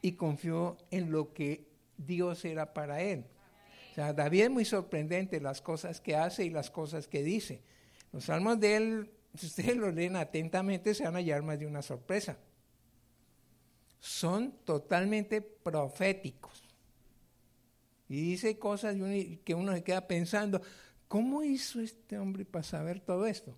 Y 0.00 0.12
confió 0.12 0.78
en 0.90 1.12
lo 1.12 1.34
que 1.34 1.68
Dios 1.98 2.46
era 2.46 2.72
para 2.72 3.02
él. 3.02 3.26
O 3.92 3.94
sea, 3.94 4.14
David 4.14 4.44
es 4.44 4.50
muy 4.50 4.64
sorprendente 4.64 5.38
las 5.38 5.60
cosas 5.60 6.00
que 6.00 6.16
hace 6.16 6.46
y 6.46 6.50
las 6.50 6.70
cosas 6.70 7.06
que 7.06 7.22
dice. 7.22 7.60
Los 8.10 8.24
salmos 8.24 8.58
de 8.58 8.76
él, 8.76 9.10
si 9.34 9.46
ustedes 9.46 9.76
los 9.76 9.92
leen 9.92 10.16
atentamente, 10.16 10.94
se 10.94 11.04
van 11.04 11.16
a 11.16 11.18
hallar 11.18 11.42
más 11.42 11.58
de 11.58 11.66
una 11.66 11.82
sorpresa. 11.82 12.38
Son 13.98 14.52
totalmente 14.64 15.42
proféticos. 15.42 16.62
Y 18.08 18.22
dice 18.22 18.58
cosas 18.58 18.96
que 19.44 19.54
uno 19.54 19.74
se 19.74 19.84
queda 19.84 20.08
pensando, 20.08 20.62
¿cómo 21.06 21.42
hizo 21.42 21.78
este 21.78 22.18
hombre 22.18 22.46
para 22.46 22.62
saber 22.62 22.98
todo 22.98 23.26
esto? 23.26 23.54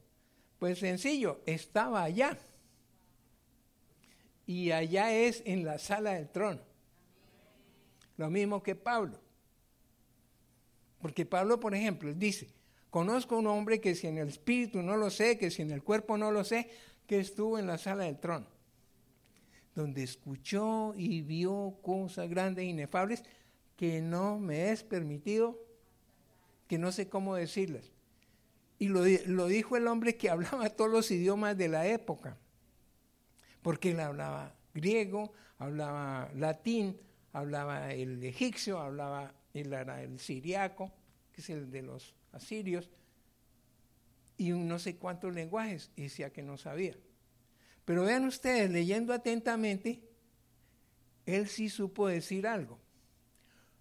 Pues 0.58 0.80
sencillo, 0.80 1.42
estaba 1.46 2.02
allá. 2.02 2.36
Y 4.46 4.72
allá 4.72 5.12
es 5.12 5.44
en 5.46 5.64
la 5.64 5.78
sala 5.78 6.14
del 6.14 6.28
trono. 6.28 6.60
Lo 8.16 8.30
mismo 8.30 8.64
que 8.64 8.74
Pablo. 8.74 9.23
Porque 11.04 11.26
Pablo, 11.26 11.60
por 11.60 11.74
ejemplo, 11.74 12.14
dice, 12.14 12.48
Conozco 12.94 13.36
un 13.36 13.48
hombre 13.48 13.78
que 13.78 13.94
si 13.94 14.06
en 14.06 14.16
el 14.16 14.28
espíritu 14.28 14.80
no 14.80 14.96
lo 14.96 15.10
sé, 15.10 15.36
que 15.36 15.50
si 15.50 15.60
en 15.60 15.70
el 15.70 15.82
cuerpo 15.82 16.16
no 16.16 16.30
lo 16.30 16.44
sé, 16.44 16.70
que 17.06 17.18
estuvo 17.18 17.58
en 17.58 17.66
la 17.66 17.76
sala 17.76 18.04
del 18.04 18.20
trono, 18.20 18.46
donde 19.74 20.02
escuchó 20.04 20.94
y 20.96 21.20
vio 21.20 21.76
cosas 21.82 22.30
grandes 22.30 22.62
e 22.62 22.68
inefables 22.68 23.22
que 23.76 24.00
no 24.00 24.38
me 24.38 24.70
es 24.70 24.82
permitido, 24.82 25.60
que 26.68 26.78
no 26.78 26.90
sé 26.90 27.08
cómo 27.08 27.34
decirles. 27.34 27.92
Y 28.78 28.86
lo, 28.86 29.02
lo 29.26 29.46
dijo 29.48 29.76
el 29.76 29.88
hombre 29.88 30.16
que 30.16 30.30
hablaba 30.30 30.70
todos 30.70 30.90
los 30.90 31.10
idiomas 31.10 31.58
de 31.58 31.68
la 31.68 31.86
época, 31.86 32.38
porque 33.60 33.90
él 33.90 34.00
hablaba 34.00 34.54
griego, 34.72 35.32
hablaba 35.58 36.30
latín, 36.34 36.96
hablaba 37.32 37.92
el 37.92 38.22
egipcio, 38.22 38.78
hablaba 38.78 39.34
el, 39.54 39.72
el 39.72 40.18
siriaco, 40.18 40.92
que 41.32 41.40
es 41.40 41.50
el 41.50 41.70
de 41.70 41.82
los 41.82 42.14
asirios, 42.32 42.90
y 44.36 44.52
un 44.52 44.68
no 44.68 44.78
sé 44.78 44.96
cuántos 44.96 45.32
lenguajes, 45.34 45.90
y 45.96 46.02
decía 46.02 46.32
que 46.32 46.42
no 46.42 46.58
sabía. 46.58 46.96
Pero 47.84 48.04
vean 48.04 48.24
ustedes, 48.24 48.70
leyendo 48.70 49.12
atentamente, 49.12 50.02
él 51.26 51.48
sí 51.48 51.68
supo 51.68 52.08
decir 52.08 52.46
algo. 52.46 52.78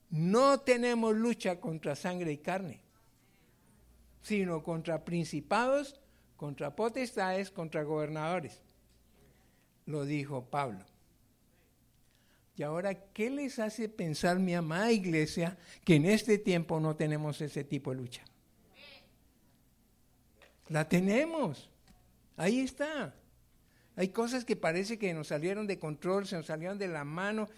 No 0.10 0.60
tenemos 0.60 1.16
lucha 1.16 1.60
contra 1.60 1.96
sangre 1.96 2.32
y 2.34 2.38
carne, 2.38 2.82
sino 4.22 4.62
contra 4.62 5.04
principados, 5.04 6.00
contra 6.36 6.76
potestades, 6.76 7.50
contra 7.50 7.84
gobernadores. 7.84 8.62
Lo 9.86 10.06
dijo 10.06 10.46
Pablo. 10.50 10.86
Y 12.56 12.64
ahora, 12.64 12.94
¿qué 13.14 13.30
les 13.30 13.58
hace 13.58 13.90
pensar, 13.90 14.38
mi 14.38 14.54
amada 14.54 14.92
iglesia, 14.92 15.58
que 15.84 15.96
en 15.96 16.06
este 16.06 16.38
tiempo 16.38 16.80
no 16.80 16.96
tenemos 16.96 17.42
ese 17.42 17.64
tipo 17.64 17.92
de 17.92 17.98
lucha? 17.98 18.24
La 20.70 20.88
tenemos. 20.88 21.70
Ahí 22.38 22.60
está. 22.60 23.16
Hay 23.96 24.10
cosas 24.10 24.46
que 24.46 24.56
parece 24.56 25.00
que 25.00 25.14
nos 25.14 25.28
salieron 25.28 25.66
de 25.66 25.80
control, 25.80 26.28
se 26.28 26.36
nos 26.36 26.46
salieron 26.46 26.78
de 26.78 26.88
la 26.88 27.04
mano, 27.04 27.50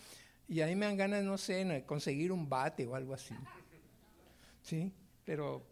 y 0.48 0.62
ahí 0.62 0.76
me 0.76 0.86
dan 0.86 0.98
ganas, 0.98 1.24
no 1.24 1.38
sé, 1.38 1.84
conseguir 1.86 2.32
un 2.32 2.48
bate 2.48 2.86
o 2.86 2.96
algo 2.96 3.14
así. 3.14 3.36
¿Sí? 4.62 4.94
Pero 5.26 5.66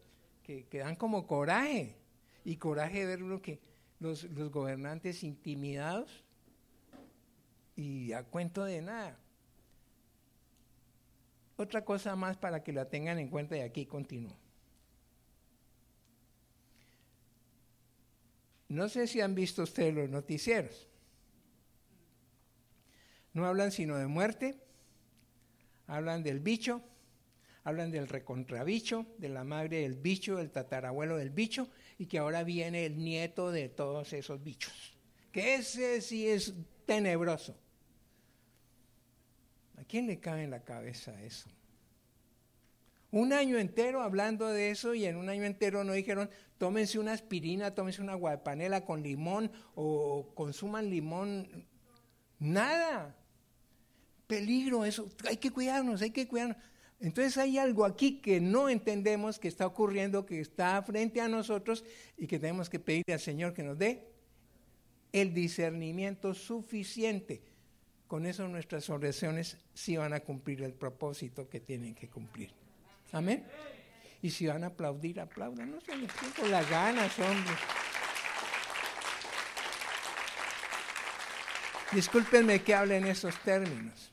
que, 0.43 0.65
dan 0.71 0.95
como 0.95 1.27
coraje. 1.27 1.95
Y 2.43 2.57
coraje 2.57 2.99
de 2.99 3.05
ver 3.05 3.21
lo 3.21 3.41
que 3.41 3.61
los 3.99 4.27
gobernantes 4.51 5.23
intimidados 5.23 6.25
y 7.75 8.13
a 8.13 8.23
cuento 8.23 8.63
de 8.63 8.81
nada. 8.81 9.17
Otra 11.55 11.85
cosa 11.85 12.15
más 12.15 12.37
para 12.37 12.63
que 12.63 12.73
la 12.73 12.89
tengan 12.89 13.19
en 13.19 13.29
cuenta 13.29 13.55
y 13.55 13.61
aquí 13.61 13.85
continúo. 13.85 14.35
No 18.69 18.89
sé 18.89 19.05
si 19.05 19.21
han 19.21 19.35
visto 19.35 19.63
ustedes 19.63 19.93
los 19.93 20.09
noticieros. 20.09 20.87
No 23.33 23.45
hablan 23.45 23.71
sino 23.71 23.97
de 23.97 24.07
muerte, 24.07 24.59
hablan 25.85 26.23
del 26.23 26.39
bicho, 26.39 26.81
hablan 27.63 27.91
del 27.91 28.07
recontrabicho, 28.07 29.05
de 29.17 29.29
la 29.29 29.43
madre 29.43 29.81
del 29.81 29.95
bicho, 29.95 30.37
del 30.37 30.51
tatarabuelo 30.51 31.17
del 31.17 31.29
bicho, 31.29 31.69
y 31.97 32.07
que 32.07 32.17
ahora 32.17 32.43
viene 32.43 32.85
el 32.85 32.97
nieto 32.97 33.51
de 33.51 33.69
todos 33.69 34.13
esos 34.13 34.43
bichos. 34.43 34.97
Que 35.31 35.55
ese 35.55 36.01
sí 36.01 36.27
es 36.27 36.53
tenebroso. 36.85 37.55
¿A 39.83 39.85
quién 39.85 40.07
le 40.07 40.17
cabe 40.17 40.45
en 40.45 40.49
la 40.49 40.63
cabeza 40.63 41.21
eso? 41.23 41.49
Un 43.11 43.33
año 43.33 43.59
entero 43.59 44.01
hablando 44.01 44.47
de 44.47 44.71
eso 44.71 44.93
y 44.93 45.03
en 45.03 45.17
un 45.17 45.27
año 45.27 45.43
entero 45.43 45.83
no 45.83 45.91
dijeron, 45.91 46.29
tómense 46.57 46.99
una 46.99 47.11
aspirina, 47.11 47.75
tómense 47.75 48.01
una 48.01 48.15
guapanela 48.15 48.85
con 48.85 49.03
limón 49.03 49.51
o 49.75 50.31
consuman 50.35 50.89
limón. 50.89 51.67
Nada. 52.39 53.13
Peligro, 54.25 54.85
eso. 54.85 55.09
Hay 55.27 55.35
que 55.35 55.51
cuidarnos, 55.51 56.01
hay 56.01 56.11
que 56.11 56.29
cuidarnos. 56.29 56.55
Entonces 57.01 57.37
hay 57.37 57.57
algo 57.57 57.83
aquí 57.83 58.21
que 58.21 58.39
no 58.39 58.69
entendemos 58.69 59.37
que 59.37 59.49
está 59.49 59.67
ocurriendo, 59.67 60.25
que 60.25 60.39
está 60.39 60.81
frente 60.83 61.19
a 61.19 61.27
nosotros 61.27 61.83
y 62.17 62.25
que 62.25 62.39
tenemos 62.39 62.69
que 62.69 62.79
pedirle 62.79 63.15
al 63.15 63.19
Señor 63.19 63.53
que 63.53 63.63
nos 63.63 63.77
dé 63.77 64.07
el 65.11 65.33
discernimiento 65.33 66.33
suficiente. 66.33 67.52
Con 68.07 68.25
eso 68.25 68.47
nuestras 68.47 68.89
oraciones 68.89 69.57
sí 69.73 69.97
van 69.97 70.13
a 70.13 70.19
cumplir 70.19 70.61
el 70.61 70.73
propósito 70.73 71.49
que 71.49 71.59
tienen 71.59 71.95
que 71.95 72.09
cumplir. 72.09 72.51
Amén. 73.11 73.45
Y 74.21 74.29
si 74.29 74.47
van 74.47 74.63
a 74.63 74.67
aplaudir, 74.67 75.19
aplaudan. 75.19 75.71
No 75.71 75.81
se 75.81 75.95
les 75.95 76.11
con 76.11 76.49
las 76.49 76.69
ganas, 76.69 77.17
hombre. 77.19 77.53
Discúlpenme 81.93 82.61
que 82.63 82.73
hable 82.73 82.97
en 82.97 83.05
esos 83.05 83.37
términos. 83.41 84.11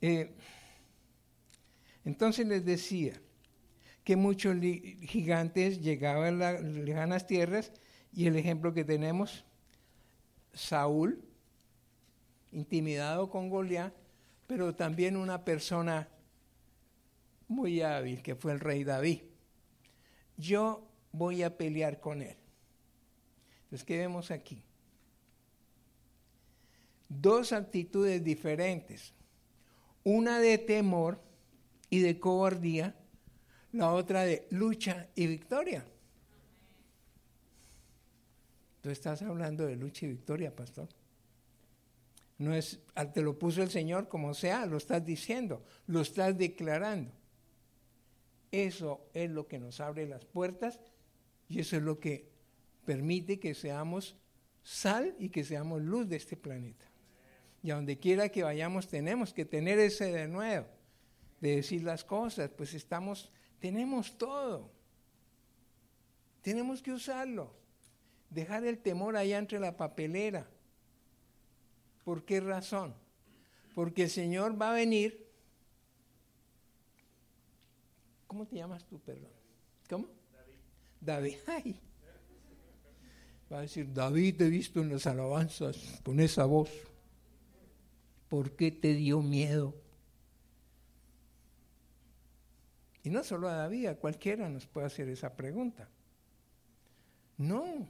Eh, 0.00 0.34
entonces 2.04 2.46
les 2.46 2.64
decía 2.64 3.20
que 4.04 4.16
muchos 4.16 4.56
gigantes 4.60 5.80
llegaban 5.80 6.42
a 6.42 6.52
las 6.52 6.62
lejanas 6.62 7.26
tierras 7.26 7.72
y 8.12 8.26
el 8.26 8.36
ejemplo 8.36 8.72
que 8.72 8.84
tenemos, 8.84 9.44
Saúl, 10.52 11.24
intimidado 12.54 13.28
con 13.28 13.50
Goliat, 13.50 13.92
pero 14.46 14.74
también 14.74 15.16
una 15.16 15.44
persona 15.44 16.08
muy 17.48 17.82
hábil, 17.82 18.22
que 18.22 18.34
fue 18.34 18.52
el 18.52 18.60
rey 18.60 18.84
David. 18.84 19.22
Yo 20.36 20.88
voy 21.12 21.42
a 21.42 21.56
pelear 21.56 22.00
con 22.00 22.22
él. 22.22 22.36
Entonces, 23.64 23.84
¿qué 23.84 23.98
vemos 23.98 24.30
aquí? 24.30 24.62
Dos 27.08 27.52
actitudes 27.52 28.22
diferentes. 28.22 29.12
Una 30.02 30.38
de 30.38 30.58
temor 30.58 31.20
y 31.90 32.00
de 32.00 32.18
cobardía, 32.18 32.94
la 33.72 33.92
otra 33.92 34.24
de 34.24 34.46
lucha 34.50 35.08
y 35.14 35.26
victoria. 35.26 35.84
Tú 38.80 38.90
estás 38.90 39.22
hablando 39.22 39.66
de 39.66 39.76
lucha 39.76 40.06
y 40.06 40.10
victoria, 40.10 40.54
pastor. 40.54 40.88
No 42.38 42.54
es, 42.54 42.80
te 43.12 43.22
lo 43.22 43.38
puso 43.38 43.62
el 43.62 43.70
Señor 43.70 44.08
como 44.08 44.34
sea, 44.34 44.66
lo 44.66 44.76
estás 44.76 45.04
diciendo, 45.04 45.64
lo 45.86 46.00
estás 46.00 46.36
declarando. 46.36 47.12
Eso 48.50 49.08
es 49.14 49.30
lo 49.30 49.46
que 49.46 49.58
nos 49.58 49.80
abre 49.80 50.06
las 50.06 50.24
puertas 50.24 50.80
y 51.48 51.60
eso 51.60 51.76
es 51.76 51.82
lo 51.82 52.00
que 52.00 52.30
permite 52.84 53.38
que 53.38 53.54
seamos 53.54 54.16
sal 54.62 55.14
y 55.18 55.28
que 55.28 55.44
seamos 55.44 55.82
luz 55.82 56.08
de 56.08 56.16
este 56.16 56.36
planeta. 56.36 56.86
Y 57.62 57.70
a 57.70 57.76
donde 57.76 57.98
quiera 57.98 58.28
que 58.28 58.42
vayamos 58.42 58.88
tenemos 58.88 59.32
que 59.32 59.44
tener 59.44 59.78
ese 59.78 60.12
de 60.12 60.28
nuevo, 60.28 60.66
de 61.40 61.56
decir 61.56 61.82
las 61.82 62.04
cosas, 62.04 62.50
pues 62.50 62.74
estamos, 62.74 63.32
tenemos 63.58 64.18
todo. 64.18 64.70
Tenemos 66.42 66.82
que 66.82 66.92
usarlo. 66.92 67.54
Dejar 68.28 68.64
el 68.64 68.78
temor 68.78 69.16
allá 69.16 69.38
entre 69.38 69.58
la 69.60 69.76
papelera. 69.76 70.46
¿Por 72.04 72.24
qué 72.24 72.40
razón? 72.40 72.94
Porque 73.74 74.04
el 74.04 74.10
Señor 74.10 74.60
va 74.60 74.70
a 74.70 74.74
venir. 74.74 75.26
¿Cómo 78.26 78.46
te 78.46 78.56
llamas 78.56 78.84
tú, 78.84 78.98
perdón? 79.00 79.30
¿Cómo? 79.88 80.08
David. 81.00 81.36
David. 81.46 81.76
Va 83.52 83.58
a 83.58 83.62
decir, 83.62 83.92
David 83.92 84.36
te 84.36 84.46
he 84.46 84.50
visto 84.50 84.80
en 84.80 84.90
las 84.90 85.06
alabanzas 85.06 86.00
con 86.04 86.20
esa 86.20 86.44
voz. 86.44 86.70
¿Por 88.28 88.56
qué 88.56 88.70
te 88.70 88.94
dio 88.94 89.22
miedo? 89.22 89.74
Y 93.02 93.10
no 93.10 93.22
solo 93.22 93.48
a 93.48 93.54
David, 93.54 93.86
a 93.86 93.96
cualquiera 93.96 94.48
nos 94.48 94.66
puede 94.66 94.86
hacer 94.86 95.08
esa 95.08 95.36
pregunta. 95.36 95.88
No. 97.36 97.86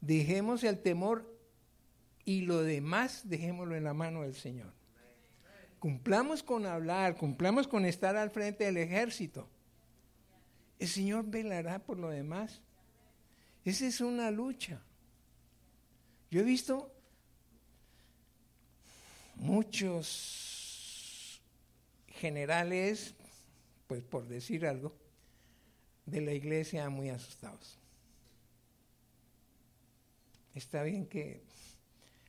Dejemos 0.00 0.62
el 0.64 0.78
temor 0.78 1.33
y 2.24 2.42
lo 2.42 2.62
demás 2.62 3.22
dejémoslo 3.24 3.76
en 3.76 3.84
la 3.84 3.94
mano 3.94 4.22
del 4.22 4.34
Señor. 4.34 4.72
Cumplamos 5.78 6.42
con 6.42 6.64
hablar, 6.64 7.16
cumplamos 7.16 7.68
con 7.68 7.84
estar 7.84 8.16
al 8.16 8.30
frente 8.30 8.64
del 8.64 8.78
ejército. 8.78 9.48
El 10.78 10.88
Señor 10.88 11.26
velará 11.26 11.78
por 11.78 11.98
lo 11.98 12.08
demás. 12.08 12.62
Esa 13.64 13.86
es 13.86 14.00
una 14.00 14.30
lucha. 14.30 14.80
Yo 16.30 16.40
he 16.40 16.44
visto 16.44 16.90
muchos 19.36 21.40
generales, 22.08 23.14
pues 23.86 24.02
por 24.02 24.26
decir 24.26 24.66
algo, 24.66 24.94
de 26.06 26.20
la 26.20 26.32
iglesia 26.32 26.88
muy 26.88 27.10
asustados. 27.10 27.78
Está 30.54 30.82
bien 30.82 31.06
que 31.06 31.42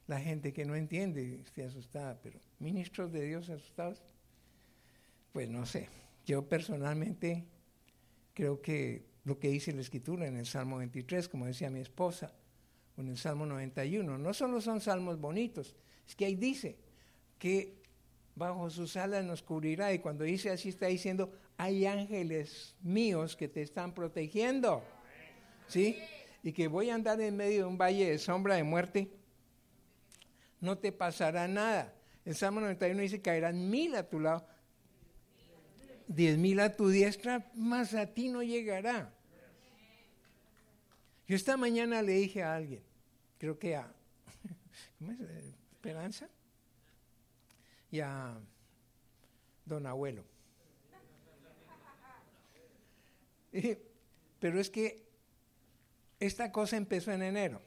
la 0.07 0.19
gente 0.19 0.53
que 0.53 0.65
no 0.65 0.75
entiende 0.75 1.41
esté 1.41 1.63
asustada, 1.63 2.19
pero 2.21 2.39
ministros 2.59 3.11
de 3.11 3.25
Dios 3.25 3.49
asustados, 3.49 4.01
pues 5.31 5.49
no 5.49 5.65
sé. 5.65 5.89
Yo 6.25 6.47
personalmente 6.47 7.45
creo 8.33 8.61
que 8.61 9.05
lo 9.23 9.39
que 9.39 9.49
dice 9.49 9.73
la 9.73 9.81
escritura 9.81 10.27
en 10.27 10.37
el 10.37 10.45
Salmo 10.45 10.77
23, 10.77 11.27
como 11.27 11.45
decía 11.45 11.69
mi 11.69 11.79
esposa, 11.79 12.33
o 12.97 13.01
en 13.01 13.09
el 13.09 13.17
Salmo 13.17 13.45
91, 13.45 14.17
no 14.17 14.33
solo 14.33 14.61
son 14.61 14.79
salmos 14.79 15.19
bonitos, 15.19 15.75
es 16.07 16.15
que 16.15 16.25
ahí 16.25 16.35
dice 16.35 16.77
que 17.39 17.81
bajo 18.35 18.69
sus 18.69 18.95
alas 18.97 19.25
nos 19.25 19.41
cubrirá 19.41 19.93
y 19.93 19.99
cuando 19.99 20.23
dice 20.23 20.51
así 20.51 20.69
está 20.69 20.87
diciendo, 20.87 21.31
hay 21.57 21.85
ángeles 21.85 22.75
míos 22.81 23.35
que 23.35 23.47
te 23.47 23.61
están 23.61 23.93
protegiendo. 23.93 24.83
¿Sí? 25.67 25.97
y 26.45 26.53
que 26.53 26.67
voy 26.67 26.91
a 26.91 26.95
andar 26.95 27.19
en 27.21 27.35
medio 27.35 27.61
de 27.61 27.65
un 27.65 27.77
valle 27.77 28.07
de 28.07 28.19
sombra 28.19 28.53
de 28.53 28.63
muerte, 28.63 29.09
no 30.59 30.77
te 30.77 30.91
pasará 30.91 31.47
nada. 31.47 31.93
El 32.23 32.35
Salmo 32.35 32.59
91 32.61 33.01
dice, 33.01 33.21
caerán 33.21 33.69
mil 33.69 33.95
a 33.95 34.09
tu 34.09 34.19
lado, 34.19 34.47
diez 36.07 36.37
mil 36.37 36.59
a 36.59 36.75
tu 36.75 36.89
diestra, 36.89 37.51
más 37.53 37.93
a 37.93 38.07
ti 38.07 38.29
no 38.29 38.41
llegará. 38.43 39.13
Yo 41.27 41.35
esta 41.35 41.57
mañana 41.57 42.01
le 42.01 42.13
dije 42.13 42.43
a 42.43 42.55
alguien, 42.55 42.83
creo 43.37 43.57
que 43.57 43.75
a. 43.75 43.91
Esperanza 45.73 46.27
y 47.91 47.99
a 47.99 48.35
don 49.65 49.85
abuelo. 49.85 50.23
Pero 54.39 54.59
es 54.59 54.69
que 54.69 55.05
esta 56.19 56.51
cosa 56.51 56.77
empezó 56.77 57.11
en 57.11 57.21
enero. 57.21 57.61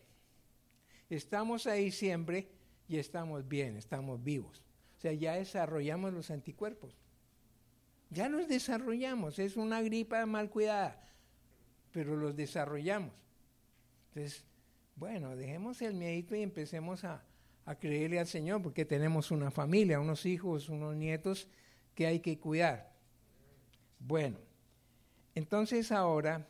Estamos 1.09 1.67
a 1.67 1.75
diciembre 1.75 2.49
y 2.89 2.99
estamos 2.99 3.47
bien, 3.47 3.77
estamos 3.77 4.23
vivos. 4.25 4.65
O 4.97 5.01
sea, 5.01 5.13
ya 5.13 5.35
desarrollamos 5.35 6.13
los 6.13 6.31
anticuerpos. 6.31 6.97
Ya 8.11 8.29
los 8.29 8.49
desarrollamos, 8.49 9.39
es 9.39 9.57
una 9.57 9.83
gripa 9.83 10.25
mal 10.25 10.49
cuidada, 10.49 11.05
pero 11.93 12.17
los 12.17 12.35
desarrollamos. 12.35 13.13
Entonces, 14.09 14.45
bueno, 14.97 15.37
dejemos 15.37 15.83
el 15.83 15.95
miedito 15.95 16.35
y 16.35 16.43
empecemos 16.43 17.05
a, 17.05 17.23
a 17.67 17.75
creerle 17.75 18.19
al 18.19 18.27
Señor, 18.27 18.63
porque 18.63 18.87
tenemos 18.87 19.31
una 19.31 19.51
familia, 19.51 20.01
unos 20.01 20.25
hijos, 20.25 20.71
unos 20.71 20.97
nietos 20.97 21.49
que 21.95 22.07
hay 22.07 22.21
que 22.21 22.39
cuidar. 22.39 22.95
Bueno, 24.01 24.39
entonces 25.35 25.93
ahora 25.93 26.49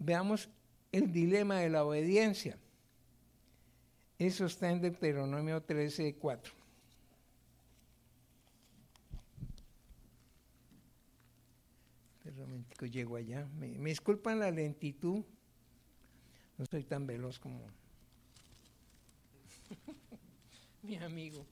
veamos 0.00 0.50
el 0.90 1.12
dilema 1.12 1.60
de 1.60 1.70
la 1.70 1.84
obediencia. 1.84 2.58
Eso 4.18 4.46
está 4.46 4.70
en 4.70 4.80
Deuteronomio 4.80 5.62
13, 5.62 6.14
4. 6.14 6.54
Un 12.38 12.66
llego 12.90 13.16
allá. 13.16 13.46
Me, 13.58 13.68
disculpan 13.68 14.38
la 14.38 14.50
lentitud. 14.50 15.24
No 16.58 16.66
soy 16.66 16.84
tan 16.84 17.06
veloz 17.06 17.38
como 17.38 17.60
mi 20.82 20.96
amigo. 20.96 21.44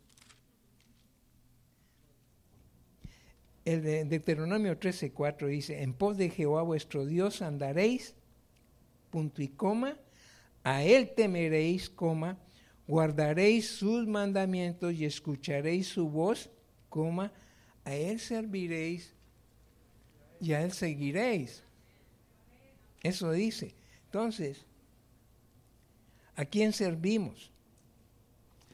El 3.65 3.83
de 3.83 4.05
Deuteronomio 4.05 4.79
13, 4.79 5.13
4 5.13 5.49
dice, 5.49 5.83
en 5.83 5.95
pos 5.95 6.17
de 6.17 6.29
Jehová 6.31 6.63
vuestro 6.63 7.07
Dios 7.07 7.41
andaréis 7.41 8.15
punto 9.15 9.43
y 9.43 9.49
coma, 9.49 9.97
a 10.65 10.83
él 10.83 11.13
temeréis, 11.15 11.89
coma, 11.89 12.37
guardaréis 12.87 13.69
sus 13.69 14.07
mandamientos 14.07 14.93
y 14.95 15.05
escucharéis 15.05 15.89
su 15.89 16.09
voz, 16.09 16.51
coma, 16.89 17.33
a 17.85 17.95
él 17.95 18.21
serviréis 18.21 19.13
y 20.41 20.53
a 20.53 20.63
él 20.63 20.73
seguiréis. 20.73 21.63
Eso 23.03 23.33
dice. 23.33 23.75
Entonces, 24.07 24.65
¿a 26.37 26.45
quién 26.45 26.73
servimos? 26.73 27.51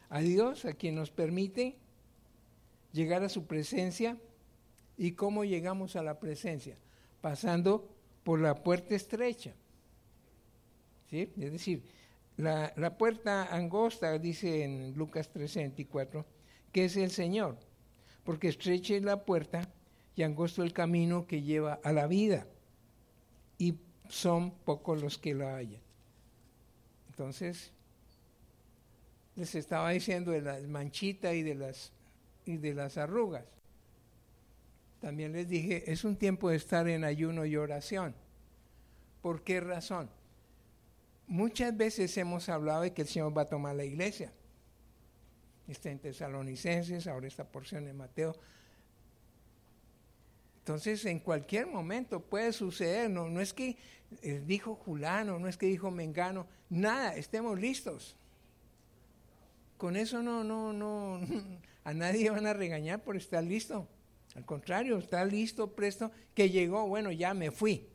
A 0.09 0.21
Dios, 0.21 0.65
a 0.65 0.73
quien 0.73 0.97
nos 0.97 1.11
permite 1.11 1.77
llegar 2.93 3.23
a 3.23 3.29
su 3.29 3.47
presencia. 3.47 4.19
¿Y 4.97 5.13
cómo 5.13 5.45
llegamos 5.45 5.97
a 5.97 6.03
la 6.03 6.19
presencia? 6.21 6.77
Pasando 7.21 7.89
por 8.23 8.41
la 8.41 8.63
puerta 8.63 8.95
estrecha. 8.95 9.55
Es 11.11 11.53
decir, 11.53 11.83
la, 12.41 12.97
puerta 12.97 13.55
angosta, 13.55 14.19
dice 14.19 14.65
en 14.65 14.95
Lucas 14.95 15.31
3:24, 15.33 16.25
que 16.73 16.85
es 16.85 16.97
el 16.97 17.11
Señor, 17.11 17.59
porque 18.25 18.49
estrecha 18.49 18.95
es 18.95 19.03
la 19.03 19.25
puerta 19.25 19.69
y 20.15 20.23
angosto 20.23 20.63
el 20.63 20.73
camino 20.73 21.27
que 21.27 21.43
lleva 21.43 21.81
a 21.83 21.93
la 21.93 22.07
vida, 22.07 22.47
y 23.59 23.75
son 24.09 24.51
pocos 24.51 25.03
los 25.03 25.19
que 25.19 25.35
la 25.35 25.57
hallan. 25.57 25.81
Entonces, 27.09 27.73
les 29.37 29.55
estaba 29.55 29.91
diciendo 29.91 30.33
de 30.33 30.43
la 30.43 30.59
manchita 30.69 31.33
y 31.35 31.43
de 31.43 31.55
las, 31.55 31.93
y 32.45 32.57
de 32.57 32.75
las 32.75 32.99
arrugas. 32.99 33.45
También 35.01 35.33
les 35.33 35.49
dije, 35.49 35.91
es 35.91 36.05
un 36.05 36.17
tiempo 36.17 36.51
de 36.51 36.57
estar 36.57 36.87
en 36.89 37.05
ayuno 37.05 37.47
y 37.47 37.57
oración. 37.57 38.15
¿Por 39.23 39.43
qué 39.43 39.61
razón? 39.61 40.11
Muchas 41.31 41.77
veces 41.77 42.17
hemos 42.17 42.49
hablado 42.49 42.83
de 42.83 42.93
que 42.93 43.03
el 43.03 43.09
Señor 43.09 43.39
va 43.39 43.43
a 43.43 43.49
tomar 43.49 43.77
la 43.77 43.85
iglesia. 43.85 44.33
Está 45.69 45.89
en 45.89 46.01
Tesalonicenses, 46.01 47.07
ahora 47.07 47.29
esta 47.29 47.45
porción 47.45 47.85
de 47.85 47.93
Mateo. 47.93 48.35
Entonces, 50.59 51.05
en 51.05 51.21
cualquier 51.21 51.69
momento 51.69 52.19
puede 52.21 52.53
suceder. 52.53 53.09
No, 53.09 53.29
no 53.29 53.41
es 53.41 53.53
que 53.53 53.77
eh, 54.23 54.43
dijo 54.45 54.75
Julano, 54.75 55.39
no 55.39 55.47
es 55.47 55.57
que 55.57 55.67
dijo 55.67 55.93
Mengano, 55.93 56.49
nada, 56.69 57.15
estemos 57.15 57.61
listos. 57.61 58.17
Con 59.77 59.95
eso 59.95 60.25
no, 60.25 60.43
no, 60.43 60.73
no, 60.73 61.21
a 61.85 61.95
nadie 61.95 62.29
van 62.31 62.49
a 62.49 62.55
regañar 62.55 63.05
por 63.05 63.17
estar 63.17 63.45
listo. 63.45 63.87
Al 64.35 64.45
contrario, 64.45 64.99
está 64.99 65.25
listo, 65.25 65.77
presto, 65.77 66.11
que 66.35 66.51
llegó, 66.51 66.89
bueno, 66.89 67.13
ya 67.13 67.35
me 67.35 67.53
fui. 67.53 67.87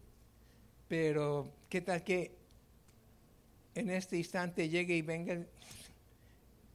Pero, 0.88 1.52
¿qué 1.68 1.82
tal 1.82 2.02
que 2.02 2.35
en 3.76 3.90
este 3.90 4.18
instante 4.18 4.70
llegue 4.70 4.96
y 4.96 5.02
venga 5.02 5.46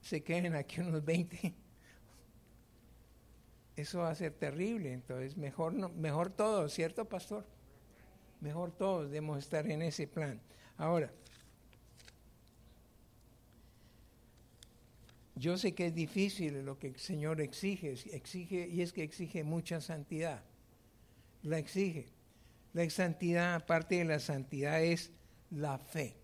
se 0.01 0.23
queden 0.23 0.55
aquí 0.55 0.81
unos 0.81 1.05
20. 1.05 1.55
Eso 3.77 4.01
va 4.01 4.11
a 4.11 4.15
ser 4.15 4.33
terrible, 4.35 4.93
entonces 4.93 5.37
mejor, 5.37 5.73
no, 5.73 5.89
mejor 5.91 6.31
todos, 6.31 6.73
¿cierto, 6.73 7.07
pastor? 7.09 7.47
Mejor 8.41 8.73
todos 8.73 9.11
debemos 9.11 9.39
estar 9.39 9.67
en 9.71 9.83
ese 9.83 10.07
plan. 10.07 10.41
Ahora, 10.77 11.11
yo 15.35 15.57
sé 15.57 15.73
que 15.75 15.87
es 15.87 15.95
difícil 15.95 16.63
lo 16.65 16.79
que 16.79 16.89
el 16.89 16.97
Señor 16.97 17.41
exige, 17.41 17.95
exige 18.13 18.69
y 18.69 18.83
es 18.83 18.93
que 18.93 19.03
exige 19.03 19.45
mucha 19.45 19.81
santidad. 19.81 20.43
La 21.43 21.59
exige. 21.59 22.07
La 22.75 22.89
santidad, 22.91 23.55
aparte 23.55 23.97
de 23.97 24.05
la 24.05 24.21
santidad, 24.21 24.83
es 24.83 25.11
la 25.51 25.79
fe. 25.79 26.20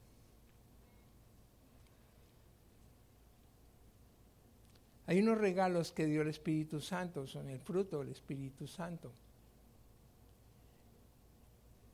Hay 5.07 5.21
unos 5.21 5.39
regalos 5.39 5.93
que 5.93 6.07
dio 6.07 6.23
el 6.23 6.29
Espíritu 6.29 6.81
Santo, 6.81 7.27
son 7.27 7.49
el 7.49 7.61
fruto 7.61 8.01
del 8.01 8.11
Espíritu 8.11 8.67
Santo. 8.67 9.13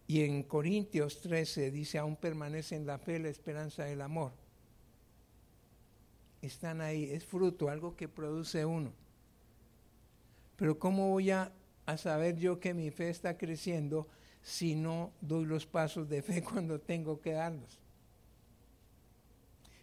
Y 0.07 0.23
en 0.25 0.43
Corintios 0.43 1.21
13 1.21 1.71
dice, 1.71 1.99
aún 1.99 2.17
permanecen 2.17 2.87
la 2.87 2.99
fe, 2.99 3.19
la 3.19 3.29
esperanza, 3.29 3.89
el 3.89 4.01
amor. 4.01 4.33
Están 6.41 6.81
ahí, 6.81 7.05
es 7.05 7.25
fruto, 7.25 7.69
algo 7.69 7.97
que 7.97 8.09
produce 8.09 8.65
uno. 8.65 8.93
Pero 10.57 10.79
¿cómo 10.79 11.11
voy 11.11 11.31
a, 11.31 11.53
a 11.87 11.97
saber 11.97 12.37
yo 12.37 12.61
que 12.61 12.75
mi 12.75 12.91
fe 12.91 13.11
está 13.11 13.37
creciendo 13.37 14.09
si 14.43 14.75
no 14.75 15.13
doy 15.21 15.45
los 15.45 15.67
pasos 15.67 16.09
de 16.09 16.23
fe 16.23 16.43
cuando 16.53 16.81
tengo 16.81 17.21
que 17.21 17.33
darlos? 17.33 17.82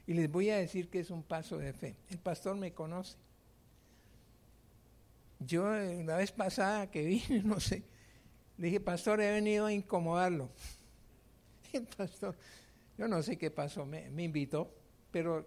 Y 0.10 0.16
les 0.16 0.32
voy 0.32 0.50
a 0.50 0.58
decir 0.58 0.90
que 0.90 1.02
es 1.02 1.12
un 1.12 1.22
paso 1.22 1.60
de 1.60 1.72
fe. 1.72 1.96
El 2.10 2.18
pastor 2.18 2.56
me 2.56 2.74
conoce. 2.74 3.16
Yo 5.38 5.72
eh, 5.76 6.04
la 6.04 6.18
vez 6.18 6.32
pasada 6.32 6.90
que 6.90 7.06
vine, 7.06 7.44
no 7.46 7.60
sé, 7.60 7.84
le 8.58 8.66
dije, 8.66 8.80
pastor, 8.80 9.22
he 9.22 9.30
venido 9.30 9.68
a 9.68 9.72
incomodarlo. 9.72 10.50
El 11.74 11.86
pastor, 11.86 12.36
yo 12.98 13.08
no 13.08 13.22
sé 13.22 13.38
qué 13.38 13.52
pasó, 13.52 13.86
me, 13.86 14.10
invitó, 14.24 14.74
pero 15.12 15.46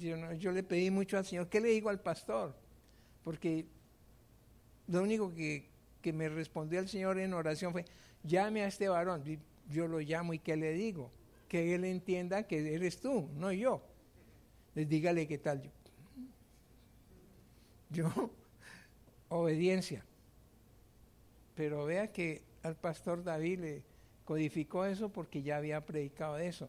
yo, 0.00 0.16
yo, 0.32 0.52
le 0.52 0.62
pedí 0.62 0.90
mucho 0.90 1.18
al 1.18 1.26
Señor, 1.26 1.50
¿qué 1.50 1.60
le 1.60 1.68
digo 1.68 1.90
al 1.90 2.00
pastor? 2.00 2.56
Porque 3.24 3.66
lo 4.86 5.02
único 5.02 5.34
que, 5.34 5.68
que 6.00 6.14
me 6.14 6.30
respondió 6.30 6.80
el 6.80 6.88
Señor 6.88 7.18
en 7.18 7.34
oración 7.34 7.72
fue, 7.72 7.84
llame 8.24 8.62
a 8.62 8.68
este 8.68 8.88
varón. 8.88 9.22
Yo 9.68 9.86
lo 9.86 10.00
llamo 10.00 10.32
y 10.32 10.38
¿qué 10.38 10.56
le 10.56 10.72
digo? 10.72 11.12
Que 11.46 11.74
él 11.74 11.84
entienda 11.84 12.44
que 12.44 12.74
eres 12.74 13.02
tú, 13.02 13.28
no 13.34 13.52
yo. 13.52 13.82
Les 14.78 14.88
dígale 14.88 15.26
qué 15.26 15.38
tal 15.38 15.60
yo. 15.60 15.70
Yo, 17.90 18.30
obediencia. 19.28 20.04
Pero 21.56 21.84
vea 21.84 22.12
que 22.12 22.44
al 22.62 22.76
pastor 22.76 23.24
David 23.24 23.58
le 23.58 23.82
codificó 24.24 24.84
eso 24.84 25.08
porque 25.08 25.42
ya 25.42 25.56
había 25.56 25.84
predicado 25.84 26.38
eso. 26.38 26.68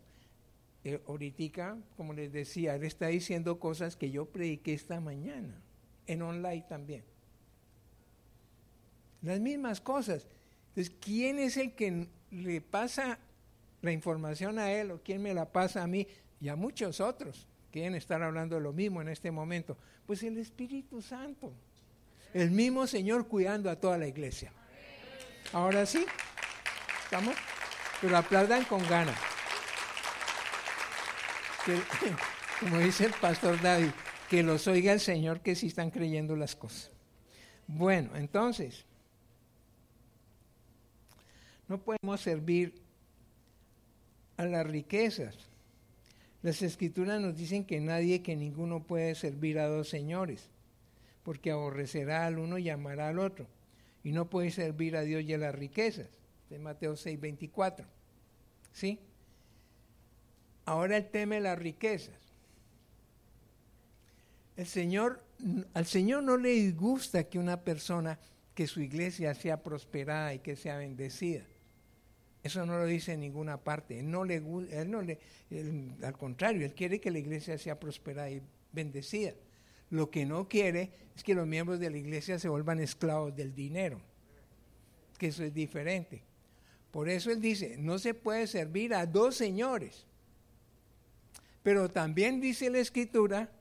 Eh, 0.83 0.99
ahorita, 1.07 1.77
como 1.97 2.13
les 2.13 2.33
decía, 2.33 2.73
él 2.73 2.83
está 2.83 3.05
diciendo 3.09 3.59
cosas 3.59 3.95
que 3.95 4.09
yo 4.09 4.25
prediqué 4.25 4.73
esta 4.73 4.99
mañana, 4.99 5.61
en 6.07 6.23
online 6.23 6.65
también. 6.67 7.03
Las 9.21 9.39
mismas 9.39 9.81
cosas. 9.81 10.27
Entonces, 10.69 10.95
¿quién 10.99 11.37
es 11.37 11.57
el 11.57 11.73
que 11.75 12.07
le 12.31 12.59
pasa 12.59 13.19
la 13.83 13.91
información 13.91 14.57
a 14.57 14.71
él 14.71 14.89
o 14.89 15.03
quién 15.03 15.21
me 15.21 15.35
la 15.35 15.51
pasa 15.51 15.83
a 15.83 15.87
mí 15.87 16.07
y 16.41 16.49
a 16.49 16.55
muchos 16.55 17.01
otros? 17.01 17.48
Quieren 17.71 17.95
estar 17.95 18.21
hablando 18.23 18.55
de 18.55 18.61
lo 18.61 18.73
mismo 18.73 19.01
en 19.01 19.09
este 19.09 19.31
momento. 19.31 19.77
Pues 20.05 20.23
el 20.23 20.37
Espíritu 20.37 21.01
Santo. 21.01 21.53
El 22.33 22.51
mismo 22.51 22.87
Señor 22.87 23.27
cuidando 23.27 23.69
a 23.69 23.75
toda 23.75 23.97
la 23.97 24.07
iglesia. 24.07 24.51
Ahora 25.53 25.85
sí, 25.85 26.05
¿estamos? 27.03 27.35
Pero 28.01 28.17
aplaudan 28.17 28.63
con 28.65 28.87
ganas. 28.87 29.19
como 32.59 32.79
dice 32.79 33.05
el 33.05 33.13
pastor 33.13 33.61
David, 33.61 33.91
que 34.29 34.43
los 34.43 34.67
oiga 34.67 34.93
el 34.93 34.99
Señor 34.99 35.41
que 35.41 35.55
sí 35.55 35.67
están 35.67 35.91
creyendo 35.91 36.35
las 36.35 36.55
cosas. 36.55 36.91
Bueno, 37.67 38.15
entonces, 38.15 38.85
no 41.67 41.79
podemos 41.79 42.21
servir 42.21 42.81
a 44.37 44.45
las 44.45 44.65
riquezas. 44.65 45.48
Las 46.41 46.61
escrituras 46.61 47.19
nos 47.21 47.35
dicen 47.35 47.65
que 47.65 47.79
nadie, 47.79 48.21
que 48.21 48.35
ninguno 48.35 48.83
puede 48.83 49.15
servir 49.15 49.59
a 49.59 49.67
dos 49.67 49.89
señores 49.89 50.49
porque 51.29 51.51
aborrecerá 51.51 52.25
al 52.25 52.39
uno 52.39 52.57
y 52.57 52.69
amará 52.69 53.09
al 53.09 53.19
otro. 53.19 53.45
Y 54.03 54.13
no 54.13 54.31
puede 54.31 54.49
servir 54.49 54.95
a 54.95 55.01
Dios 55.01 55.23
y 55.23 55.33
a 55.33 55.37
las 55.37 55.53
riquezas. 55.53 56.07
De 56.49 56.57
Mateo 56.57 56.95
6, 56.95 57.19
24. 57.19 57.85
¿Sí? 58.73 58.99
Ahora 60.65 60.97
el 60.97 61.07
tema 61.09 61.35
de 61.35 61.41
las 61.41 61.59
riquezas. 61.59 62.15
El 64.57 64.65
Señor, 64.65 65.23
al 65.75 65.85
Señor 65.85 66.23
no 66.23 66.35
le 66.35 66.49
disgusta 66.49 67.25
que 67.25 67.37
una 67.37 67.61
persona, 67.61 68.17
que 68.55 68.65
su 68.65 68.81
iglesia 68.81 69.35
sea 69.35 69.61
prosperada 69.61 70.33
y 70.33 70.39
que 70.39 70.55
sea 70.55 70.77
bendecida. 70.77 71.43
Eso 72.43 72.65
no 72.65 72.77
lo 72.77 72.85
dice 72.85 73.13
en 73.13 73.19
ninguna 73.19 73.57
parte. 73.57 73.99
Él 73.99 74.09
no 74.09 74.23
le, 74.23 74.35
él 74.35 74.89
no 74.89 75.01
le, 75.01 75.19
al 76.03 76.17
contrario, 76.17 76.65
él 76.65 76.73
quiere 76.73 76.99
que 76.99 77.11
la 77.11 77.19
iglesia 77.19 77.57
sea 77.57 77.79
prosperada 77.79 78.29
y 78.29 78.41
bendecida. 78.71 79.33
Lo 79.89 80.09
que 80.09 80.25
no 80.25 80.47
quiere 80.47 80.91
es 81.15 81.23
que 81.23 81.33
los 81.33 81.47
miembros 81.47 81.79
de 81.79 81.89
la 81.89 81.97
iglesia 81.97 82.39
se 82.39 82.47
vuelvan 82.47 82.79
esclavos 82.79 83.35
del 83.35 83.53
dinero, 83.53 83.99
que 85.17 85.27
eso 85.27 85.43
es 85.43 85.53
diferente. 85.53 86.23
Por 86.91 87.09
eso 87.09 87.31
él 87.31 87.41
dice, 87.41 87.75
no 87.77 87.99
se 87.99 88.13
puede 88.13 88.47
servir 88.47 88.93
a 88.93 89.05
dos 89.05 89.35
señores. 89.35 90.05
Pero 91.61 91.89
también 91.89 92.39
dice 92.39 92.69
la 92.69 92.79
escritura 92.79 93.51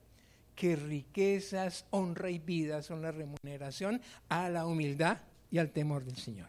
que 0.54 0.76
riquezas, 0.76 1.84
honra 1.90 2.30
y 2.30 2.38
vida 2.38 2.82
son 2.82 3.02
la 3.02 3.12
remuneración 3.12 4.00
a 4.28 4.48
la 4.48 4.66
humildad 4.66 5.18
y 5.50 5.58
al 5.58 5.70
temor 5.70 6.04
del 6.04 6.16
Señor. 6.16 6.48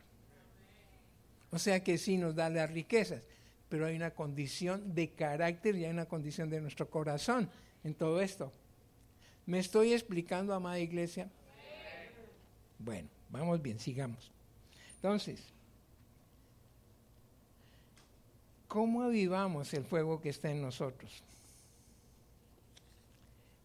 O 1.52 1.60
sea 1.60 1.84
que 1.84 1.98
sí 1.98 2.18
nos 2.18 2.36
da 2.36 2.50
las 2.50 2.72
riquezas, 2.72 3.22
pero 3.70 3.86
hay 3.86 3.96
una 3.96 4.12
condición 4.12 4.94
de 4.94 5.10
carácter 5.10 5.76
y 5.76 5.86
hay 5.86 5.92
una 5.92 6.06
condición 6.06 6.50
de 6.50 6.62
nuestro 6.62 6.90
corazón 6.90 7.50
en 7.84 7.94
todo 7.94 8.22
esto. 8.22 8.52
¿Me 9.46 9.60
estoy 9.60 9.94
explicando, 9.94 10.54
amada 10.54 10.80
iglesia? 10.80 11.30
Bueno, 12.78 13.10
vamos 13.30 13.62
bien, 13.62 13.80
sigamos. 13.80 14.32
Entonces, 14.96 15.42
¿cómo 18.68 19.04
avivamos 19.04 19.74
el 19.74 19.84
fuego 19.86 20.22
que 20.22 20.30
está 20.30 20.52
en 20.52 20.62
nosotros? 20.62 21.24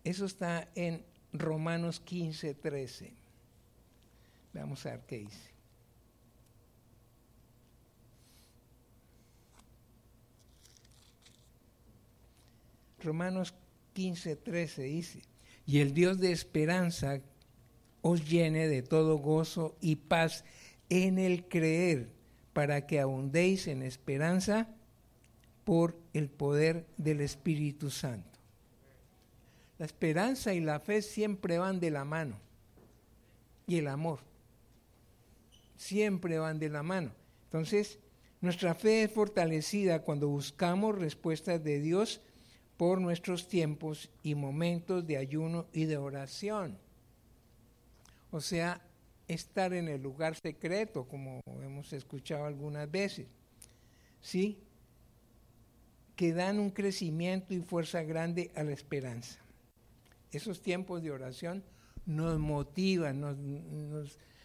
Eso 0.04 0.26
está 0.26 0.68
en 0.74 1.04
Romanos 1.32 2.00
15, 2.00 2.54
13. 2.54 3.12
Vamos 4.52 4.84
a 4.86 4.90
ver 4.92 5.00
qué 5.06 5.18
dice. 5.18 5.53
Romanos 13.04 13.54
15, 13.92 14.36
13 14.36 14.82
dice, 14.82 15.22
y 15.66 15.80
el 15.80 15.94
Dios 15.94 16.18
de 16.18 16.32
esperanza 16.32 17.20
os 18.02 18.28
llene 18.28 18.68
de 18.68 18.82
todo 18.82 19.16
gozo 19.18 19.76
y 19.80 19.96
paz 19.96 20.44
en 20.88 21.18
el 21.18 21.48
creer, 21.48 22.08
para 22.52 22.86
que 22.86 23.00
abundéis 23.00 23.66
en 23.66 23.82
esperanza 23.82 24.68
por 25.64 25.98
el 26.12 26.28
poder 26.28 26.86
del 26.96 27.20
Espíritu 27.20 27.90
Santo. 27.90 28.38
La 29.78 29.86
esperanza 29.86 30.54
y 30.54 30.60
la 30.60 30.78
fe 30.78 31.02
siempre 31.02 31.58
van 31.58 31.80
de 31.80 31.90
la 31.90 32.04
mano. 32.04 32.38
Y 33.66 33.78
el 33.78 33.88
amor. 33.88 34.20
Siempre 35.76 36.38
van 36.38 36.58
de 36.58 36.68
la 36.68 36.82
mano. 36.82 37.12
Entonces, 37.46 37.98
nuestra 38.40 38.74
fe 38.74 39.04
es 39.04 39.10
fortalecida 39.10 40.02
cuando 40.02 40.28
buscamos 40.28 40.96
respuestas 40.96 41.64
de 41.64 41.80
Dios 41.80 42.20
por 42.76 43.00
nuestros 43.00 43.48
tiempos 43.48 44.10
y 44.22 44.34
momentos 44.34 45.06
de 45.06 45.16
ayuno 45.16 45.66
y 45.72 45.84
de 45.84 45.96
oración. 45.96 46.78
O 48.30 48.40
sea, 48.40 48.80
estar 49.28 49.72
en 49.72 49.88
el 49.88 50.02
lugar 50.02 50.34
secreto, 50.36 51.06
como 51.06 51.40
hemos 51.62 51.92
escuchado 51.92 52.44
algunas 52.44 52.90
veces. 52.90 53.26
¿Sí? 54.20 54.58
Que 56.16 56.32
dan 56.32 56.58
un 56.58 56.70
crecimiento 56.70 57.54
y 57.54 57.60
fuerza 57.60 58.02
grande 58.02 58.50
a 58.54 58.62
la 58.62 58.72
esperanza. 58.72 59.38
Esos 60.32 60.60
tiempos 60.62 61.02
de 61.02 61.10
oración 61.10 61.62
nos 62.06 62.38
motivan, 62.38 63.20
nos, 63.20 63.36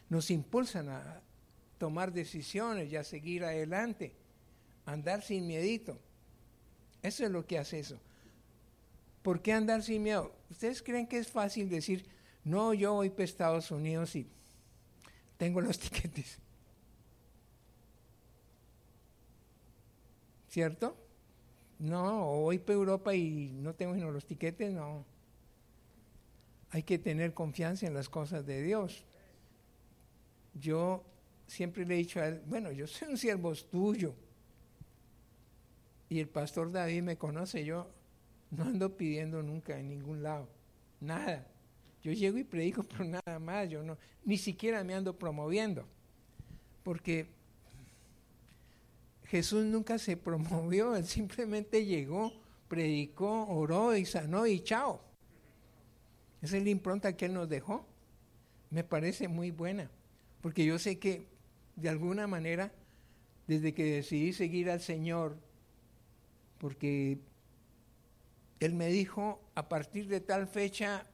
nos, 0.10 0.32
impulsan 0.32 0.90
a 0.90 1.22
tomar 1.78 2.14
decisiones 2.14 2.92
y 2.92 2.96
a 2.96 3.04
seguir 3.04 3.44
adelante, 3.44 4.14
andar 4.86 5.22
sin 5.24 5.48
miedito. 5.48 6.00
Eso 7.02 7.26
es 7.26 7.32
lo 7.32 7.46
que 7.46 7.58
hace 7.58 7.80
eso. 7.80 8.00
¿Por 9.22 9.42
qué 9.42 9.54
andar 9.54 9.84
sin 9.84 10.04
miedo? 10.04 10.32
¿Ustedes 10.50 10.82
creen 10.82 11.08
que 11.08 11.18
es 11.18 11.28
fácil 11.28 11.70
decir, 11.70 12.06
no, 12.44 12.74
yo 12.74 12.94
voy 12.94 13.10
para 13.10 13.26
Estados 13.26 13.72
Unidos 13.72 14.16
y 14.16 14.28
tengo 15.38 15.62
los 15.62 15.78
tiquetes? 15.80 16.40
¿Cierto? 20.50 20.96
No, 21.80 22.32
o 22.32 22.42
voy 22.42 22.60
para 22.60 22.74
Europa 22.74 23.14
y 23.14 23.52
no 23.54 23.74
tengo 23.74 23.94
los 24.12 24.26
tiquetes, 24.26 24.74
no. 24.74 25.06
Hay 26.72 26.84
que 26.84 26.98
tener 26.98 27.34
confianza 27.34 27.88
en 27.88 27.94
las 27.94 28.10
cosas 28.10 28.46
de 28.46 28.62
Dios. 28.62 29.06
Yo 30.54 31.04
siempre 31.48 31.86
le 31.86 31.96
he 31.96 31.98
dicho 31.98 32.20
a 32.20 32.28
él, 32.28 32.42
bueno, 32.46 32.72
yo 32.72 32.88
soy 32.88 33.10
un 33.10 33.18
siervo 33.18 33.54
tuyo. 33.54 34.14
Y 36.10 36.20
el 36.20 36.28
pastor 36.28 36.72
David 36.72 37.04
me 37.04 37.18
conoce, 37.18 37.64
yo 37.64 37.88
no 38.52 38.64
ando 38.64 38.96
pidiendo 38.96 39.44
nunca 39.44 39.80
en 39.80 39.90
ningún 39.90 40.24
lado, 40.24 40.48
nada. 41.00 41.48
Yo 42.02 42.12
llego 42.12 42.38
y 42.38 42.44
predico, 42.44 42.84
pero 42.84 43.04
nada 43.06 43.40
más, 43.40 43.70
yo 43.70 43.84
no, 43.84 43.98
ni 44.24 44.38
siquiera 44.38 44.84
me 44.84 44.96
ando 44.96 45.18
promoviendo. 45.18 45.86
Porque 46.84 47.28
Jesús 49.26 49.66
nunca 49.66 50.00
se 50.00 50.18
promovió, 50.18 50.96
él 50.96 51.06
simplemente 51.06 51.86
llegó, 51.86 52.34
predicó, 52.68 53.48
oró 53.48 53.96
y 53.96 54.06
sanó 54.06 54.48
y 54.48 54.62
chao. 54.62 55.02
Esa 56.42 56.58
es 56.58 56.64
la 56.64 56.70
impronta 56.70 57.16
que 57.16 57.26
él 57.26 57.34
nos 57.34 57.50
dejó. 57.50 57.86
Me 58.70 58.84
parece 58.84 59.28
muy 59.28 59.52
buena, 59.52 59.90
porque 60.42 60.66
yo 60.66 60.80
sé 60.80 61.00
que 61.00 61.28
de 61.76 61.90
alguna 61.90 62.28
manera, 62.28 62.72
desde 63.48 63.74
que 63.74 63.84
decidí 63.84 64.32
seguir 64.34 64.70
al 64.70 64.80
Señor, 64.80 65.38
porque 66.60 67.20
Él 68.60 68.74
me 68.74 68.88
dijo, 68.88 69.42
a 69.56 69.70
partir 69.70 70.08
de 70.08 70.20
tal 70.20 70.48
fecha, 70.48 71.06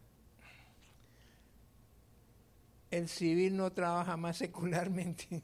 el 2.92 3.08
civil 3.08 3.56
no 3.56 3.72
trabaja 3.72 4.18
más 4.18 4.38
secularmente. 4.46 5.44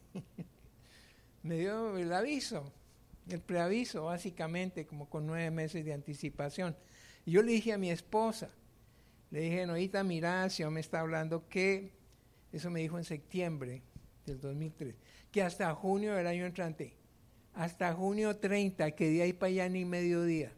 me 1.43 1.57
dio 1.57 1.97
el 1.97 2.11
aviso, 2.13 2.71
el 3.29 3.41
preaviso, 3.41 4.05
básicamente, 4.05 4.85
como 4.85 5.09
con 5.09 5.27
nueve 5.27 5.51
meses 5.51 5.85
de 5.85 5.93
anticipación. 5.93 6.75
Y 7.25 7.31
yo 7.31 7.43
le 7.43 7.51
dije 7.51 7.73
a 7.73 7.77
mi 7.77 7.91
esposa, 7.91 8.49
le 9.29 9.41
dije, 9.41 9.65
Noita, 9.65 10.03
mira, 10.03 10.49
si 10.49 10.65
me 10.65 10.79
está 10.79 11.01
hablando 11.01 11.47
que, 11.47 11.91
eso 12.51 12.69
me 12.69 12.81
dijo 12.81 12.97
en 12.97 13.05
septiembre 13.05 13.83
del 14.25 14.39
2003, 14.39 14.95
que 15.31 15.43
hasta 15.43 15.73
junio 15.75 16.15
del 16.15 16.27
año 16.27 16.45
entrante, 16.45 16.97
hasta 17.53 17.93
junio 17.93 18.37
30, 18.37 18.91
que 18.91 19.09
de 19.09 19.21
ahí 19.21 19.33
para 19.33 19.49
allá 19.49 19.69
ni 19.69 19.85
mediodía. 19.85 20.51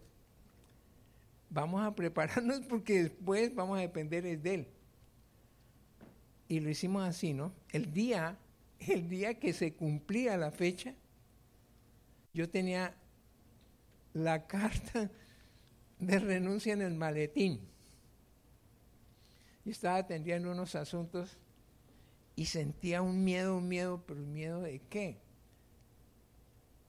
Vamos 1.53 1.85
a 1.85 1.95
prepararnos 1.95 2.61
porque 2.69 3.03
después 3.03 3.53
vamos 3.55 3.77
a 3.77 3.81
depender 3.81 4.23
de 4.41 4.53
él. 4.53 4.67
Y 6.49 6.59
lo 6.59 6.69
hicimos 6.69 7.07
así, 7.07 7.33
¿no? 7.33 7.53
El 7.69 7.93
día 7.93 8.37
el 8.91 9.07
día 9.07 9.39
que 9.39 9.53
se 9.53 9.73
cumplía 9.73 10.37
la 10.37 10.51
fecha, 10.51 10.93
yo 12.33 12.49
tenía 12.49 12.93
la 14.13 14.47
carta 14.47 15.09
de 15.99 16.19
renuncia 16.19 16.73
en 16.73 16.81
el 16.81 16.95
maletín. 16.95 17.61
Y 19.65 19.71
estaba 19.71 19.97
atendiendo 19.97 20.51
unos 20.51 20.75
asuntos 20.75 21.37
y 22.35 22.45
sentía 22.45 23.01
un 23.01 23.23
miedo, 23.23 23.57
un 23.57 23.67
miedo, 23.67 24.03
pero 24.05 24.19
miedo 24.19 24.61
de 24.61 24.79
qué? 24.89 25.21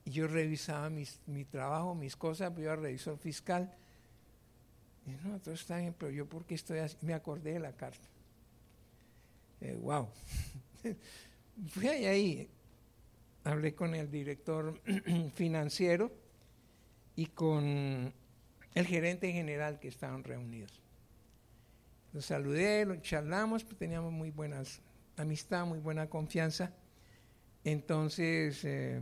Y 0.05 0.11
yo 0.11 0.27
revisaba 0.27 0.91
mi 0.91 1.45
trabajo, 1.45 1.95
mis 1.95 2.17
cosas, 2.17 2.53
yo 2.57 2.62
era 2.62 2.77
revisor 2.77 3.17
fiscal. 3.19 3.75
No, 5.07 5.38
todo 5.40 5.55
está 5.55 5.78
bien, 5.78 5.94
pero 5.98 6.11
yo 6.11 6.26
porque 6.26 6.55
estoy 6.55 6.78
así, 6.78 6.96
me 7.02 7.14
acordé 7.14 7.52
de 7.55 7.61
la 7.61 7.72
carta. 7.72 8.09
wow. 9.80 10.09
Fui 11.68 11.86
ahí, 11.86 12.50
hablé 13.44 13.74
con 13.74 13.94
el 13.94 14.11
director 14.11 14.80
financiero 15.34 16.11
y 17.16 17.26
con 17.26 18.12
el 18.74 18.86
gerente 18.86 19.30
general 19.32 19.78
que 19.78 19.88
estaban 19.88 20.24
reunidos. 20.24 20.80
Los 22.12 22.26
saludé, 22.26 22.84
lo 22.86 22.96
charlamos, 22.96 23.64
pues 23.64 23.76
teníamos 23.76 24.12
muy 24.12 24.30
buenas 24.30 24.80
amistad, 25.16 25.66
muy 25.66 25.78
buena 25.78 26.09
confianza. 26.09 26.72
Entonces, 27.62 28.64
eh, 28.64 29.00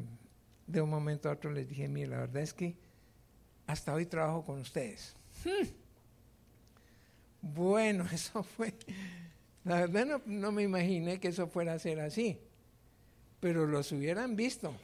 de 0.67 0.81
un 0.81 0.91
momento 0.91 1.29
a 1.29 1.33
otro 1.33 1.51
les 1.53 1.69
dije, 1.69 1.89
mire, 1.89 2.09
la 2.09 2.19
verdad 2.21 2.43
es 2.43 2.55
que 2.55 2.77
hasta 3.67 3.95
hoy 3.95 4.07
trabajo 4.07 4.45
con 4.45 4.61
ustedes. 4.61 5.17
Hmm. 5.45 5.82
Bueno, 7.43 8.07
eso 8.13 8.43
fue 8.43 8.73
la 9.65 9.87
verdad 9.87 10.21
no, 10.27 10.53
me 10.53 10.63
imaginé 10.65 11.21
que 11.21 11.29
eso 11.29 11.47
fuera 11.47 11.75
a 11.75 11.79
ser 11.79 12.01
así, 12.01 12.39
pero 13.41 13.67
los 13.67 13.93
hubieran 13.93 14.35
visto. 14.35 14.75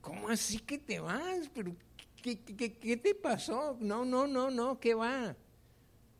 ¿Cómo 0.00 0.28
así 0.28 0.58
que 0.58 0.78
te 0.78 1.00
vas? 1.00 1.50
¿Pero 1.54 1.74
qué, 2.22 2.38
qué, 2.38 2.96
te 2.96 3.14
pasó? 3.14 3.76
No, 3.80 4.04
no, 4.04 4.26
no, 4.26 4.50
no, 4.50 4.78
¿qué 4.78 4.94
va? 4.94 5.34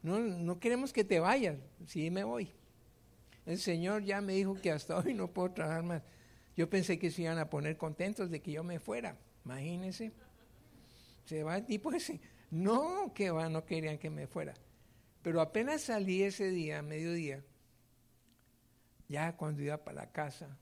No, 0.02 0.18
no 0.18 0.58
queremos 0.58 0.92
que 0.92 1.04
te 1.04 1.20
vayas. 1.20 1.58
Sí, 1.86 2.10
me 2.10 2.24
voy. 2.24 2.50
El 3.44 3.58
Señor 3.58 4.02
ya 4.02 4.20
me 4.20 4.32
dijo 4.32 4.54
que 4.54 4.72
hasta 4.72 4.96
hoy 4.98 5.14
no 5.14 5.28
puedo 5.28 5.52
trabajar 5.52 5.82
más. 5.82 6.02
Yo 6.56 6.68
pensé 6.70 6.98
que 6.98 7.10
se 7.10 7.22
iban 7.22 7.38
a 7.38 7.50
poner 7.50 7.76
contentos 7.76 8.30
de 8.30 8.40
que 8.40 8.52
yo 8.52 8.64
me 8.64 8.80
fuera. 8.80 9.16
Imagínense. 9.44 10.10
Se 11.26 11.42
va 11.42 11.58
el 11.58 11.66
tipo 11.66 11.92
ese. 11.92 12.18
No, 12.50 13.12
que 13.14 13.30
va, 13.30 13.48
no 13.48 13.64
querían 13.64 13.98
que 13.98 14.10
me 14.10 14.26
fuera. 14.26 14.54
Pero 15.26 15.40
apenas 15.40 15.80
salí 15.80 16.22
ese 16.22 16.52
día, 16.52 16.82
mediodía, 16.82 17.42
ya 19.08 19.36
cuando 19.36 19.60
iba 19.60 19.76
para 19.76 20.04
la 20.04 20.12
casa, 20.12 20.56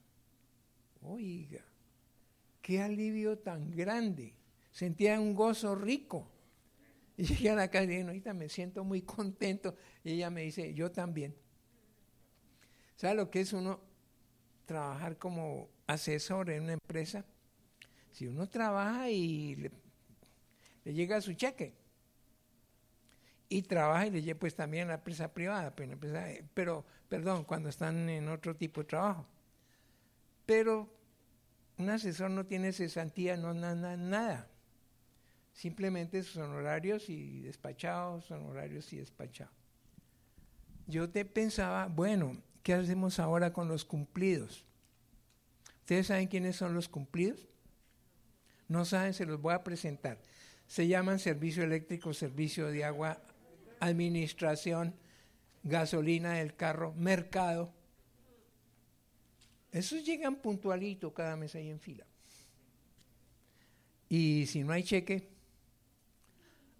oiga, 1.03 1.63
qué 2.63 2.81
alivio 2.81 3.37
tan 3.37 3.71
grande. 3.73 4.33
Sentía 4.71 5.21
un 5.21 5.35
gozo 5.35 5.75
rico. 5.75 6.31
Y 7.19 7.25
llegué 7.27 7.51
a 7.51 7.57
la 7.57 7.69
casa 7.69 7.85
y 7.85 7.89
dije, 7.89 8.03
ahorita 8.05 8.33
me 8.33 8.49
siento 8.49 8.85
muy 8.85 9.03
contento. 9.03 9.77
Y 10.03 10.13
ella 10.13 10.31
me 10.31 10.45
dice, 10.45 10.73
yo 10.73 10.91
también. 10.91 11.37
¿Sabe 12.97 13.17
lo 13.17 13.31
que 13.31 13.43
es 13.43 13.53
uno 13.53 13.83
trabajar 14.65 15.19
como 15.19 15.69
asesor 15.87 16.49
en 16.49 16.63
una 16.63 16.73
empresa? 16.73 17.27
Si 18.13 18.27
uno 18.27 18.49
trabaja 18.49 19.11
y 19.11 19.57
le, 19.57 19.71
le 20.85 20.95
llega 20.95 21.21
su 21.21 21.35
cheque, 21.35 21.84
y 23.55 23.63
trabaja 23.63 24.09
y 24.09 24.11
le 24.11 24.21
lleva 24.21 24.41
pues 24.41 24.57
también 24.57 24.87
a 24.87 24.89
la 24.89 24.95
empresa 24.95 25.33
privada, 25.33 25.77
pero, 25.77 25.97
pues, 25.97 26.13
pero, 26.55 26.85
perdón, 27.09 27.45
cuando 27.45 27.69
están 27.69 28.09
en 28.09 28.29
otro 28.29 28.57
tipo 28.57 28.81
de 28.81 28.89
trabajo. 28.89 29.25
Pero 30.45 30.93
un 31.79 31.89
asesor 31.89 32.33
no 32.33 32.47
tiene 32.47 32.73
cesantía, 32.73 33.37
no 33.37 33.55
nada, 33.55 33.97
nada. 33.97 34.49
Simplemente 35.53 36.25
son 36.25 36.51
horarios 36.51 37.09
y 37.09 37.43
despachados, 37.43 38.25
son 38.25 38.45
horarios 38.47 38.93
y 38.93 38.97
despachados. 38.97 39.55
Yo 40.89 41.09
te 41.09 41.25
pensaba, 41.25 41.87
bueno, 41.87 42.37
¿qué 42.65 42.75
hacemos 42.75 43.21
ahora 43.21 43.53
con 43.53 43.69
los 43.69 43.85
cumplidos? 43.85 44.67
¿Ustedes 45.83 46.09
saben 46.09 46.27
quiénes 46.27 46.57
son 46.57 46.75
los 46.75 46.89
cumplidos? 46.89 47.47
No 48.67 48.85
saben, 48.85 49.15
se 49.15 49.27
los 49.27 49.41
voy 49.41 49.55
a 49.55 49.63
presentar. 49.63 50.19
Se 50.67 50.89
llaman 50.89 51.21
servicio 51.21 51.63
eléctrico, 51.63 52.13
servicio 52.15 52.67
de 52.67 52.85
agua, 52.85 53.23
administración, 53.87 54.95
gasolina 55.63 56.35
del 56.35 56.55
carro, 56.55 56.93
mercado. 56.95 57.73
Esos 59.73 60.05
llegan 60.05 60.37
puntualito 60.37 61.13
cada 61.13 61.37
mes 61.37 61.55
ahí 61.55 61.69
en 61.69 61.81
fila. 61.81 62.07
Y 64.09 64.47
si 64.47 64.63
no 64.63 64.73
hay 64.73 64.85
cheque, 64.85 65.29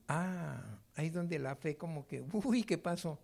ah, 0.09 0.79
ahí 0.95 1.11
donde 1.11 1.39
la 1.39 1.57
fe 1.57 1.77
como 1.77 2.07
que, 2.07 2.21
uy, 2.21 2.63
¿qué 2.63 2.79
pasó? 2.79 3.19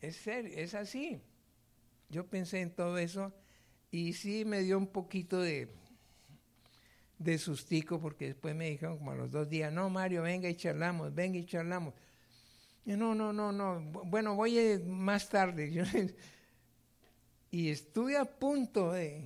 Es 0.00 0.16
ser, 0.16 0.46
es 0.46 0.74
así. 0.74 1.22
Yo 2.10 2.26
pensé 2.26 2.60
en 2.60 2.70
todo 2.74 2.98
eso 2.98 3.32
y 3.90 4.12
sí 4.12 4.44
me 4.44 4.60
dio 4.60 4.76
un 4.76 4.88
poquito 4.88 5.40
de, 5.40 5.68
de 7.24 7.38
sustico 7.38 7.98
porque 7.98 8.26
después 8.26 8.54
me 8.54 8.68
dijeron 8.68 8.98
como 8.98 9.12
a 9.12 9.14
los 9.14 9.30
dos 9.30 9.48
días, 9.48 9.72
no 9.72 9.88
Mario, 9.88 10.22
venga 10.22 10.48
y 10.48 10.54
charlamos, 10.54 11.14
venga 11.14 11.38
y 11.38 11.46
charlamos. 11.46 11.94
Y 12.84 12.92
no, 12.92 13.14
no, 13.14 13.32
no, 13.32 13.50
no, 13.50 13.80
bueno, 14.04 14.34
voy 14.34 14.58
eh, 14.58 14.78
más 14.78 15.30
tarde. 15.30 15.72
y 17.50 17.70
estuve 17.70 18.18
a 18.18 18.26
punto 18.26 18.92
de, 18.92 19.24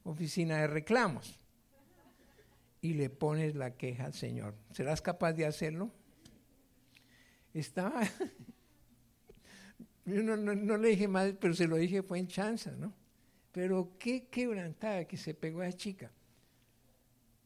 oficina 0.04 0.58
de 0.58 0.66
reclamos, 0.66 1.38
y 2.80 2.94
le 2.94 3.10
pones 3.10 3.54
la 3.54 3.76
queja 3.76 4.06
al 4.06 4.14
Señor. 4.14 4.56
¿Serás 4.72 5.00
capaz 5.00 5.34
de 5.34 5.46
hacerlo? 5.46 5.92
Estaba 7.54 8.00
yo 10.04 10.22
no, 10.22 10.76
le 10.76 10.88
dije 10.88 11.08
mal, 11.08 11.36
pero 11.40 11.54
se 11.54 11.66
lo 11.66 11.76
dije 11.76 12.02
fue 12.02 12.18
en 12.18 12.26
chanza, 12.26 12.72
¿no? 12.72 12.92
Pero 13.52 13.96
qué 13.98 14.26
quebrantada 14.28 15.04
que 15.04 15.16
se 15.16 15.34
pegó 15.34 15.60
a 15.60 15.66
la 15.66 15.72
chica. 15.72 16.10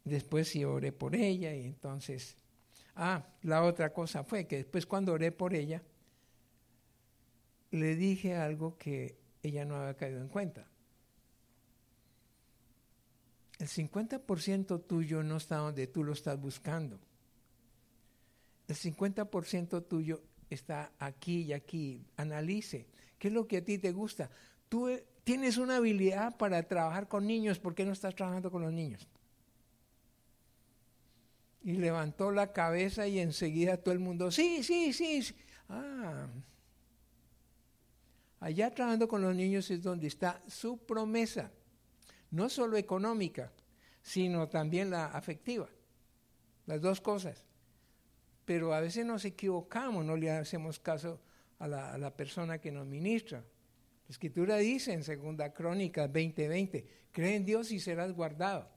Después 0.05 0.49
sí 0.49 0.65
oré 0.65 0.93
por 0.93 1.15
ella 1.15 1.55
y 1.55 1.67
entonces... 1.67 2.37
Ah, 2.95 3.27
la 3.43 3.63
otra 3.63 3.93
cosa 3.93 4.25
fue 4.25 4.47
que 4.47 4.57
después 4.57 4.87
cuando 4.87 5.13
oré 5.13 5.31
por 5.31 5.53
ella, 5.53 5.83
le 7.73 7.95
dije 7.95 8.35
algo 8.35 8.79
que 8.79 9.19
ella 9.43 9.67
no 9.67 9.77
había 9.77 9.95
caído 9.95 10.21
en 10.21 10.29
cuenta. 10.29 10.67
El 13.59 13.69
50% 13.69 14.87
tuyo 14.87 15.23
no 15.23 15.37
está 15.37 15.57
donde 15.57 15.87
tú 15.87 16.05
lo 16.05 16.13
estás 16.13 16.41
buscando. 16.41 16.99
El 18.69 18.77
50% 18.77 19.87
tuyo 19.87 20.23
está 20.51 20.93
aquí 20.99 21.43
y 21.43 21.53
aquí. 21.53 22.05
Analice. 22.17 22.87
¿Qué 23.19 23.29
es 23.29 23.35
lo 23.35 23.47
que 23.47 23.59
a 23.59 23.65
ti 23.65 23.79
te 23.79 23.93
gusta? 23.93 24.31
Tú 24.69 24.89
eh, 24.89 25.05
tienes 25.25 25.57
una 25.57 25.77
habilidad 25.77 26.37
para 26.37 26.63
trabajar 26.63 27.09
con 27.09 27.27
niños, 27.27 27.59
¿por 27.59 27.75
qué 27.75 27.85
no 27.85 27.93
estás 27.93 28.15
trabajando 28.15 28.51
con 28.51 28.63
los 28.63 28.73
niños? 28.73 29.09
Y 31.63 31.73
levantó 31.73 32.31
la 32.31 32.53
cabeza 32.53 33.09
y 33.09 33.19
enseguida 33.19 33.77
todo 33.77 33.93
el 33.93 33.99
mundo, 34.01 34.31
sí, 34.31 34.63
sí, 34.63 34.93
sí. 34.93 35.23
sí. 35.23 35.35
Ah, 35.69 36.29
allá 38.39 38.71
trabajando 38.71 39.09
con 39.09 39.23
los 39.23 39.35
niños 39.35 39.69
es 39.71 39.83
donde 39.83 40.07
está 40.07 40.41
su 40.47 40.79
promesa, 40.79 41.51
no 42.31 42.49
solo 42.49 42.77
económica, 42.77 43.51
sino 44.03 44.49
también 44.49 44.91
la 44.91 45.07
afectiva. 45.07 45.69
Las 46.67 46.81
dos 46.81 47.01
cosas 47.01 47.46
pero 48.47 48.73
a 48.73 48.81
veces 48.81 49.05
nos 49.05 49.25
equivocamos, 49.25 50.05
no 50.05 50.17
le 50.17 50.31
hacemos 50.31 50.79
caso 50.79 51.21
a 51.59 51.67
la, 51.67 52.17
persona 52.17 52.59
que 52.59 52.71
nos 52.71 52.87
ministra. 52.87 53.41
La 53.41 54.13
escritura 54.13 54.57
dice 54.57 54.93
en 54.93 55.03
Segunda 55.03 55.53
Crónica 55.53 56.07
20:20, 56.07 56.85
cree 57.11 57.35
en 57.35 57.45
Dios 57.45 57.73
y 57.73 57.81
serás 57.81 58.13
guardado. 58.13 58.71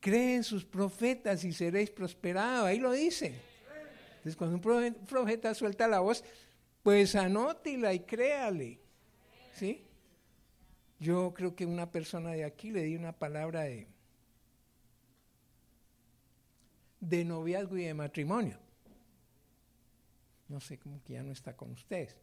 Cree 0.00 0.34
en 0.34 0.44
sus 0.44 0.64
profetas 0.64 1.44
y 1.44 1.52
seréis 1.52 1.90
prosperados. 1.90 2.66
Ahí 2.66 2.80
lo 2.80 2.90
dice. 2.90 3.34
Entonces 4.16 4.36
cuando 4.36 4.56
un 4.56 4.94
profeta 5.06 5.54
suelta 5.54 5.86
la 5.86 6.00
voz, 6.00 6.24
pues 6.82 7.14
anótela 7.14 7.94
y 7.94 8.00
créale. 8.00 8.80
¿Sí? 9.54 9.86
Yo 10.98 11.32
creo 11.34 11.54
que 11.54 11.66
una 11.66 11.92
persona 11.92 12.32
de 12.32 12.42
aquí 12.44 12.72
le 12.72 12.82
di 12.82 12.96
una 12.96 13.12
palabra 13.12 13.64
de 16.98 17.24
noviazgo 17.24 17.78
y 17.78 17.84
de 17.84 17.94
matrimonio 17.94 18.58
no 20.48 20.60
sé, 20.60 20.78
cómo 20.78 21.02
que 21.04 21.14
ya 21.14 21.22
no 21.22 21.32
está 21.32 21.56
con 21.56 21.72
ustedes. 21.72 22.16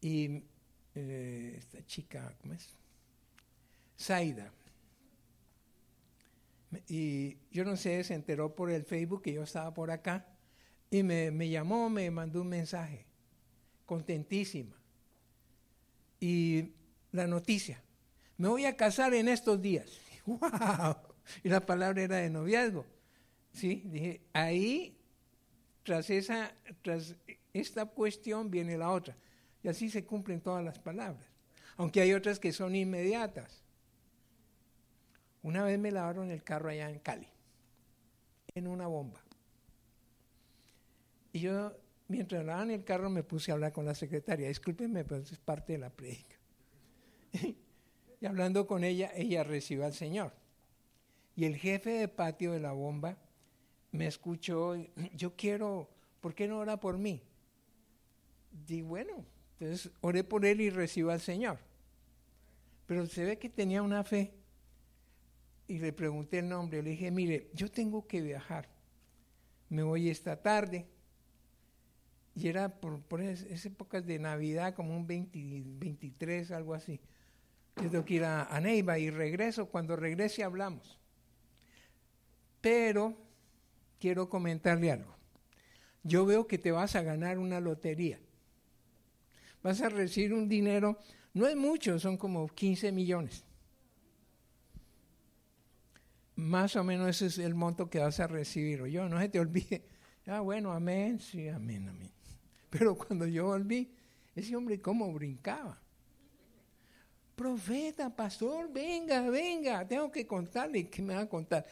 Y 0.00 0.42
eh, 0.94 1.54
esta 1.56 1.84
chica, 1.84 2.34
¿cómo 2.40 2.54
es? 2.54 2.70
Zaida. 3.98 4.52
Y 6.88 7.38
yo 7.50 7.64
no 7.64 7.76
sé, 7.76 8.04
se 8.04 8.14
enteró 8.14 8.54
por 8.54 8.70
el 8.70 8.84
Facebook 8.84 9.22
que 9.22 9.32
yo 9.32 9.42
estaba 9.42 9.72
por 9.72 9.90
acá 9.90 10.26
y 10.90 11.02
me, 11.02 11.30
me 11.30 11.48
llamó, 11.48 11.88
me 11.88 12.10
mandó 12.10 12.42
un 12.42 12.48
mensaje, 12.48 13.06
contentísima. 13.86 14.76
Y 16.20 16.72
la 17.12 17.26
noticia, 17.26 17.82
me 18.36 18.48
voy 18.48 18.64
a 18.66 18.76
casar 18.76 19.14
en 19.14 19.28
estos 19.28 19.60
días. 19.60 19.90
¡Wow! 20.26 20.96
Y 21.42 21.48
la 21.48 21.64
palabra 21.64 22.02
era 22.02 22.16
de 22.16 22.30
noviazgo. 22.30 22.84
Sí, 23.52 23.82
dije, 23.86 24.20
ahí 24.32 24.95
tras, 25.86 26.10
esa, 26.10 26.52
tras 26.82 27.14
esta 27.54 27.86
cuestión 27.86 28.50
viene 28.50 28.76
la 28.76 28.90
otra. 28.90 29.16
Y 29.62 29.68
así 29.68 29.88
se 29.88 30.04
cumplen 30.04 30.40
todas 30.40 30.64
las 30.64 30.80
palabras. 30.80 31.24
Aunque 31.76 32.00
hay 32.00 32.12
otras 32.12 32.40
que 32.40 32.52
son 32.52 32.74
inmediatas. 32.74 33.62
Una 35.42 35.62
vez 35.62 35.78
me 35.78 35.92
lavaron 35.92 36.32
el 36.32 36.42
carro 36.42 36.70
allá 36.70 36.90
en 36.90 36.98
Cali, 36.98 37.28
en 38.56 38.66
una 38.66 38.88
bomba. 38.88 39.22
Y 41.32 41.38
yo, 41.38 41.72
mientras 42.08 42.44
lavaban 42.44 42.72
el 42.72 42.82
carro, 42.82 43.08
me 43.08 43.22
puse 43.22 43.52
a 43.52 43.54
hablar 43.54 43.72
con 43.72 43.86
la 43.86 43.94
secretaria. 43.94 44.48
Discúlpeme, 44.48 45.04
pero 45.04 45.22
es 45.22 45.38
parte 45.38 45.74
de 45.74 45.78
la 45.78 45.90
predica. 45.90 46.36
y 48.20 48.26
hablando 48.26 48.66
con 48.66 48.82
ella, 48.82 49.12
ella 49.14 49.44
recibió 49.44 49.84
al 49.84 49.94
Señor. 49.94 50.32
Y 51.36 51.44
el 51.44 51.56
jefe 51.56 51.90
de 51.90 52.08
patio 52.08 52.50
de 52.50 52.58
la 52.58 52.72
bomba 52.72 53.16
me 53.96 54.06
escuchó, 54.06 54.76
yo 55.14 55.34
quiero, 55.36 55.88
¿por 56.20 56.34
qué 56.34 56.46
no 56.46 56.58
ora 56.58 56.78
por 56.78 56.98
mí? 56.98 57.22
Di 58.66 58.82
bueno, 58.82 59.24
entonces 59.58 59.90
oré 60.00 60.22
por 60.24 60.44
él 60.44 60.60
y 60.60 60.70
recibo 60.70 61.10
al 61.10 61.20
Señor. 61.20 61.58
Pero 62.86 63.06
se 63.06 63.24
ve 63.24 63.38
que 63.38 63.48
tenía 63.48 63.82
una 63.82 64.04
fe. 64.04 64.32
Y 65.68 65.78
le 65.78 65.92
pregunté 65.92 66.38
el 66.38 66.48
nombre, 66.48 66.82
le 66.82 66.90
dije, 66.90 67.10
mire, 67.10 67.50
yo 67.52 67.70
tengo 67.70 68.06
que 68.06 68.20
viajar. 68.20 68.68
Me 69.68 69.82
voy 69.82 70.08
esta 70.08 70.40
tarde. 70.40 70.86
Y 72.36 72.48
era 72.48 72.68
por, 72.68 73.00
por 73.00 73.20
esas 73.20 73.66
épocas 73.66 74.06
de 74.06 74.18
Navidad, 74.18 74.74
como 74.74 74.94
un 74.94 75.06
23, 75.06 76.52
algo 76.52 76.74
así. 76.74 77.00
Yo 77.82 77.90
tengo 77.90 78.04
que 78.04 78.14
ir 78.14 78.24
a 78.24 78.60
Neiva 78.60 78.98
y 78.98 79.10
regreso. 79.10 79.66
Cuando 79.66 79.96
regrese 79.96 80.44
hablamos. 80.44 80.98
Pero 82.60 83.25
quiero 83.98 84.28
comentarle 84.28 84.92
algo. 84.92 85.14
Yo 86.02 86.24
veo 86.24 86.46
que 86.46 86.58
te 86.58 86.70
vas 86.70 86.94
a 86.94 87.02
ganar 87.02 87.38
una 87.38 87.60
lotería. 87.60 88.20
Vas 89.62 89.80
a 89.80 89.88
recibir 89.88 90.32
un 90.32 90.48
dinero, 90.48 90.98
no 91.34 91.46
es 91.46 91.56
mucho, 91.56 91.98
son 91.98 92.16
como 92.16 92.46
15 92.46 92.92
millones. 92.92 93.44
Más 96.36 96.76
o 96.76 96.84
menos 96.84 97.08
ese 97.08 97.26
es 97.26 97.38
el 97.38 97.54
monto 97.54 97.90
que 97.90 97.98
vas 97.98 98.20
a 98.20 98.26
recibir. 98.26 98.82
O 98.82 98.86
yo, 98.86 99.08
no 99.08 99.18
se 99.20 99.28
te 99.28 99.40
olvide. 99.40 99.82
Ah, 100.28 100.40
bueno, 100.40 100.72
amén, 100.72 101.20
sí, 101.20 101.48
amén, 101.48 101.88
amén. 101.88 102.10
Pero 102.68 102.96
cuando 102.96 103.28
yo 103.28 103.46
volví, 103.46 103.94
ese 104.34 104.56
hombre 104.56 104.80
cómo 104.80 105.12
brincaba. 105.12 105.80
profeta, 107.36 108.10
pastor, 108.14 108.72
venga, 108.72 109.30
venga, 109.30 109.86
tengo 109.86 110.10
que 110.10 110.26
contarle, 110.26 110.88
¿qué 110.88 111.00
me 111.00 111.14
va 111.14 111.20
a 111.20 111.28
contar? 111.28 111.64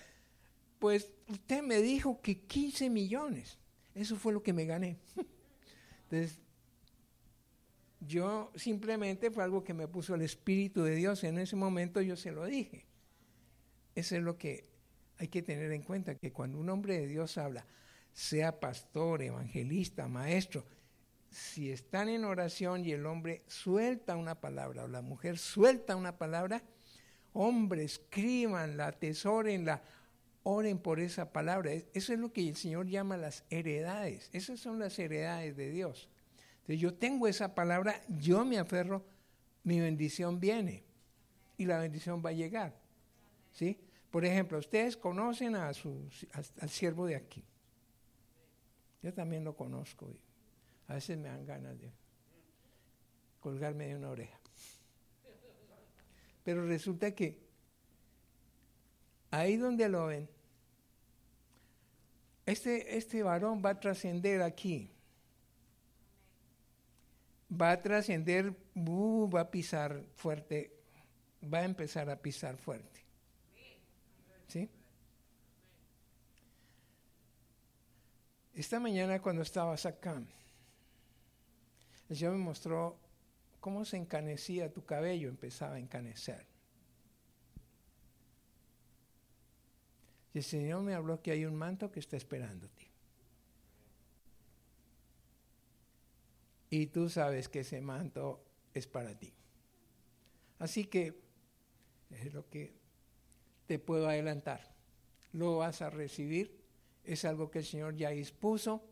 Pues 0.84 1.10
usted 1.28 1.62
me 1.62 1.80
dijo 1.80 2.20
que 2.20 2.42
15 2.42 2.90
millones, 2.90 3.58
eso 3.94 4.16
fue 4.16 4.34
lo 4.34 4.42
que 4.42 4.52
me 4.52 4.66
gané. 4.66 4.98
Entonces, 6.02 6.42
yo 8.00 8.52
simplemente 8.54 9.30
fue 9.30 9.44
algo 9.44 9.64
que 9.64 9.72
me 9.72 9.88
puso 9.88 10.14
el 10.14 10.20
Espíritu 10.20 10.82
de 10.82 10.94
Dios, 10.94 11.24
en 11.24 11.38
ese 11.38 11.56
momento 11.56 12.02
yo 12.02 12.16
se 12.16 12.32
lo 12.32 12.44
dije. 12.44 12.84
Eso 13.94 14.16
es 14.16 14.22
lo 14.22 14.36
que 14.36 14.68
hay 15.16 15.28
que 15.28 15.40
tener 15.40 15.72
en 15.72 15.80
cuenta, 15.80 16.16
que 16.16 16.34
cuando 16.34 16.58
un 16.58 16.68
hombre 16.68 17.00
de 17.00 17.06
Dios 17.06 17.38
habla, 17.38 17.66
sea 18.12 18.60
pastor, 18.60 19.22
evangelista, 19.22 20.06
maestro, 20.06 20.66
si 21.30 21.70
están 21.70 22.10
en 22.10 22.26
oración 22.26 22.84
y 22.84 22.92
el 22.92 23.06
hombre 23.06 23.42
suelta 23.46 24.16
una 24.16 24.38
palabra 24.38 24.84
o 24.84 24.88
la 24.88 25.00
mujer 25.00 25.38
suelta 25.38 25.96
una 25.96 26.18
palabra, 26.18 26.62
hombre, 27.32 27.84
escríbanla, 27.84 28.88
atesórenla, 28.88 29.82
oren 30.44 30.78
por 30.78 31.00
esa 31.00 31.32
palabra. 31.32 31.72
Eso 31.72 32.12
es 32.12 32.18
lo 32.18 32.32
que 32.32 32.48
el 32.48 32.56
Señor 32.56 32.86
llama 32.86 33.16
las 33.16 33.44
heredades. 33.50 34.30
Esas 34.32 34.60
son 34.60 34.78
las 34.78 34.96
heredades 34.98 35.56
de 35.56 35.70
Dios. 35.70 36.08
Entonces 36.60 36.80
yo 36.80 36.94
tengo 36.94 37.26
esa 37.26 37.54
palabra, 37.54 38.00
yo 38.08 38.44
me 38.44 38.58
aferro, 38.58 39.04
mi 39.64 39.80
bendición 39.80 40.38
viene 40.38 40.84
y 41.58 41.64
la 41.64 41.78
bendición 41.78 42.22
va 42.24 42.30
a 42.30 42.34
llegar. 42.34 42.78
¿Sí? 43.52 43.78
Por 44.10 44.24
ejemplo, 44.24 44.58
ustedes 44.58 44.96
conocen 44.96 45.56
a 45.56 45.68
al 45.68 46.70
siervo 46.70 47.06
de 47.06 47.16
aquí. 47.16 47.42
Yo 49.02 49.12
también 49.12 49.44
lo 49.44 49.56
conozco. 49.56 50.08
A 50.88 50.94
veces 50.94 51.18
me 51.18 51.28
dan 51.28 51.44
ganas 51.44 51.78
de 51.80 51.92
colgarme 53.40 53.88
de 53.88 53.96
una 53.96 54.10
oreja. 54.10 54.38
Pero 56.44 56.66
resulta 56.66 57.14
que 57.14 57.38
ahí 59.30 59.56
donde 59.56 59.88
lo 59.88 60.06
ven, 60.06 60.28
este, 62.46 62.96
este 62.96 63.22
varón 63.22 63.62
va 63.64 63.70
a 63.70 63.80
trascender 63.80 64.42
aquí. 64.42 64.90
Va 67.50 67.72
a 67.72 67.82
trascender, 67.82 68.54
uh, 68.74 69.30
va 69.30 69.42
a 69.42 69.50
pisar 69.50 70.02
fuerte, 70.16 70.72
va 71.42 71.58
a 71.58 71.64
empezar 71.64 72.10
a 72.10 72.20
pisar 72.20 72.56
fuerte. 72.56 73.00
¿Sí? 74.48 74.68
Esta 78.54 78.78
mañana 78.78 79.20
cuando 79.20 79.42
estabas 79.42 79.86
acá, 79.86 80.22
el 82.08 82.16
Señor 82.16 82.32
me 82.34 82.44
mostró 82.44 82.98
cómo 83.60 83.84
se 83.84 83.96
encanecía 83.96 84.72
tu 84.72 84.84
cabello, 84.84 85.28
empezaba 85.28 85.76
a 85.76 85.78
encanecer. 85.78 86.53
Y 90.34 90.38
el 90.38 90.44
Señor 90.44 90.82
me 90.82 90.94
habló 90.94 91.22
que 91.22 91.30
hay 91.30 91.46
un 91.46 91.54
manto 91.54 91.90
que 91.90 92.00
está 92.00 92.16
esperándote. 92.16 92.90
Y 96.70 96.86
tú 96.88 97.08
sabes 97.08 97.48
que 97.48 97.60
ese 97.60 97.80
manto 97.80 98.44
es 98.74 98.86
para 98.86 99.16
ti. 99.16 99.32
Así 100.58 100.84
que 100.84 101.14
es 102.10 102.34
lo 102.34 102.48
que 102.50 102.74
te 103.66 103.78
puedo 103.78 104.08
adelantar. 104.08 104.74
Lo 105.32 105.58
vas 105.58 105.80
a 105.82 105.90
recibir. 105.90 106.62
Es 107.04 107.24
algo 107.24 107.50
que 107.50 107.60
el 107.60 107.64
Señor 107.64 107.96
ya 107.96 108.10
dispuso 108.10 108.82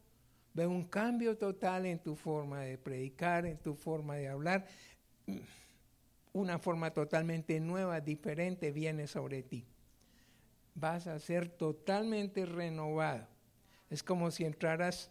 Ve 0.54 0.66
un 0.66 0.84
cambio 0.84 1.38
total 1.38 1.86
en 1.86 1.98
tu 1.98 2.14
forma 2.14 2.60
de 2.60 2.76
predicar, 2.76 3.46
en 3.46 3.58
tu 3.58 3.74
forma 3.74 4.16
de 4.16 4.28
hablar. 4.28 4.66
Una 6.34 6.58
forma 6.58 6.92
totalmente 6.92 7.58
nueva, 7.58 8.00
diferente 8.00 8.70
viene 8.70 9.06
sobre 9.06 9.42
ti. 9.42 9.66
Vas 10.74 11.06
a 11.06 11.18
ser 11.18 11.48
totalmente 11.48 12.46
renovado. 12.46 13.26
Es 13.90 14.02
como 14.02 14.30
si 14.30 14.44
entraras, 14.44 15.10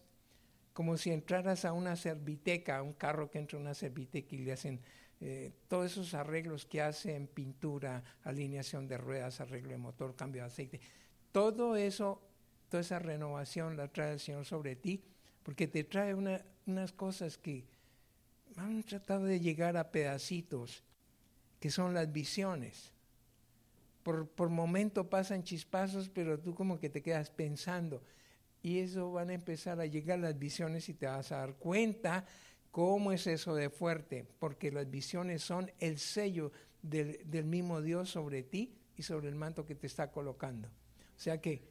como 0.74 0.97
si 0.97 1.12
entraras 1.12 1.66
a 1.66 1.74
una 1.74 1.95
serviteca, 1.95 2.78
a 2.78 2.82
un 2.82 2.93
carro 2.93 3.30
que 3.30 3.39
entra 3.39 3.57
a 3.57 3.62
una 3.62 3.74
serviteca 3.74 4.36
y 4.36 4.39
le 4.39 4.53
hacen 4.53 4.82
eh, 5.20 5.51
todos 5.68 5.91
esos 5.91 6.16
arreglos 6.16 6.66
que 6.66 6.82
hacen, 6.82 7.28
pintura, 7.28 8.03
alineación 8.24 8.88
de 8.88 8.97
ruedas, 8.97 9.39
arreglo 9.39 9.70
de 9.70 9.78
motor, 9.78 10.16
cambio 10.16 10.41
de 10.41 10.47
aceite. 10.47 10.82
Todo 11.32 11.76
eso, 11.76 12.22
toda 12.70 12.82
esa 12.82 12.97
renovación 12.97 13.78
la 13.78 13.88
trae 13.88 14.14
el 14.14 14.20
Señor 14.20 14.45
sobre 14.45 14.76
ti 14.76 15.03
porque 15.43 15.68
te 15.68 15.84
trae 15.84 16.14
unas 16.14 16.91
cosas 16.93 17.38
que 17.38 17.66
han 18.57 18.84
tratado 18.84 19.26
de 19.26 19.39
llegar 19.39 19.78
a 19.78 19.91
pedacitos, 19.91 20.84
que 21.59 21.70
son 21.70 21.93
las 21.93 22.12
visiones. 22.12 22.91
Por, 24.04 24.28
por 24.28 24.49
momento 24.49 25.10
pasan 25.10 25.43
chispazos, 25.43 26.10
pero 26.10 26.39
tú 26.39 26.56
como 26.56 26.80
que 26.80 26.89
te 26.89 27.02
quedas 27.02 27.30
pensando. 27.30 28.04
Y 28.64 28.80
eso 28.80 29.12
van 29.12 29.30
a 29.30 29.34
empezar 29.34 29.80
a 29.80 29.86
llegar 29.86 30.20
las 30.20 30.38
visiones 30.38 30.88
y 30.89 30.93
te 30.93 31.08
vas 31.08 31.32
a 31.32 31.38
dar 31.38 31.56
cuenta 31.56 32.26
cómo 32.70 33.12
es 33.12 33.28
eso 33.28 33.56
de 33.56 33.70
fuerte, 33.70 34.26
porque 34.39 34.72
las 34.72 34.89
visiones 34.89 35.41
son 35.41 35.72
el 35.80 35.97
sello 35.97 36.52
del, 36.82 37.20
del 37.30 37.45
mismo 37.45 37.82
Dios 37.82 38.10
sobre 38.10 38.43
ti 38.43 38.76
y 38.95 39.04
sobre 39.04 39.30
el 39.30 39.36
manto 39.36 39.66
que 39.66 39.76
te 39.76 39.88
está 39.88 40.12
colocando. 40.12 40.68
O 40.68 41.20
sea 41.20 41.39
que 41.41 41.62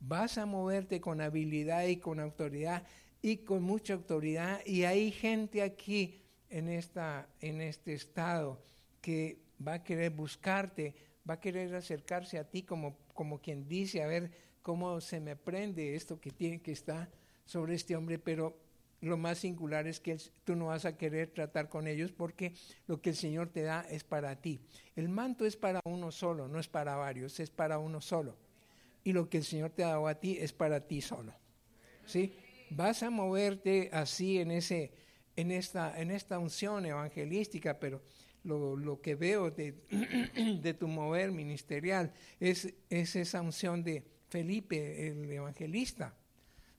vas 0.00 0.38
a 0.38 0.46
moverte 0.46 1.00
con 1.00 1.20
habilidad 1.20 1.86
y 1.86 1.96
con 1.96 2.20
autoridad 2.20 2.84
y 3.22 3.38
con 3.38 3.62
mucha 3.62 3.94
autoridad. 3.94 4.60
Y 4.64 4.84
hay 4.84 5.10
gente 5.10 5.62
aquí 5.62 6.20
en, 6.50 6.68
esta, 6.68 7.28
en 7.40 7.60
este 7.60 7.92
estado 7.92 8.62
que 9.00 9.40
va 9.66 9.74
a 9.74 9.84
querer 9.84 10.10
buscarte, 10.10 10.94
va 11.28 11.34
a 11.34 11.40
querer 11.40 11.74
acercarse 11.74 12.38
a 12.38 12.44
ti 12.44 12.62
como, 12.62 12.96
como 13.14 13.40
quien 13.40 13.68
dice, 13.68 14.02
a 14.02 14.06
ver 14.06 14.30
cómo 14.62 15.00
se 15.00 15.20
me 15.20 15.36
prende 15.36 15.94
esto 15.94 16.20
que 16.20 16.30
tiene 16.30 16.60
que 16.60 16.72
estar 16.72 17.10
sobre 17.44 17.74
este 17.74 17.96
hombre, 17.96 18.18
pero 18.18 18.56
lo 19.00 19.16
más 19.16 19.38
singular 19.38 19.86
es 19.86 20.00
que 20.00 20.16
tú 20.44 20.56
no 20.56 20.66
vas 20.66 20.84
a 20.84 20.96
querer 20.96 21.30
tratar 21.30 21.68
con 21.68 21.86
ellos 21.86 22.12
porque 22.12 22.54
lo 22.86 23.00
que 23.00 23.10
el 23.10 23.16
Señor 23.16 23.48
te 23.48 23.62
da 23.62 23.82
es 23.88 24.04
para 24.04 24.36
ti. 24.36 24.60
El 24.96 25.08
manto 25.08 25.46
es 25.46 25.56
para 25.56 25.80
uno 25.84 26.10
solo, 26.10 26.48
no 26.48 26.58
es 26.58 26.68
para 26.68 26.96
varios, 26.96 27.38
es 27.40 27.50
para 27.50 27.78
uno 27.78 28.00
solo. 28.00 28.36
Y 29.04 29.12
lo 29.12 29.28
que 29.28 29.38
el 29.38 29.44
Señor 29.44 29.70
te 29.70 29.84
ha 29.84 29.88
dado 29.88 30.08
a 30.08 30.16
ti 30.16 30.36
es 30.40 30.52
para 30.52 30.80
ti 30.86 31.00
solo. 31.00 31.32
¿Sí? 32.04 32.34
vas 32.70 33.02
a 33.02 33.10
moverte 33.10 33.90
así 33.92 34.38
en, 34.38 34.50
ese, 34.50 34.92
en, 35.36 35.50
esta, 35.50 35.98
en 35.98 36.10
esta 36.10 36.38
unción 36.38 36.86
evangelística, 36.86 37.78
pero 37.78 38.02
lo, 38.48 39.00
que 39.00 39.14
veo 39.14 39.50
de, 39.50 39.74
de, 40.62 40.74
tu 40.74 40.88
mover 40.88 41.30
ministerial 41.32 42.12
es, 42.40 42.72
es 42.88 43.16
esa 43.16 43.42
unción 43.42 43.84
de 43.84 44.04
Felipe, 44.28 45.08
el 45.08 45.30
evangelista, 45.30 46.14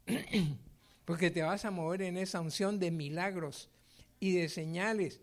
porque 1.06 1.32
te 1.32 1.42
vas 1.42 1.66
a 1.66 1.72
mover 1.72 2.02
en 2.02 2.18
esa 2.18 2.42
unción 2.42 2.80
de 2.80 2.92
milagros 2.92 3.70
y 4.20 4.34
de 4.34 4.50
señales 4.50 5.22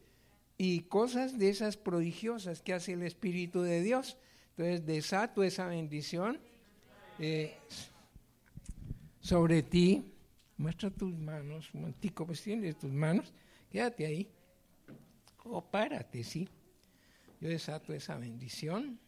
y 0.59 0.81
cosas 0.83 1.39
de 1.39 1.51
esas 1.51 1.77
prodigiosas 1.77 2.63
que 2.63 2.73
hace 2.73 2.93
el 2.93 3.03
Espíritu 3.03 3.63
de 3.63 3.83
Dios. 3.83 4.17
Entonces 4.51 4.87
desato 4.87 5.43
esa 5.43 5.67
bendición 5.67 6.39
eh, 7.19 7.55
sobre 9.21 9.63
ti. 9.63 10.13
Muestra 10.57 10.91
tus 10.91 11.15
manos, 11.15 11.69
un 11.75 11.83
momentico, 11.83 12.27
pues 12.27 12.41
tienes 12.41 12.79
tus 12.79 12.91
manos, 12.91 13.35
quédate 13.71 14.07
ahí, 14.07 14.31
o 15.51 15.71
párate, 15.71 16.25
sí. 16.25 16.49
Yo 17.41 17.49
desato 17.49 17.93
esa 17.93 18.17
bendición, 18.17 18.99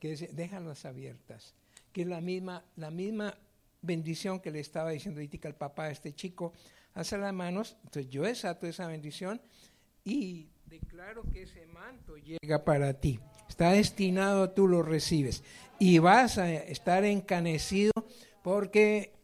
que 0.00 0.14
déjalas 0.32 0.84
abiertas, 0.84 1.54
que 1.92 2.02
es 2.02 2.08
la 2.08 2.20
misma, 2.20 2.64
la 2.76 2.90
misma 2.90 3.34
bendición 3.82 4.40
que 4.40 4.50
le 4.50 4.60
estaba 4.60 4.90
diciendo 4.90 5.20
ahorita 5.20 5.48
al 5.48 5.54
papá 5.54 5.84
a 5.84 5.90
este 5.90 6.14
chico, 6.14 6.52
hace 6.94 7.16
las 7.18 7.32
manos, 7.32 7.76
entonces 7.84 8.10
yo 8.10 8.22
desato 8.22 8.66
esa 8.66 8.86
bendición 8.86 9.40
y 10.04 10.48
declaro 10.66 11.22
que 11.30 11.42
ese 11.42 11.66
manto 11.66 12.16
llega 12.16 12.64
para 12.64 12.94
ti. 12.94 13.20
Está 13.48 13.70
destinado, 13.70 14.50
tú 14.50 14.68
lo 14.68 14.82
recibes. 14.82 15.42
Y 15.78 15.98
vas 15.98 16.38
a 16.38 16.52
estar 16.52 17.04
encanecido 17.04 17.92
porque 18.42 19.14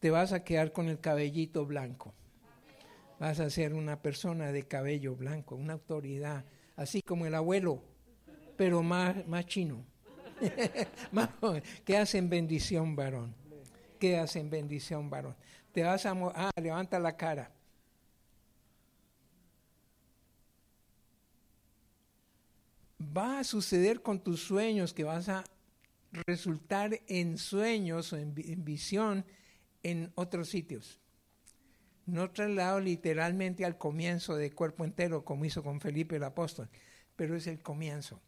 te 0.00 0.10
vas 0.10 0.32
a 0.32 0.44
quedar 0.44 0.72
con 0.72 0.88
el 0.88 1.00
cabellito 1.00 1.66
blanco. 1.66 2.14
Vas 3.18 3.40
a 3.40 3.50
ser 3.50 3.74
una 3.74 4.00
persona 4.00 4.52
de 4.52 4.62
cabello 4.66 5.16
blanco, 5.16 5.56
una 5.56 5.72
autoridad, 5.72 6.44
así 6.76 7.02
como 7.02 7.26
el 7.26 7.34
abuelo, 7.34 7.82
pero 8.56 8.82
más, 8.82 9.26
más 9.26 9.46
chino. 9.46 9.84
¿Qué 11.84 11.96
hacen 11.96 12.30
bendición, 12.30 12.94
varón? 12.94 13.34
¿Qué 13.98 14.16
hacen 14.18 14.48
bendición, 14.48 15.10
varón? 15.10 15.34
Te 15.72 15.82
vas 15.82 16.06
a... 16.06 16.12
Ah, 16.34 16.50
levanta 16.62 17.00
la 17.00 17.16
cara. 17.16 17.50
Va 23.00 23.40
a 23.40 23.44
suceder 23.44 24.00
con 24.00 24.20
tus 24.20 24.42
sueños 24.42 24.92
que 24.92 25.02
vas 25.02 25.28
a 25.28 25.44
resultar 26.26 27.00
en 27.08 27.36
sueños 27.36 28.12
o 28.12 28.16
en 28.16 28.64
visión 28.64 29.24
en 29.82 30.12
otros 30.14 30.48
sitios. 30.48 31.00
No 32.08 32.30
trasladado 32.30 32.80
literalmente 32.80 33.64
al 33.66 33.76
comienzo 33.76 34.34
de 34.36 34.50
cuerpo 34.50 34.84
entero 34.84 35.24
como 35.24 35.44
hizo 35.44 35.62
con 35.62 35.80
Felipe 35.80 36.16
el 36.16 36.24
apóstol, 36.24 36.68
pero 37.16 37.36
es 37.36 37.46
el 37.46 37.60
comienzo. 37.60 38.20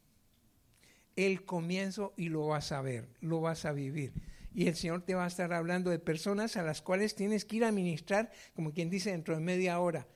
El 1.17 1.45
comienzo 1.45 2.13
y 2.17 2.29
lo 2.29 2.47
vas 2.47 2.73
a 2.73 2.83
ver, 2.83 3.09
lo 3.21 3.41
vas 3.41 3.65
a 3.65 3.73
vivir. 3.73 4.13
Y 4.53 4.69
el 4.69 4.77
Señor 4.77 5.03
te 5.03 5.15
va 5.15 5.25
a 5.25 5.29
estar 5.29 5.53
hablando 5.55 5.91
de 5.91 5.99
personas 5.99 6.57
a 6.57 6.63
las 6.63 6.83
cuales 6.83 7.15
tienes 7.15 7.45
que 7.47 7.57
ir 7.57 7.65
a 7.65 7.73
ministrar, 7.73 8.31
como 8.55 8.73
quien 8.73 8.91
dice, 8.91 9.13
dentro 9.13 9.35
de 9.35 9.41
media 9.41 9.81
hora. 9.81 10.07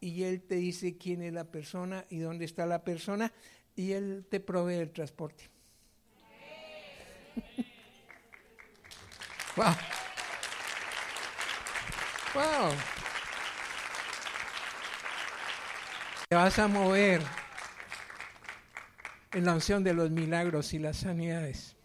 Y 0.00 0.22
Él 0.22 0.42
te 0.42 0.54
dice 0.56 0.96
quién 0.96 1.22
es 1.22 1.32
la 1.32 1.50
persona 1.50 2.04
y 2.08 2.18
dónde 2.18 2.44
está 2.44 2.66
la 2.66 2.84
persona, 2.84 3.32
y 3.74 3.92
Él 3.92 4.26
te 4.30 4.38
provee 4.38 4.74
el 4.74 4.92
transporte. 4.92 5.50
wow. 9.56 9.74
Wow. 12.34 12.72
Te 16.28 16.34
vas 16.34 16.58
a 16.58 16.66
mover 16.66 17.22
en 19.32 19.44
la 19.44 19.54
unción 19.54 19.84
de 19.84 19.94
los 19.94 20.10
milagros 20.10 20.74
y 20.74 20.80
las 20.80 20.96
sanidades. 20.96 21.76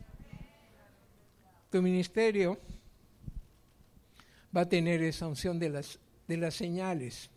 Tu 1.70 1.84
ministerio 1.84 2.58
va 4.56 4.62
a 4.62 4.70
tener 4.70 5.04
esa 5.04 5.28
unción 5.28 5.60
de 5.60 5.70
las, 5.70 6.00
de 6.28 6.38
las 6.38 6.56
señales. 6.56 7.30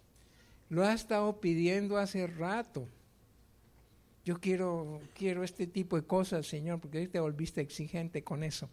Lo 0.71 0.83
has 0.83 1.01
estado 1.01 1.39
pidiendo 1.39 1.99
hace 1.99 2.27
rato. 2.27 2.89
Yo 4.25 4.41
quiero, 4.41 5.03
quiero 5.15 5.45
este 5.45 5.67
tipo 5.67 5.97
de 5.97 6.07
cosas, 6.07 6.47
Señor, 6.47 6.81
porque 6.81 7.07
te 7.09 7.21
volviste 7.21 7.61
exigente 7.61 8.25
con 8.25 8.43
eso 8.43 8.71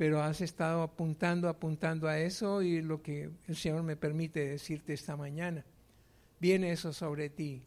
pero 0.00 0.22
has 0.22 0.40
estado 0.40 0.80
apuntando, 0.80 1.46
apuntando 1.46 2.08
a 2.08 2.18
eso 2.18 2.62
y 2.62 2.80
lo 2.80 3.02
que 3.02 3.28
el 3.46 3.54
Señor 3.54 3.82
me 3.82 3.96
permite 3.96 4.48
decirte 4.48 4.94
esta 4.94 5.14
mañana, 5.14 5.62
viene 6.40 6.72
eso 6.72 6.94
sobre 6.94 7.28
ti. 7.28 7.62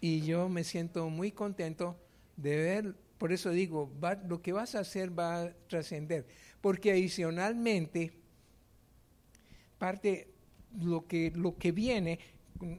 Y 0.00 0.20
yo 0.20 0.48
me 0.48 0.62
siento 0.62 1.10
muy 1.10 1.32
contento 1.32 1.96
de 2.36 2.56
ver, 2.56 2.94
por 3.18 3.32
eso 3.32 3.50
digo, 3.50 3.90
lo 4.28 4.40
que 4.40 4.52
vas 4.52 4.76
a 4.76 4.78
hacer 4.78 5.18
va 5.18 5.42
a 5.42 5.52
trascender, 5.66 6.24
porque 6.60 6.92
adicionalmente, 6.92 8.12
parte, 9.76 10.28
lo 10.80 11.08
que, 11.08 11.32
lo 11.34 11.56
que 11.56 11.72
viene 11.72 12.20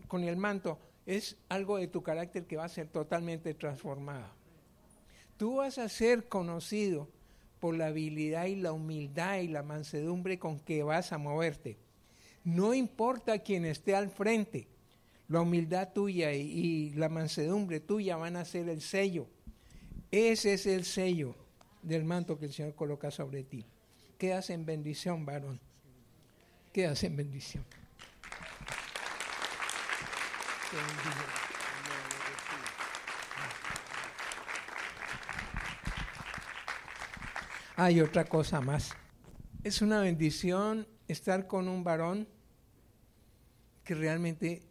con 0.08 0.24
el 0.24 0.38
manto 0.38 0.80
es 1.06 1.36
algo 1.50 1.76
de 1.78 1.90
tu 1.90 2.02
carácter 2.04 2.46
que 2.46 2.56
va 2.56 2.64
a 2.64 2.70
ser 2.70 2.88
totalmente 2.88 3.54
transformado. 3.54 4.30
Tú 5.36 5.58
vas 5.58 5.78
a 5.78 5.90
ser 5.90 6.30
conocido 6.30 7.10
por 7.64 7.78
la 7.78 7.88
habilidad 7.88 8.48
y 8.48 8.58
la 8.58 8.74
humildad 8.74 9.38
y 9.38 9.48
la 9.48 9.64
mansedumbre 9.64 10.38
con 10.38 10.60
que 10.60 10.84
vas 10.84 11.14
a 11.14 11.18
moverte. 11.18 11.78
No 12.44 12.74
importa 12.74 13.40
quién 13.40 13.64
esté 13.64 13.96
al 13.96 14.10
frente, 14.10 14.68
la 15.30 15.40
humildad 15.40 15.94
tuya 15.94 16.34
y, 16.34 16.90
la 16.90 17.08
mansedumbre 17.08 17.80
tuya 17.80 18.18
van 18.18 18.36
a 18.36 18.44
ser 18.44 18.68
el 18.68 18.82
sello. 18.82 19.28
Ese 20.12 20.56
es 20.56 20.66
el 20.66 20.84
sello 20.84 21.38
del 21.82 22.04
manto 22.04 22.38
que 22.38 22.48
el 22.48 22.52
Señor 22.52 22.76
coloca 22.76 23.12
sobre 23.12 23.46
ti. 23.46 23.66
Quedas 24.18 24.50
en 24.50 24.66
bendición, 24.66 25.26
varón. 25.26 25.62
Quedas 26.74 27.02
en 27.06 27.16
bendición. 27.16 27.64
Hay 37.76 38.02
otra 38.02 38.26
cosa 38.26 38.62
más. 38.62 38.92
Es 39.64 39.82
una 39.82 40.00
bendición 40.00 40.88
estar 41.08 41.48
con 41.48 41.68
un 41.68 41.84
varón 41.84 42.28
que 43.84 43.96
realmente 43.96 44.62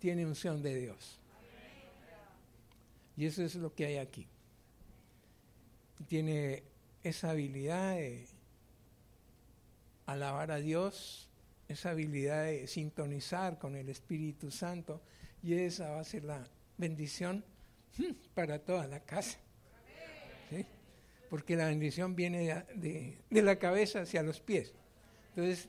tiene 0.00 0.26
unción 0.26 0.60
de 0.60 0.74
Dios. 0.74 1.20
Y 3.16 3.26
eso 3.26 3.44
es 3.44 3.54
lo 3.54 3.72
que 3.72 3.86
hay 3.86 3.96
aquí. 3.98 4.26
Tiene 6.08 6.64
esa 7.04 7.30
habilidad 7.30 7.94
de 7.94 8.26
alabar 10.06 10.50
a 10.50 10.56
Dios, 10.56 11.28
esa 11.68 11.90
habilidad 11.90 12.46
de 12.46 12.66
sintonizar 12.66 13.58
con 13.60 13.76
el 13.76 13.88
Espíritu 13.88 14.50
Santo, 14.50 15.00
y 15.40 15.54
esa 15.54 15.90
va 15.90 16.00
a 16.00 16.04
ser 16.04 16.24
la 16.24 16.44
bendición 16.78 17.44
para 18.34 18.58
toda 18.58 18.88
la 18.88 18.98
casa 18.98 19.38
porque 21.34 21.56
la 21.56 21.66
bendición 21.66 22.14
viene 22.14 22.64
de, 22.76 23.18
la 23.42 23.58
cabeza 23.58 24.02
hacia 24.02 24.22
los 24.22 24.38
pies. 24.38 24.72
Entonces, 25.30 25.68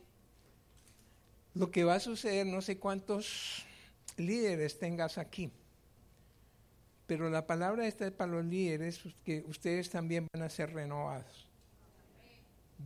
lo 1.56 1.72
que 1.72 1.84
va 1.84 1.96
a 1.96 2.00
suceder, 2.00 2.46
no 2.46 2.62
sé 2.62 2.78
cuántos 2.78 3.66
líderes 4.16 4.78
tengas 4.78 5.18
aquí, 5.18 5.52
pero 7.08 7.32
la 7.32 7.48
palabra 7.48 7.88
esta 7.88 8.06
es 8.06 8.12
para 8.12 8.34
los 8.34 8.46
líderes, 8.46 9.02
que 9.24 9.44
ustedes 9.48 9.90
también 9.90 10.28
van 10.32 10.44
a 10.44 10.52
ser 10.52 10.72
renovados. 10.72 11.48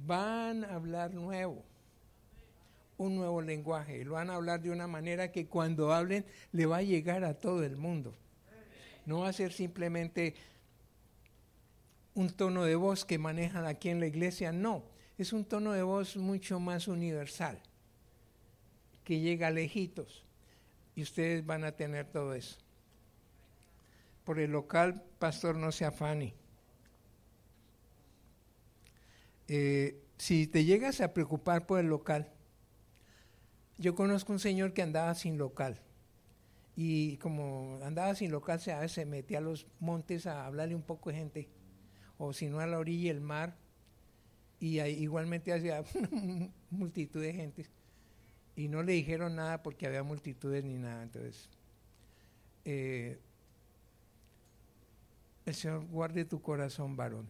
Van 0.06 0.64
a 0.64 0.76
hablar 0.76 1.14
nuevo, 1.14 1.62
un 2.98 3.18
nuevo 3.18 3.42
lenguaje, 3.42 4.06
lo 4.06 4.14
van 4.14 4.30
a 4.30 4.36
hablar 4.36 4.62
de 4.62 4.72
una 4.72 4.88
manera 4.88 5.34
que 5.34 5.48
cuando 5.48 5.92
hablen 5.92 6.24
le 6.54 6.66
va 6.66 6.78
a 6.78 6.82
llegar 6.82 7.26
a 7.26 7.34
todo 7.34 7.62
el 7.62 7.76
mundo. 7.76 8.16
No 9.06 9.20
va 9.20 9.28
a 9.28 9.34
ser 9.34 9.52
simplemente 9.52 10.34
un 12.14 12.30
tono 12.30 12.64
de 12.64 12.76
voz 12.76 13.06
que 13.06 13.18
manejan 13.18 13.66
aquí 13.66 13.90
en 13.90 14.00
la 14.00 14.08
iglesia, 14.08 14.52
no, 14.52 14.84
es 15.18 15.34
un 15.34 15.46
tono 15.46 15.74
de 15.74 15.84
voz 15.84 16.18
mucho 16.18 16.60
más 16.60 16.88
universal, 16.88 17.62
que 19.04 19.20
llega 19.20 19.52
lejitos, 19.52 20.26
y 20.96 21.04
ustedes 21.04 21.46
van 21.46 21.64
a 21.64 21.72
tener 21.72 22.06
todo 22.06 22.34
eso. 22.34 22.58
Por 24.26 24.40
el 24.40 24.52
local, 24.52 25.04
pastor, 25.18 25.56
no 25.56 25.72
se 25.72 25.86
afane. 25.86 26.34
Eh, 29.48 30.04
si 30.18 30.46
te 30.46 30.66
llegas 30.66 31.02
a 31.02 31.14
preocupar 31.14 31.66
por 31.66 31.80
el 31.80 31.88
local, 31.88 32.32
yo 33.78 33.96
conozco 33.96 34.34
un 34.34 34.40
señor 34.40 34.74
que 34.74 34.82
andaba 34.82 35.16
sin 35.16 35.38
local 35.38 35.82
y 36.76 37.18
como 37.18 37.80
andaba 37.84 38.16
sin 38.16 38.32
local 38.32 38.60
se, 38.60 39.06
metía 39.06 39.40
a 39.40 39.42
los 39.42 39.68
montes 39.80 40.28
a 40.28 40.46
hablarle 40.46 40.76
un 40.76 40.82
poco 40.82 41.10
de 41.10 41.18
gente 41.18 41.50
o 42.20 42.34
si 42.34 42.48
no 42.50 42.60
a 42.60 42.68
la 42.68 42.78
orilla 42.78 43.12
del 43.14 43.22
mar, 43.22 43.56
y 44.60 44.80
igualmente 44.82 45.54
había 45.54 45.84
multitud 46.70 47.22
de 47.22 47.34
gente. 47.34 47.66
Y 48.56 48.68
no 48.68 48.84
le 48.84 48.92
dijeron 48.92 49.38
nada 49.38 49.64
porque 49.64 49.88
había 49.88 50.04
multitudes 50.04 50.66
ni 50.66 50.76
nada. 50.76 51.02
Entonces, 51.02 51.50
eh, 52.66 53.18
el 55.46 55.56
Señor 55.56 55.86
guarde 55.88 56.26
tu 56.26 56.42
corazón, 56.42 56.98
varón, 56.98 57.28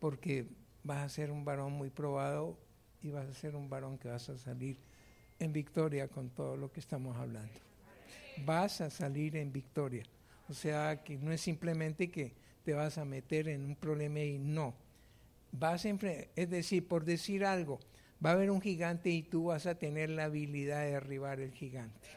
porque 0.00 0.48
vas 0.82 1.04
a 1.04 1.08
ser 1.08 1.30
un 1.30 1.44
varón 1.44 1.72
muy 1.72 1.90
probado 1.90 2.58
y 3.00 3.10
vas 3.10 3.28
a 3.28 3.34
ser 3.34 3.54
un 3.54 3.70
varón 3.70 3.96
que 3.96 4.08
vas 4.08 4.28
a 4.28 4.36
salir 4.38 4.76
en 5.38 5.52
victoria 5.52 6.08
con 6.08 6.30
todo 6.30 6.56
lo 6.56 6.72
que 6.72 6.80
estamos 6.80 7.16
hablando. 7.16 7.52
Vas 8.44 8.80
a 8.80 8.90
salir 8.90 9.36
en 9.36 9.52
victoria. 9.52 10.04
O 10.48 10.52
sea, 10.52 11.04
que 11.04 11.16
no 11.16 11.30
es 11.30 11.40
simplemente 11.40 12.10
que 12.10 12.34
te 12.66 12.74
vas 12.74 12.98
a 12.98 13.04
meter 13.04 13.46
en 13.46 13.64
un 13.64 13.76
problema 13.76 14.18
y 14.18 14.40
no. 14.40 14.74
Vas 15.52 15.82
siempre, 15.82 16.30
es 16.34 16.50
decir, 16.50 16.88
por 16.88 17.04
decir 17.04 17.44
algo, 17.44 17.78
va 18.22 18.30
a 18.30 18.32
haber 18.32 18.50
un 18.50 18.60
gigante 18.60 19.08
y 19.08 19.22
tú 19.22 19.44
vas 19.44 19.66
a 19.66 19.76
tener 19.76 20.10
la 20.10 20.24
habilidad 20.24 20.80
de 20.80 20.90
derribar 20.90 21.38
el 21.38 21.52
gigante. 21.52 22.08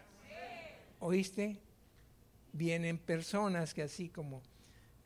¿Oíste? 0.97 1.60
Vienen 2.52 2.97
personas 2.97 3.76
que 3.76 3.84
así 3.84 4.10
como, 4.10 4.41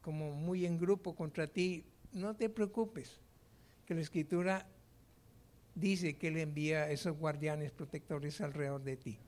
como 0.01 0.31
muy 0.31 0.65
en 0.65 0.79
grupo 0.79 1.13
contra 1.13 1.45
ti, 1.45 1.83
no 2.13 2.37
te 2.37 2.47
preocupes, 2.47 3.19
que 3.85 3.95
la 3.95 4.01
escritura 4.01 4.65
dice 5.75 6.15
que 6.15 6.29
Él 6.29 6.37
envía 6.37 6.89
esos 6.89 7.17
guardianes 7.17 7.73
protectores 7.73 8.39
alrededor 8.39 8.81
de 8.81 8.95
ti. 8.95 9.19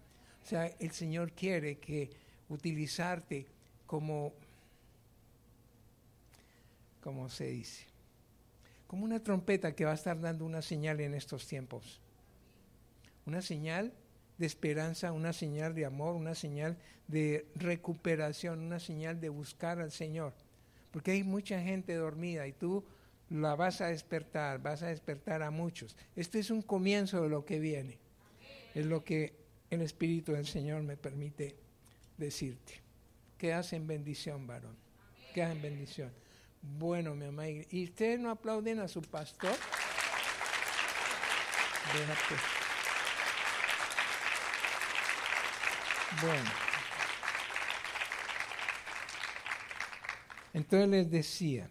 O 0.41 0.47
sea, 0.47 0.67
el 0.67 0.91
Señor 0.91 1.33
quiere 1.33 1.77
que 1.77 2.09
utilizarte 2.47 3.47
como 3.85 4.33
como 7.05 7.29
se 7.29 7.45
dice. 7.45 7.85
Como 8.87 9.05
una 9.05 9.21
trompeta 9.21 9.75
que 9.75 9.85
va 9.85 9.91
a 9.91 9.93
estar 9.93 10.19
dando 10.19 10.43
una 10.43 10.63
señal 10.63 10.99
en 11.01 11.13
estos 11.13 11.45
tiempos. 11.45 12.01
Una 13.27 13.43
señal 13.43 13.93
de 14.39 14.47
esperanza, 14.47 15.11
una 15.11 15.31
señal 15.31 15.75
de 15.75 15.85
amor, 15.85 16.15
una 16.15 16.33
señal 16.33 16.79
de 17.07 17.45
recuperación, 17.53 18.59
una 18.59 18.79
señal 18.79 19.21
de 19.21 19.29
buscar 19.29 19.79
al 19.79 19.91
Señor. 19.91 20.33
Porque 20.89 21.11
hay 21.11 21.23
mucha 21.23 21.61
gente 21.61 21.93
dormida 21.93 22.47
y 22.47 22.53
tú 22.53 22.83
la 23.29 23.55
vas 23.55 23.81
a 23.81 23.89
despertar, 23.89 24.59
vas 24.63 24.81
a 24.81 24.87
despertar 24.87 25.43
a 25.43 25.51
muchos. 25.51 25.95
Este 26.15 26.39
es 26.39 26.49
un 26.49 26.63
comienzo 26.63 27.21
de 27.21 27.29
lo 27.29 27.45
que 27.45 27.59
viene. 27.59 27.99
Es 28.73 28.87
lo 28.87 29.03
que 29.03 29.35
el 29.69 29.83
Espíritu 29.83 30.31
del 30.31 30.47
Señor 30.47 30.81
me 30.81 30.97
permite 30.97 31.55
decirte. 32.17 32.81
Quedas 33.37 33.73
en 33.73 33.85
bendición, 33.85 34.47
varón. 34.47 34.75
Quedas 35.35 35.55
en 35.55 35.61
bendición. 35.61 36.24
Bueno, 36.67 37.15
mi 37.15 37.25
mamá, 37.25 37.47
¿y 37.47 37.85
ustedes 37.85 38.19
no 38.19 38.29
aplauden 38.31 38.79
a 38.79 38.87
su 38.87 39.01
pastor? 39.01 39.55
Bueno. 46.21 46.49
Entonces 50.53 50.89
les 50.89 51.11
decía, 51.11 51.69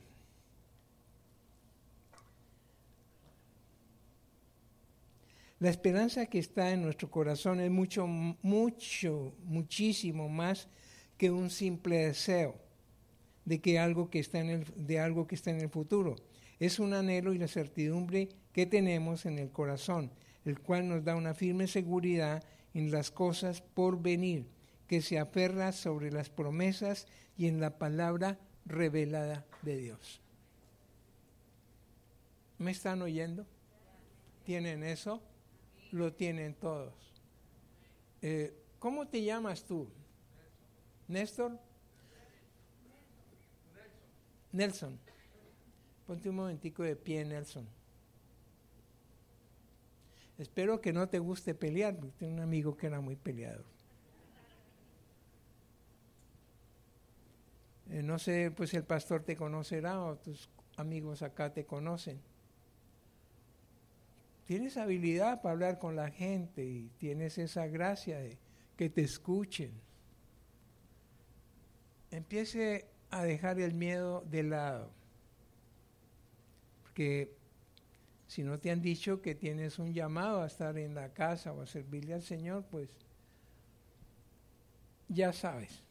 la 5.59 5.71
esperanza 5.71 6.27
que 6.27 6.39
está 6.39 6.71
en 6.71 6.83
nuestro 6.83 7.11
corazón 7.11 7.61
es 7.61 7.71
mucho, 7.71 8.07
mucho, 8.07 9.35
muchísimo 9.43 10.29
más 10.29 10.69
que 11.17 11.31
un 11.31 11.51
simple 11.51 12.07
deseo 12.07 12.65
de 13.45 13.61
que 13.61 13.79
algo 13.79 14.11
que 14.11 14.19
está 14.19 14.41
en 14.41 14.51
el, 14.51 14.65
de 14.77 15.01
algo 15.01 15.27
que 15.27 15.35
está 15.35 15.51
en 15.51 15.61
el 15.61 15.69
futuro. 15.69 16.17
Es 16.59 16.79
un 16.79 16.95
anhelo 16.95 17.33
y 17.33 17.39
la 17.39 17.49
certidumbre 17.49 18.29
que 18.53 18.67
tenemos 18.67 19.27
en 19.27 19.39
el 19.39 19.51
corazón, 19.51 20.11
el 20.45 20.61
cual 20.61 20.89
nos 20.89 21.05
da 21.05 21.17
una 21.17 21.35
firme 21.35 21.67
seguridad 21.67 22.43
en 22.75 22.91
las 22.91 23.11
cosas 23.11 23.61
por 23.61 24.01
venir, 24.01 24.47
que 24.87 25.01
se 25.01 25.19
aferra 25.19 25.73
sobre 25.73 26.11
las 26.11 26.31
promesas 26.31 27.07
y 27.37 27.47
en 27.47 27.61
la 27.61 27.79
palabra 27.79 28.39
revelada 28.67 29.47
de 29.63 29.77
Dios. 29.77 30.21
¿Me 32.59 32.71
están 32.71 33.03
oyendo? 33.03 33.47
¿Tienen 34.45 34.85
eso? 34.85 35.23
Lo 35.91 36.13
tienen 36.13 36.55
todos. 36.55 36.95
Eh, 38.23 38.55
¿Cómo 38.79 39.09
te 39.09 39.23
llamas 39.23 39.65
tú? 39.65 39.89
¿Néstor? 41.09 41.59
Nelson. 44.55 45.01
Ponte 46.07 46.29
un 46.29 46.37
momentico 46.37 46.85
de 46.85 46.95
pie, 46.95 47.25
Nelson. 47.25 47.67
Espero 50.39 50.81
que 50.81 50.93
no 50.93 51.09
te 51.09 51.19
guste 51.19 51.55
pelear, 51.55 51.97
porque 51.97 52.15
tengo 52.19 52.35
un 52.35 52.41
amigo 52.41 52.77
que 52.77 52.87
era 52.87 53.01
muy 53.01 53.17
peleador. 53.17 53.65
Eh, 57.91 58.03
no 58.03 58.19
sé, 58.21 58.53
pues 58.53 58.73
el 58.75 58.85
pastor 58.85 59.25
te 59.25 59.37
conocerá 59.37 60.01
o 60.01 60.17
tus 60.17 60.49
amigos 60.77 61.23
acá 61.23 61.53
te 61.53 61.67
conocen. 61.67 62.21
Tienes 64.47 64.77
habilidad 64.77 65.43
para 65.43 65.53
hablar 65.53 65.79
con 65.81 65.97
la 65.97 66.11
gente 66.11 66.65
y 66.65 66.91
tienes 66.99 67.39
esa 67.39 67.67
gracia 67.67 68.19
de 68.21 68.39
que 68.77 68.89
te 68.89 69.03
escuchen. 69.03 69.73
Empiece 72.13 72.94
a 73.15 73.25
dejar 73.25 73.61
el 73.61 73.75
miedo 73.75 74.25
de 74.31 74.43
lado. 74.43 74.91
Porque 76.83 77.37
si 78.27 78.43
no 78.43 78.59
te 78.59 78.71
han 78.71 78.83
dicho 78.83 79.23
que 79.23 79.35
tienes 79.35 79.79
un 79.79 79.93
llamado 79.93 80.43
a 80.43 80.47
estar 80.47 80.77
en 80.79 80.95
la 80.95 81.13
casa 81.13 81.53
o 81.53 81.61
a 81.61 81.67
servirle 81.67 82.15
al 82.15 82.23
Señor, 82.23 82.65
pues 82.71 82.91
ya 85.09 85.33
sabes 85.33 85.83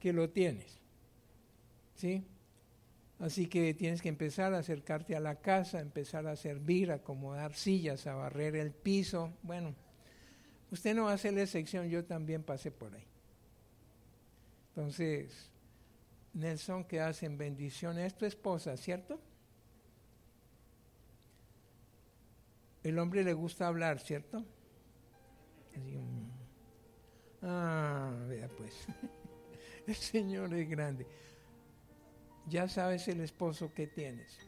que 0.00 0.12
lo 0.12 0.30
tienes. 0.30 0.80
¿sí? 1.94 2.24
Así 3.18 3.46
que 3.46 3.74
tienes 3.74 4.02
que 4.02 4.08
empezar 4.08 4.54
a 4.54 4.58
acercarte 4.58 5.16
a 5.16 5.20
la 5.20 5.36
casa, 5.36 5.80
empezar 5.80 6.26
a 6.26 6.36
servir, 6.36 6.90
acomodar 6.90 7.54
sillas, 7.54 8.06
a 8.06 8.14
barrer 8.14 8.56
el 8.56 8.72
piso. 8.72 9.32
Bueno, 9.42 9.74
usted 10.70 10.94
no 10.94 11.04
va 11.04 11.12
a 11.12 11.14
hacer 11.14 11.34
la 11.34 11.42
excepción, 11.42 11.88
yo 11.88 12.04
también 12.04 12.42
pasé 12.42 12.70
por 12.70 12.94
ahí. 12.94 13.06
Entonces, 14.70 15.50
Nelson, 16.34 16.84
que 16.84 17.00
hacen 17.00 17.38
bendición, 17.38 17.98
es 17.98 18.16
tu 18.16 18.26
esposa, 18.26 18.76
¿cierto? 18.76 19.20
El 22.82 22.98
hombre 22.98 23.24
le 23.24 23.32
gusta 23.32 23.66
hablar, 23.66 23.98
¿cierto? 23.98 24.44
Ah, 27.42 28.12
vea 28.28 28.48
pues, 28.48 28.86
el 29.86 29.94
Señor 29.94 30.52
es 30.54 30.68
grande 30.68 31.06
ya 32.46 32.68
sabes 32.68 33.08
el 33.08 33.20
esposo 33.20 33.72
que 33.72 33.86
tienes. 33.86 34.38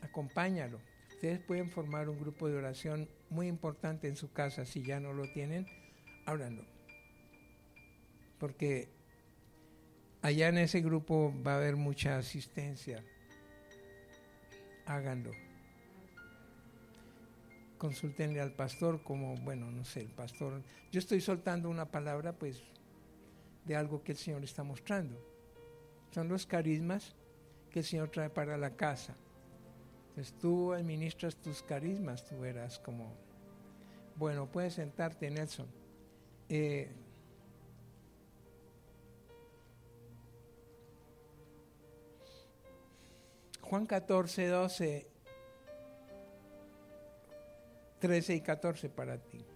Acompáñalo. 0.00 0.80
Ustedes 1.08 1.38
pueden 1.40 1.70
formar 1.70 2.08
un 2.08 2.18
grupo 2.18 2.48
de 2.48 2.56
oración 2.56 3.08
muy 3.30 3.46
importante 3.46 4.08
en 4.08 4.16
su 4.16 4.32
casa. 4.32 4.64
Si 4.64 4.82
ya 4.82 4.98
no 4.98 5.12
lo 5.12 5.30
tienen, 5.32 5.66
háblanlo. 6.26 6.64
Porque 8.38 8.88
allá 10.22 10.48
en 10.48 10.58
ese 10.58 10.80
grupo 10.80 11.34
va 11.46 11.54
a 11.54 11.56
haber 11.56 11.76
mucha 11.76 12.16
asistencia. 12.16 13.04
Háganlo. 14.86 15.32
Consultenle 17.78 18.40
al 18.40 18.52
pastor 18.54 19.02
como, 19.02 19.36
bueno, 19.36 19.70
no 19.70 19.84
sé, 19.84 20.00
el 20.00 20.10
pastor. 20.10 20.62
Yo 20.90 20.98
estoy 20.98 21.20
soltando 21.20 21.68
una 21.68 21.90
palabra, 21.90 22.32
pues, 22.32 22.62
de 23.64 23.76
algo 23.76 24.02
que 24.02 24.12
el 24.12 24.18
Señor 24.18 24.42
está 24.44 24.62
mostrando 24.62 25.32
son 26.12 26.28
los 26.28 26.46
carismas 26.46 27.14
que 27.70 27.80
el 27.80 27.84
Señor 27.84 28.10
trae 28.10 28.28
para 28.28 28.56
la 28.56 28.76
casa. 28.76 29.16
Entonces 30.10 30.34
tú 30.38 30.72
administras 30.74 31.36
tus 31.36 31.62
carismas, 31.62 32.26
tú 32.26 32.38
verás 32.38 32.78
como, 32.78 33.14
bueno, 34.16 34.46
puedes 34.46 34.74
sentarte, 34.74 35.30
Nelson. 35.30 35.66
Eh, 36.50 36.90
Juan 43.72 43.86
14, 43.86 44.48
12, 44.48 45.06
13 48.00 48.34
y 48.34 48.40
14 48.42 48.90
para 48.90 49.16
ti. 49.16 49.46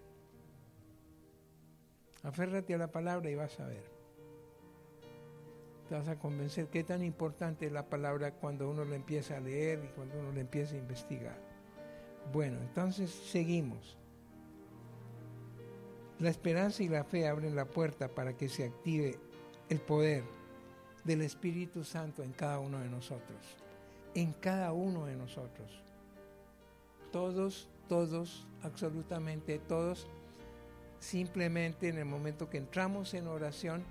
Aférrate 2.23 2.73
a 2.73 2.79
la 2.79 2.87
palabra 2.91 3.29
y 3.29 3.35
vas 3.35 3.59
a 3.59 3.67
ver 3.67 3.83
te 5.87 5.93
vas 5.93 6.07
a 6.07 6.17
convencer 6.17 6.65
qué 6.69 6.83
tan 6.83 7.03
importante 7.03 7.67
es 7.67 7.71
la 7.71 7.85
palabra 7.85 8.31
cuando 8.31 8.67
uno 8.67 8.85
la 8.85 8.95
empieza 8.95 9.37
a 9.37 9.39
leer 9.39 9.83
y 9.85 9.89
cuando 9.89 10.19
uno 10.19 10.31
la 10.31 10.39
empieza 10.39 10.73
a 10.73 10.79
investigar. 10.79 11.37
Bueno, 12.33 12.57
entonces 12.57 13.11
seguimos. 13.11 13.99
La 16.17 16.31
esperanza 16.31 16.81
y 16.81 16.89
la 16.89 17.03
fe 17.03 17.27
abren 17.27 17.55
la 17.55 17.65
puerta 17.65 18.07
para 18.07 18.35
que 18.35 18.49
se 18.49 18.65
active 18.65 19.19
el 19.69 19.79
poder 19.79 20.23
del 21.03 21.21
Espíritu 21.21 21.83
Santo 21.83 22.23
en 22.23 22.31
cada 22.31 22.57
uno 22.57 22.79
de 22.79 22.89
nosotros. 22.89 23.66
En 24.17 24.33
cada 24.33 24.73
uno 24.73 25.05
de 25.05 25.15
nosotros. 25.15 25.69
Todos, 27.11 27.69
todos, 27.87 28.47
absolutamente 28.63 29.59
todos, 29.59 30.07
simplemente 30.99 31.89
en 31.89 31.99
el 31.99 32.05
momento 32.05 32.49
que 32.49 32.57
entramos 32.57 33.13
en 33.13 33.27
oración, 33.27 33.83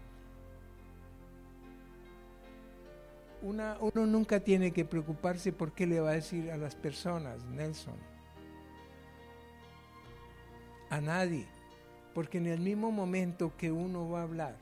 uno 3.41 3.79
nunca 3.95 4.41
tiene 4.41 4.73
que 4.73 4.85
preocuparse 4.85 5.53
por 5.53 5.71
qué 5.71 5.87
le 5.87 6.01
va 6.01 6.11
a 6.11 6.15
decir 6.15 6.51
a 6.51 6.57
las 6.57 6.75
personas, 6.75 7.45
Nelson. 7.45 7.95
A 10.91 11.01
nadie. 11.01 11.47
Porque 12.15 12.39
en 12.39 12.49
el 12.49 12.59
mismo 12.59 12.91
momento 12.91 13.53
que 13.57 13.71
uno 13.71 14.11
va 14.11 14.23
a 14.23 14.25
hablar, 14.25 14.57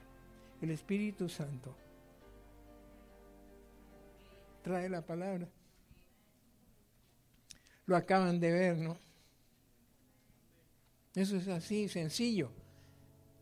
el 0.60 0.70
Espíritu 0.72 1.30
Santo 1.30 1.74
trae 4.64 4.88
la 4.88 5.02
palabra. 5.02 5.46
Lo 7.86 7.96
acaban 7.96 8.40
de 8.40 8.50
ver, 8.50 8.78
¿no? 8.78 8.96
Eso 11.14 11.36
es 11.36 11.46
así, 11.48 11.86
sencillo. 11.88 12.50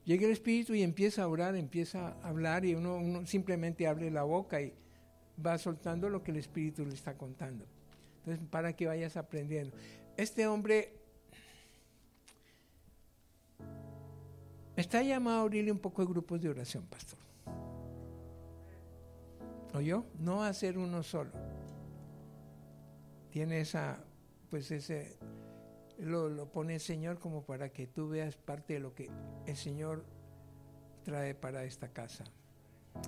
Llega 0.04 0.26
el 0.26 0.32
Espíritu 0.32 0.74
y 0.74 0.82
empieza 0.82 1.22
a 1.22 1.28
orar, 1.28 1.54
empieza 1.54 2.08
a 2.08 2.28
hablar 2.28 2.64
y 2.64 2.74
uno, 2.74 3.24
simplemente 3.24 3.86
abre 3.86 4.10
la 4.10 4.24
boca 4.24 4.60
y 4.60 4.74
va 5.44 5.56
soltando 5.58 6.10
lo 6.10 6.24
que 6.24 6.32
el 6.32 6.38
Espíritu 6.38 6.84
le 6.84 6.94
está 6.94 7.16
contando. 7.16 7.64
Entonces, 8.18 8.44
para 8.50 8.74
que 8.74 8.88
vayas 8.88 9.16
aprendiendo. 9.16 9.74
Este 10.16 10.48
hombre 10.48 10.92
está 14.76 15.02
llamado 15.02 15.38
a 15.38 15.42
abrirle 15.42 15.70
un 15.70 15.78
poco 15.78 16.02
de 16.02 16.08
grupos 16.08 16.42
de 16.42 16.48
oración, 16.48 16.84
pastor. 16.86 17.21
¿Oyó? 19.74 20.04
No 20.18 20.42
a 20.42 20.52
ser 20.52 20.78
uno 20.78 21.02
solo. 21.02 21.30
Tiene 23.30 23.60
esa, 23.60 24.04
pues 24.50 24.70
ese, 24.70 25.16
lo, 25.98 26.28
lo 26.28 26.50
pone 26.50 26.74
el 26.74 26.80
Señor 26.80 27.18
como 27.18 27.44
para 27.44 27.70
que 27.70 27.86
tú 27.86 28.08
veas 28.08 28.36
parte 28.36 28.74
de 28.74 28.80
lo 28.80 28.94
que 28.94 29.10
el 29.46 29.56
Señor 29.56 30.04
trae 31.04 31.34
para 31.34 31.64
esta 31.64 31.88
casa. 31.88 32.24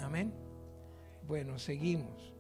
Amén. 0.01 0.33
Bueno, 1.27 1.59
seguimos. 1.59 2.33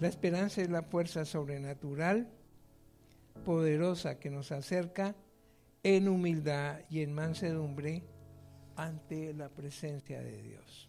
La 0.00 0.08
esperanza 0.08 0.62
es 0.62 0.70
la 0.70 0.82
fuerza 0.82 1.24
sobrenatural, 1.24 2.28
poderosa 3.44 4.18
que 4.18 4.30
nos 4.30 4.52
acerca 4.52 5.16
en 5.82 6.08
humildad 6.08 6.80
y 6.90 7.02
en 7.02 7.12
mansedumbre 7.12 8.04
ante 8.76 9.32
la 9.34 9.48
presencia 9.48 10.20
de 10.20 10.42
Dios, 10.42 10.88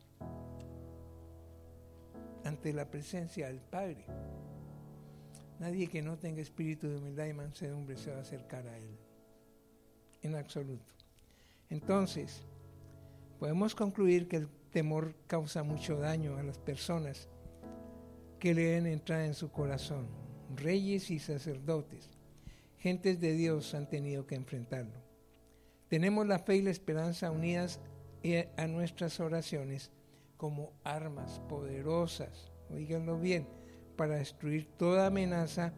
ante 2.49 2.73
la 2.73 2.89
presencia 2.89 3.47
del 3.47 3.61
Padre. 3.61 4.03
Nadie 5.59 5.87
que 5.87 6.01
no 6.01 6.17
tenga 6.17 6.41
espíritu 6.41 6.87
de 6.87 6.97
humildad 6.97 7.27
y 7.27 7.33
mansedumbre 7.33 7.95
se 7.95 8.09
va 8.09 8.17
a 8.17 8.21
acercar 8.21 8.67
a 8.67 8.75
Él, 8.75 8.97
en 10.23 10.35
absoluto. 10.35 10.91
Entonces, 11.69 12.41
podemos 13.37 13.75
concluir 13.75 14.27
que 14.27 14.37
el 14.37 14.49
temor 14.71 15.13
causa 15.27 15.61
mucho 15.61 15.99
daño 15.99 16.37
a 16.37 16.43
las 16.43 16.57
personas 16.57 17.27
que 18.39 18.55
le 18.55 18.63
den 18.71 18.87
entrada 18.87 19.25
en 19.25 19.35
su 19.35 19.51
corazón. 19.51 20.07
Reyes 20.55 21.11
y 21.11 21.19
sacerdotes, 21.19 22.09
gentes 22.79 23.19
de 23.19 23.33
Dios 23.33 23.75
han 23.75 23.87
tenido 23.87 24.25
que 24.25 24.33
enfrentarlo. 24.33 25.03
Tenemos 25.87 26.25
la 26.25 26.39
fe 26.39 26.55
y 26.55 26.61
la 26.63 26.71
esperanza 26.71 27.29
unidas 27.29 27.79
a 28.57 28.65
nuestras 28.65 29.19
oraciones 29.19 29.91
como 30.39 30.71
armas 30.85 31.41
poderosas, 31.49 32.49
oíganlo 32.69 33.19
bien, 33.19 33.45
para 33.97 34.15
destruir 34.15 34.69
toda 34.77 35.07
amenaza 35.07 35.73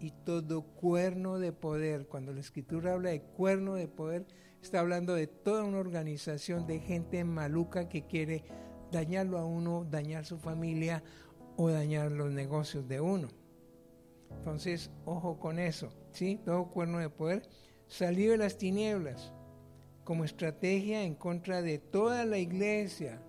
y 0.00 0.10
todo 0.10 0.62
cuerno 0.62 1.38
de 1.38 1.52
poder. 1.52 2.06
Cuando 2.08 2.32
la 2.32 2.40
escritura 2.40 2.94
habla 2.94 3.10
de 3.10 3.20
cuerno 3.20 3.74
de 3.74 3.88
poder, 3.88 4.26
está 4.62 4.80
hablando 4.80 5.12
de 5.12 5.26
toda 5.26 5.64
una 5.64 5.80
organización 5.80 6.66
de 6.66 6.80
gente 6.80 7.24
maluca 7.24 7.90
que 7.90 8.06
quiere 8.06 8.44
dañarlo 8.90 9.36
a 9.36 9.44
uno, 9.44 9.84
dañar 9.84 10.24
su 10.24 10.38
familia 10.38 11.02
o 11.58 11.68
dañar 11.68 12.10
los 12.10 12.30
negocios 12.30 12.88
de 12.88 13.02
uno. 13.02 13.28
Entonces, 14.30 14.90
ojo 15.04 15.38
con 15.38 15.58
eso, 15.58 15.90
¿sí? 16.12 16.40
Todo 16.42 16.70
cuerno 16.70 17.00
de 17.00 17.10
poder 17.10 17.46
salió 17.86 18.30
de 18.30 18.38
las 18.38 18.56
tinieblas 18.56 19.34
como 20.04 20.24
estrategia 20.24 21.02
en 21.02 21.16
contra 21.16 21.60
de 21.60 21.76
toda 21.76 22.24
la 22.24 22.38
iglesia 22.38 23.20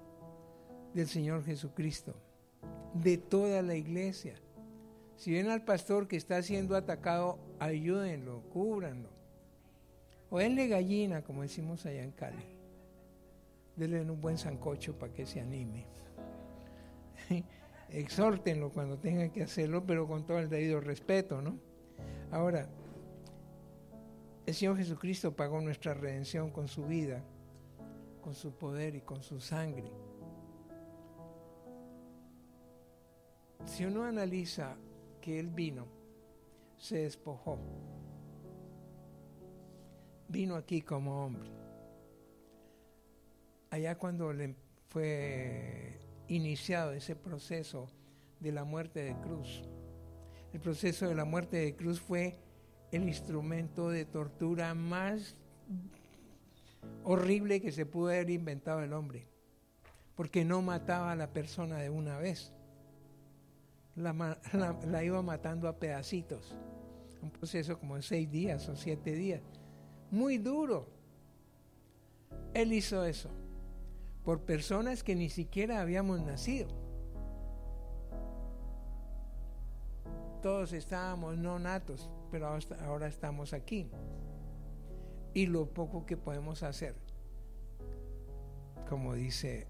del 0.94 1.08
Señor 1.08 1.44
Jesucristo, 1.44 2.16
de 2.94 3.18
toda 3.18 3.62
la 3.62 3.76
iglesia. 3.76 4.36
Si 5.16 5.32
ven 5.32 5.50
al 5.50 5.64
pastor 5.64 6.08
que 6.08 6.16
está 6.16 6.42
siendo 6.44 6.76
atacado, 6.76 7.40
ayúdenlo, 7.60 8.42
cúbranlo. 8.50 9.10
O 10.30 10.40
denle 10.40 10.68
gallina, 10.68 11.24
como 11.24 11.42
decimos 11.42 11.86
allá 11.86 12.04
en 12.04 12.12
Cali. 12.12 12.58
Denle 13.76 14.02
un 14.02 14.22
buen 14.22 14.38
sancocho 14.38 14.98
para 14.98 15.14
que 15.14 15.26
se 15.26 15.40
anime. 15.40 15.86
Exhórtenlo 17.90 18.72
cuando 18.72 18.98
tengan 18.98 19.32
que 19.32 19.44
hacerlo, 19.44 19.86
pero 19.86 20.08
con 20.08 20.26
todo 20.26 20.40
el 20.40 20.50
debido 20.50 20.82
respeto, 20.82 21.42
¿no? 21.42 21.58
Ahora, 22.32 22.68
el 24.46 24.54
Señor 24.54 24.78
Jesucristo 24.78 25.36
pagó 25.36 25.62
nuestra 25.62 25.94
redención 25.94 26.52
con 26.52 26.68
su 26.68 26.86
vida, 26.86 27.24
con 28.22 28.34
su 28.34 28.52
poder 28.52 28.96
y 28.96 29.02
con 29.02 29.24
su 29.24 29.40
sangre. 29.40 29.90
Si 33.66 33.86
uno 33.86 34.04
analiza 34.04 34.76
que 35.22 35.40
Él 35.40 35.50
vino, 35.50 35.88
se 36.78 37.00
despojó, 37.00 37.60
vino 40.30 40.56
aquí 40.56 40.82
como 40.82 41.26
hombre. 41.26 41.50
Allá 43.70 43.98
cuando 43.98 44.32
le 44.32 44.56
fue 44.90 46.00
iniciado 46.28 46.92
ese 46.92 47.16
proceso 47.16 47.88
de 48.40 48.52
la 48.52 48.64
muerte 48.64 49.04
de 49.04 49.16
cruz, 49.16 49.64
el 50.54 50.60
proceso 50.62 51.08
de 51.08 51.16
la 51.16 51.26
muerte 51.26 51.58
de 51.58 51.76
cruz 51.76 52.00
fue 52.00 52.38
el 52.92 53.04
instrumento 53.08 53.90
de 53.90 54.06
tortura 54.06 54.74
más 54.74 55.36
horrible 57.04 57.62
que 57.62 57.72
se 57.72 57.86
pudo 57.86 58.08
haber 58.08 58.30
inventado 58.30 58.82
el 58.82 58.94
hombre, 58.94 59.28
porque 60.16 60.46
no 60.46 60.62
mataba 60.62 61.12
a 61.12 61.16
la 61.16 61.32
persona 61.32 61.78
de 61.78 61.90
una 61.90 62.18
vez, 62.18 62.54
la, 63.98 65.04
iba 65.04 65.22
matando 65.22 65.68
a 65.68 65.78
pedacitos, 65.78 66.56
un 67.22 67.32
proceso 67.32 67.80
como 67.80 67.96
de 67.96 68.04
seis 68.04 68.30
días 68.30 68.70
o 68.70 68.76
siete 68.76 69.14
días, 69.14 69.42
muy 70.12 70.38
duro. 70.38 70.88
Él 72.54 72.74
hizo 72.74 73.04
eso 73.04 73.30
por 74.24 74.42
personas 74.42 75.04
que 75.04 75.16
ni 75.16 75.30
siquiera 75.30 75.82
habíamos 75.82 76.22
nacido. 76.22 76.68
Todos 80.42 80.74
estábamos 80.74 81.38
no 81.38 81.58
natos, 81.58 82.10
pero 82.30 82.48
ahora 82.86 83.08
estamos 83.08 83.54
aquí. 83.54 83.90
Y 85.34 85.48
lo 85.48 85.68
poco 85.74 86.06
que 86.06 86.18
podemos 86.18 86.64
hacer, 86.64 86.96
como 88.90 89.14
dice 89.14 89.68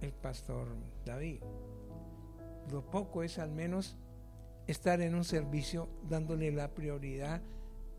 el 0.00 0.12
pastor 0.12 0.68
David, 1.04 1.40
lo 2.70 2.88
poco 2.90 3.22
es 3.22 3.38
al 3.38 3.50
menos 3.50 3.96
estar 4.66 5.00
en 5.00 5.14
un 5.14 5.24
servicio 5.24 5.88
dándole 6.08 6.50
la 6.52 6.72
prioridad 6.74 7.42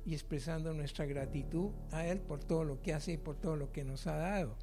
y 0.05 0.13
expresando 0.13 0.73
nuestra 0.73 1.05
gratitud 1.05 1.71
a 1.91 2.05
Él 2.05 2.19
por 2.19 2.43
todo 2.43 2.63
lo 2.63 2.81
que 2.81 2.93
hace 2.93 3.13
y 3.13 3.17
por 3.17 3.35
todo 3.37 3.55
lo 3.55 3.71
que 3.71 3.83
nos 3.83 4.07
ha 4.07 4.17
dado. 4.17 4.57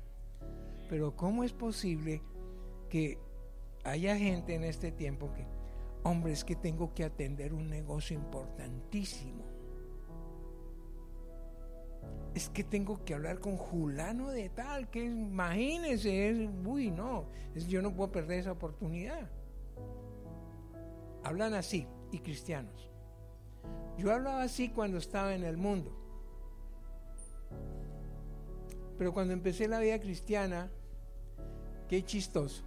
Pero 0.88 1.16
¿cómo 1.16 1.44
es 1.44 1.52
posible 1.52 2.22
que 2.88 3.18
haya 3.84 4.16
gente 4.16 4.54
en 4.54 4.64
este 4.64 4.92
tiempo 4.92 5.32
que 5.32 5.46
Hombre, 6.02 6.32
es 6.32 6.44
que 6.44 6.56
tengo 6.56 6.94
que 6.94 7.04
atender 7.04 7.52
un 7.52 7.68
negocio 7.68 8.16
importantísimo. 8.16 9.44
Es 12.34 12.48
que 12.48 12.64
tengo 12.64 13.04
que 13.04 13.14
hablar 13.14 13.40
con 13.40 13.56
Julano 13.56 14.30
de 14.30 14.48
tal, 14.48 14.88
que 14.88 15.04
imagínese, 15.04 16.30
es, 16.30 16.48
uy, 16.64 16.90
no, 16.90 17.26
yo 17.68 17.82
no 17.82 17.94
puedo 17.94 18.10
perder 18.12 18.38
esa 18.38 18.52
oportunidad. 18.52 19.28
Hablan 21.24 21.54
así, 21.54 21.86
y 22.12 22.18
cristianos. 22.20 22.90
Yo 23.98 24.12
hablaba 24.12 24.42
así 24.42 24.70
cuando 24.70 24.98
estaba 24.98 25.34
en 25.34 25.44
el 25.44 25.56
mundo. 25.56 25.96
Pero 28.98 29.12
cuando 29.12 29.32
empecé 29.32 29.68
la 29.68 29.78
vida 29.78 29.98
cristiana, 29.98 30.70
qué 31.88 32.04
chistoso. 32.04 32.64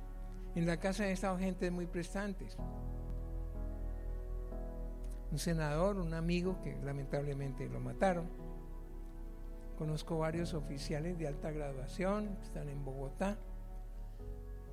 En 0.56 0.66
la 0.66 0.78
casa 0.78 1.04
han 1.04 1.10
estado 1.10 1.38
gente 1.38 1.72
muy 1.72 1.88
prestantes 1.88 2.58
un 5.34 5.40
senador, 5.40 5.98
un 5.98 6.14
amigo 6.14 6.62
que 6.62 6.76
lamentablemente 6.84 7.68
lo 7.68 7.80
mataron. 7.80 8.30
Conozco 9.80 10.20
varios 10.20 10.54
oficiales 10.54 11.18
de 11.18 11.28
alta 11.28 11.50
graduación 11.50 12.38
están 12.44 12.70
en 12.70 12.86
Bogotá. 12.86 13.36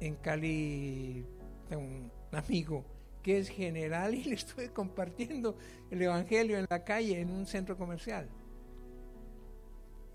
En 0.01 0.17
Cali 0.17 1.25
tengo 1.67 1.83
un 1.83 2.13
amigo 2.33 2.85
que 3.23 3.39
es 3.39 3.49
general 3.49 4.15
y 4.15 4.25
le 4.25 4.35
estuve 4.35 4.71
compartiendo 4.71 5.57
el 5.91 6.03
Evangelio 6.03 6.59
en 6.59 6.67
la 6.69 6.85
calle, 6.85 7.21
en 7.21 7.31
un 7.31 7.47
centro 7.47 7.77
comercial. 7.77 8.29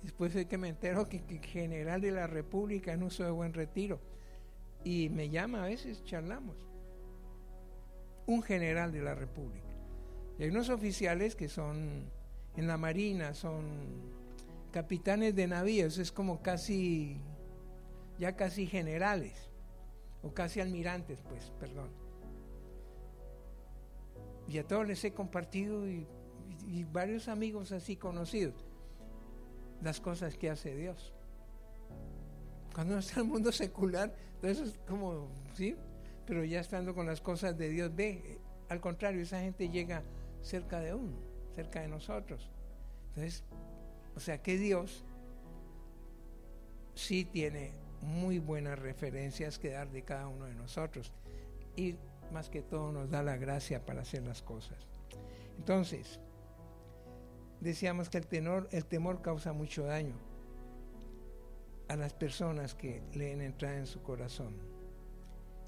Después 0.03 0.32
fue 0.32 0.45
que 0.45 0.57
me 0.57 0.69
entero 0.69 1.10
que, 1.10 1.23
que 1.23 1.40
general 1.40 2.02
de 2.02 2.11
la 2.11 2.27
República 2.27 2.94
en 2.94 3.03
uso 3.03 3.23
de 3.23 3.32
buen 3.32 3.53
retiro. 3.53 3.99
Y 4.84 5.10
me 5.10 5.30
llama 5.30 5.64
a 5.64 5.68
veces, 5.68 6.03
charlamos. 6.03 6.56
Un 8.27 8.44
general 8.44 8.91
de 8.91 9.02
la 9.02 9.15
República. 9.15 9.65
Y 10.38 10.44
hay 10.44 10.49
unos 10.49 10.69
oficiales 10.69 11.36
que 11.36 11.49
son 11.49 12.11
en 12.56 12.68
la 12.68 12.77
Marina, 12.77 13.34
son 13.34 14.14
capitanes 14.72 15.36
de 15.36 15.48
navíos, 15.48 15.98
es 15.98 16.11
como 16.11 16.41
casi, 16.41 17.18
ya 18.18 18.36
casi 18.36 18.68
generales, 18.68 19.49
o 20.22 20.34
casi 20.34 20.60
almirantes, 20.60 21.22
pues, 21.30 21.52
perdón. 21.60 22.05
Y 24.47 24.57
a 24.57 24.67
todos 24.67 24.88
les 24.88 25.03
he 25.03 25.13
compartido 25.13 25.88
y, 25.88 26.07
varios 26.91 27.27
amigos 27.27 27.72
así 27.72 27.95
conocidos 27.95 28.65
las 29.81 29.99
cosas 29.99 30.38
que 30.38 30.49
hace 30.49 30.76
Dios. 30.76 31.13
Cuando 32.73 32.93
no 32.95 32.99
está 32.99 33.19
el 33.19 33.27
mundo 33.27 33.51
secular, 33.51 34.13
entonces 34.35 34.69
es 34.69 34.80
como, 34.88 35.30
¿sí? 35.53 35.76
Pero 36.26 36.43
ya 36.43 36.59
estando 36.59 36.95
con 36.95 37.05
las 37.05 37.22
cosas 37.22 37.57
de 37.57 37.69
Dios, 37.69 37.95
ve, 37.95 38.39
al 38.69 38.81
contrario, 38.81 39.22
esa 39.22 39.39
gente 39.39 39.69
llega 39.69 40.03
cerca 40.41 40.80
de 40.80 40.93
uno, 40.93 41.17
cerca 41.53 41.81
de 41.81 41.88
nosotros. 41.88 42.49
Entonces, 43.09 43.43
o 44.15 44.19
sea 44.19 44.41
que 44.41 44.57
Dios 44.57 45.05
sí 46.95 47.26
tiene 47.26 47.72
muy 48.01 48.39
buenas 48.39 48.80
referencias 48.80 49.59
que 49.59 49.69
dar 49.69 49.89
de 49.91 50.03
cada 50.03 50.27
uno 50.27 50.45
de 50.45 50.55
nosotros 50.55 51.11
y 51.76 51.95
más 52.31 52.49
que 52.49 52.61
todo 52.61 52.91
nos 52.91 53.10
da 53.10 53.23
la 53.23 53.38
gracia 53.38 53.85
para 53.85 54.02
hacer 54.02 54.23
las 54.23 54.41
cosas. 54.41 54.88
Entonces, 55.57 56.19
decíamos 57.61 58.10
que 58.10 58.18
el, 58.18 58.85
temor 58.85 59.22
causa 59.22 59.53
mucho 59.53 59.85
daño 59.85 60.15
a 61.88 61.95
las 61.95 62.14
personas 62.14 62.76
que 62.76 63.03
leen 63.14 63.41
entrar 63.41 63.76
en 63.76 63.88
su 63.88 64.02
corazón. 64.02 64.57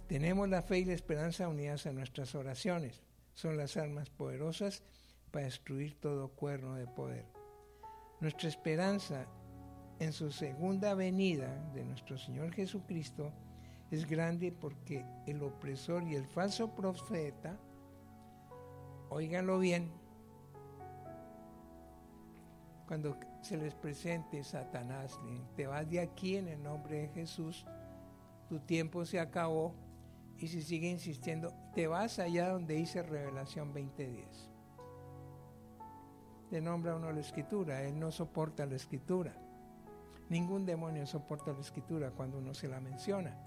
Tenemos 0.08 0.50
la 0.50 0.62
fe 0.62 0.80
y 0.80 0.86
la 0.86 0.94
esperanza 0.94 1.48
unidas 1.48 1.86
a 1.86 1.92
nuestras 1.92 2.34
oraciones 2.36 3.04
son 3.34 3.58
las 3.58 3.78
armas 3.78 4.10
poderosas 4.10 4.84
para 5.32 5.46
destruir 5.46 6.00
todo 6.00 6.30
cuerno 6.30 6.76
de 6.76 6.88
poder. 6.88 7.26
Nuestra 8.20 8.50
esperanza 8.50 9.28
en 10.00 10.14
su 10.14 10.32
segunda 10.32 10.94
venida 10.94 11.70
de 11.74 11.84
nuestro 11.84 12.18
Señor 12.18 12.54
Jesucristo 12.54 13.34
es 13.92 14.08
grande 14.08 14.52
porque 14.52 15.06
el 15.26 15.42
opresor 15.44 16.04
y 16.04 16.16
el 16.16 16.26
falso 16.26 16.76
profeta, 16.76 17.58
óiganlo 19.10 19.60
bien, 19.60 19.92
cuando 22.88 23.18
se 23.42 23.58
les 23.58 23.76
presente 23.76 24.44
Satanás. 24.44 25.20
Te 25.56 25.68
vas 25.68 25.90
de 25.90 26.00
aquí 26.00 26.38
en 26.38 26.48
el 26.48 26.64
nombre 26.64 27.02
de 27.02 27.08
Jesús. 27.10 27.66
Tu 28.50 28.60
tiempo 28.60 29.06
se 29.06 29.20
acabó. 29.20 29.76
Y 30.38 30.48
si 30.48 30.62
sigue 30.62 30.90
insistiendo, 30.90 31.54
te 31.74 31.88
vas 31.88 32.20
allá 32.20 32.50
donde 32.50 32.76
dice 32.76 33.04
Revelación 33.04 33.74
20:10. 33.74 34.50
Te 36.50 36.62
nombra 36.62 36.96
uno 36.96 37.12
la 37.12 37.20
escritura. 37.20 37.84
Él 37.84 38.00
no 38.00 38.12
soporta 38.12 38.66
la 38.66 38.76
escritura. 38.76 39.34
Ningún 40.30 40.66
demonio 40.66 41.06
soporta 41.06 41.54
la 41.54 41.60
escritura 41.60 42.12
cuando 42.12 42.38
uno 42.38 42.54
se 42.54 42.68
la 42.68 42.80
menciona. 42.80 43.47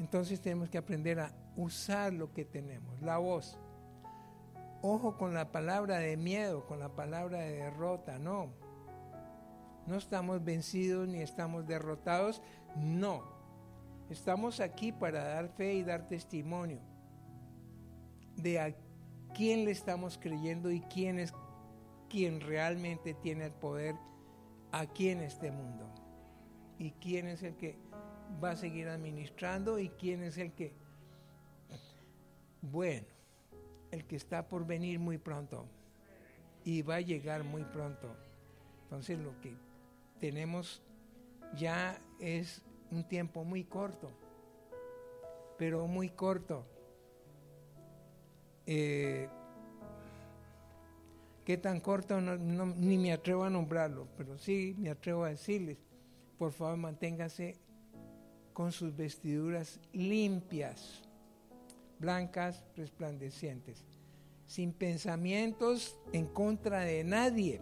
Entonces 0.00 0.40
tenemos 0.40 0.70
que 0.70 0.78
aprender 0.78 1.20
a 1.20 1.30
usar 1.56 2.14
lo 2.14 2.32
que 2.32 2.46
tenemos, 2.46 3.00
la 3.02 3.18
voz. 3.18 3.58
Ojo 4.80 5.18
con 5.18 5.34
la 5.34 5.52
palabra 5.52 5.98
de 5.98 6.16
miedo, 6.16 6.66
con 6.66 6.80
la 6.80 6.88
palabra 6.88 7.40
de 7.40 7.52
derrota, 7.52 8.18
no. 8.18 8.50
No 9.86 9.96
estamos 9.96 10.42
vencidos 10.42 11.06
ni 11.06 11.20
estamos 11.20 11.66
derrotados, 11.66 12.40
no. 12.76 13.24
Estamos 14.08 14.60
aquí 14.60 14.90
para 14.90 15.22
dar 15.22 15.50
fe 15.50 15.74
y 15.74 15.82
dar 15.84 16.06
testimonio 16.06 16.80
de 18.36 18.58
a 18.58 18.74
quién 19.34 19.66
le 19.66 19.70
estamos 19.70 20.18
creyendo 20.18 20.70
y 20.70 20.80
quién 20.80 21.18
es 21.18 21.34
quien 22.08 22.40
realmente 22.40 23.12
tiene 23.12 23.46
el 23.46 23.52
poder 23.52 23.96
aquí 24.72 25.10
en 25.10 25.20
este 25.20 25.50
mundo. 25.50 25.86
Y 26.78 26.92
quién 26.92 27.28
es 27.28 27.42
el 27.42 27.54
que 27.56 27.78
va 28.42 28.50
a 28.52 28.56
seguir 28.56 28.88
administrando 28.88 29.78
y 29.78 29.88
quién 29.90 30.22
es 30.22 30.38
el 30.38 30.52
que, 30.52 30.72
bueno, 32.62 33.06
el 33.90 34.04
que 34.04 34.16
está 34.16 34.48
por 34.48 34.66
venir 34.66 34.98
muy 34.98 35.18
pronto 35.18 35.66
y 36.64 36.82
va 36.82 36.96
a 36.96 37.00
llegar 37.00 37.44
muy 37.44 37.64
pronto. 37.64 38.08
Entonces 38.84 39.18
lo 39.18 39.38
que 39.40 39.54
tenemos 40.18 40.82
ya 41.56 42.00
es 42.18 42.62
un 42.90 43.04
tiempo 43.04 43.44
muy 43.44 43.64
corto, 43.64 44.10
pero 45.58 45.86
muy 45.86 46.10
corto. 46.10 46.64
Eh, 48.66 49.28
¿Qué 51.44 51.56
tan 51.56 51.80
corto? 51.80 52.20
ni 52.20 52.98
me 52.98 53.12
atrevo 53.12 53.44
a 53.44 53.50
nombrarlo, 53.50 54.06
pero 54.16 54.38
sí 54.38 54.76
me 54.78 54.90
atrevo 54.90 55.24
a 55.24 55.30
decirles, 55.30 55.78
por 56.38 56.52
favor 56.52 56.76
manténgase 56.76 57.56
con 58.60 58.72
sus 58.72 58.94
vestiduras 58.94 59.80
limpias, 59.94 61.00
blancas, 61.98 62.62
resplandecientes, 62.76 63.86
sin 64.44 64.74
pensamientos 64.74 65.98
en 66.12 66.26
contra 66.26 66.80
de 66.80 67.02
nadie. 67.02 67.58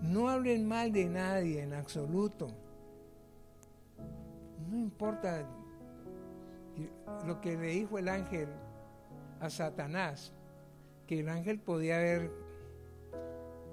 No 0.00 0.30
hablen 0.30 0.66
mal 0.66 0.90
de 0.90 1.04
nadie 1.04 1.60
en 1.60 1.74
absoluto. 1.74 2.48
No 4.70 4.78
importa 4.78 5.46
lo 7.26 7.42
que 7.42 7.58
le 7.58 7.66
dijo 7.66 7.98
el 7.98 8.08
ángel 8.08 8.48
a 9.38 9.50
Satanás, 9.50 10.32
que 11.06 11.20
el 11.20 11.28
ángel 11.28 11.60
podía 11.60 11.98
haber, 11.98 12.30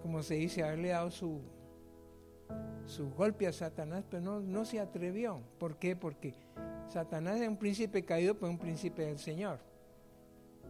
como 0.01 0.21
se 0.23 0.33
dice, 0.33 0.61
haberle 0.61 0.89
dado 0.89 1.09
su, 1.09 1.39
su 2.85 3.09
golpe 3.11 3.47
a 3.47 3.53
Satanás, 3.53 4.03
pero 4.09 4.21
no, 4.21 4.39
no 4.39 4.65
se 4.65 4.79
atrevió. 4.79 5.41
¿Por 5.59 5.77
qué? 5.77 5.95
Porque 5.95 6.33
Satanás 6.89 7.39
es 7.41 7.47
un 7.47 7.57
príncipe 7.57 8.03
caído, 8.05 8.35
pero 8.35 8.49
un 8.49 8.57
príncipe 8.57 9.05
del 9.05 9.19
Señor. 9.19 9.59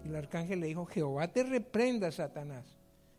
Y 0.03 0.09
el 0.09 0.15
arcángel 0.15 0.59
le 0.59 0.67
dijo, 0.67 0.85
Jehová 0.85 1.27
te 1.27 1.43
reprenda, 1.43 2.11
Satanás, 2.11 2.65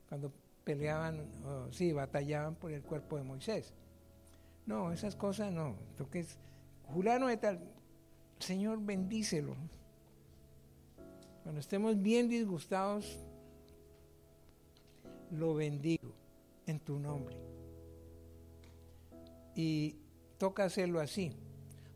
cuando 0.09 0.33
peleaban, 0.65 1.27
sí, 1.71 1.93
batallaban 1.93 2.55
por 2.55 2.73
el 2.73 2.83
cuerpo 2.83 3.17
de 3.17 3.25
Moisés. 3.25 3.73
No, 4.67 4.93
esas 4.93 5.17
cosas 5.17 5.53
no. 5.53 5.77
Lo 5.99 6.11
que 6.11 6.21
es, 6.21 6.39
Julano 6.87 7.29
de 7.29 7.37
tal, 7.37 7.61
Señor, 8.39 8.81
bendícelo. 8.83 9.57
Cuando 11.43 11.61
estemos 11.61 12.01
bien 12.01 12.29
disgustados, 12.29 13.19
lo 15.31 15.55
bendigo 15.55 16.13
en 16.67 16.81
tu 16.81 16.99
nombre. 16.99 17.37
Y 19.59 19.97
toca 20.39 20.63
hacerlo 20.63 21.01
así, 21.01 21.33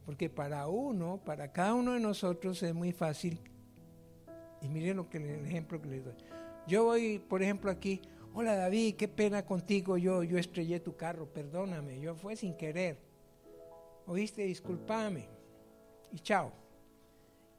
porque 0.05 0.29
para 0.29 0.67
uno, 0.67 1.21
para 1.25 1.53
cada 1.53 1.75
uno 1.75 1.93
de 1.93 2.01
nosotros 2.01 2.61
es 2.65 2.75
muy 2.75 2.91
fácil. 2.91 3.39
Y 4.61 4.69
miren 4.69 4.97
lo 4.97 5.09
que 5.09 5.19
el 5.19 5.47
ejemplo 5.47 5.81
que 5.81 5.89
les 5.89 6.05
doy. 6.05 6.15
Yo 6.67 6.83
voy, 6.87 7.21
por 7.21 7.41
ejemplo, 7.41 7.71
aquí, 7.71 8.03
hola 8.35 8.57
David, 8.57 8.97
qué 8.97 9.07
pena 9.07 9.47
contigo, 9.47 9.97
yo, 9.97 10.25
yo 10.25 10.39
estrellé 10.39 10.81
tu 10.81 10.97
carro, 10.97 11.33
perdóname, 11.33 12.01
yo 12.01 12.17
fue 12.17 12.35
sin 12.35 12.57
querer. 12.57 12.99
Oíste, 14.09 14.43
discúlpame. 14.43 15.29
Y 16.11 16.19
chao. 16.19 16.51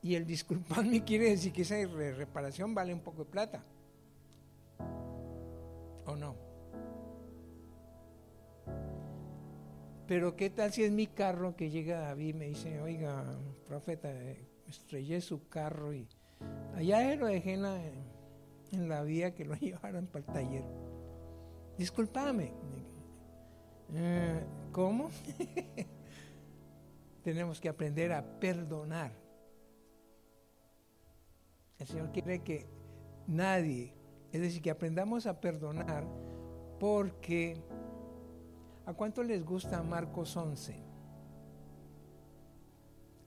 Y 0.02 0.16
el 0.16 0.26
disculparme 0.26 1.02
quiere 1.06 1.30
decir 1.30 1.54
que 1.54 1.62
esa 1.62 1.76
reparación 1.78 2.76
vale 2.76 2.94
un 2.94 3.00
poco 3.00 3.24
de 3.24 3.32
plata. 3.32 3.64
¿O 6.06 6.18
no? 6.18 6.43
Pero 10.08 10.36
qué 10.36 10.50
tal 10.50 10.74
si 10.74 10.84
es 10.84 10.92
mi 10.92 11.08
carro 11.08 11.56
que 11.56 11.70
llega 11.70 12.00
David 12.00 12.30
y 12.30 12.34
me 12.34 12.46
dice, 12.48 12.82
oiga, 12.82 13.24
profeta, 13.66 14.12
estrellé 14.68 15.22
su 15.22 15.48
carro 15.48 15.94
y 15.94 16.08
allá 16.76 17.16
lo 17.16 17.28
dejé 17.28 17.54
en 17.54 18.90
la, 18.90 19.04
vía 19.04 19.34
que 19.34 19.46
lo 19.46 19.56
llevaran 19.60 20.08
para 20.08 20.26
el 20.26 20.34
taller. 20.34 20.64
Disculpame. 21.78 22.52
Eh, 23.94 24.44
¿Cómo? 24.72 25.10
Tenemos 27.24 27.62
que 27.62 27.70
aprender 27.70 28.12
a 28.12 28.24
perdonar. 28.40 29.14
El 31.80 31.88
Señor 31.88 32.12
quiere 32.12 32.40
que 32.40 32.68
nadie, 33.28 33.94
es 34.32 34.42
decir, 34.42 34.62
que 34.62 34.72
aprendamos 34.72 35.26
a 35.26 35.40
perdonar 35.40 36.06
porque 36.80 37.62
¿A 38.86 38.94
cuánto 38.94 39.24
les 39.24 39.46
gusta 39.46 39.82
Marcos 39.82 40.36
11? 40.36 40.76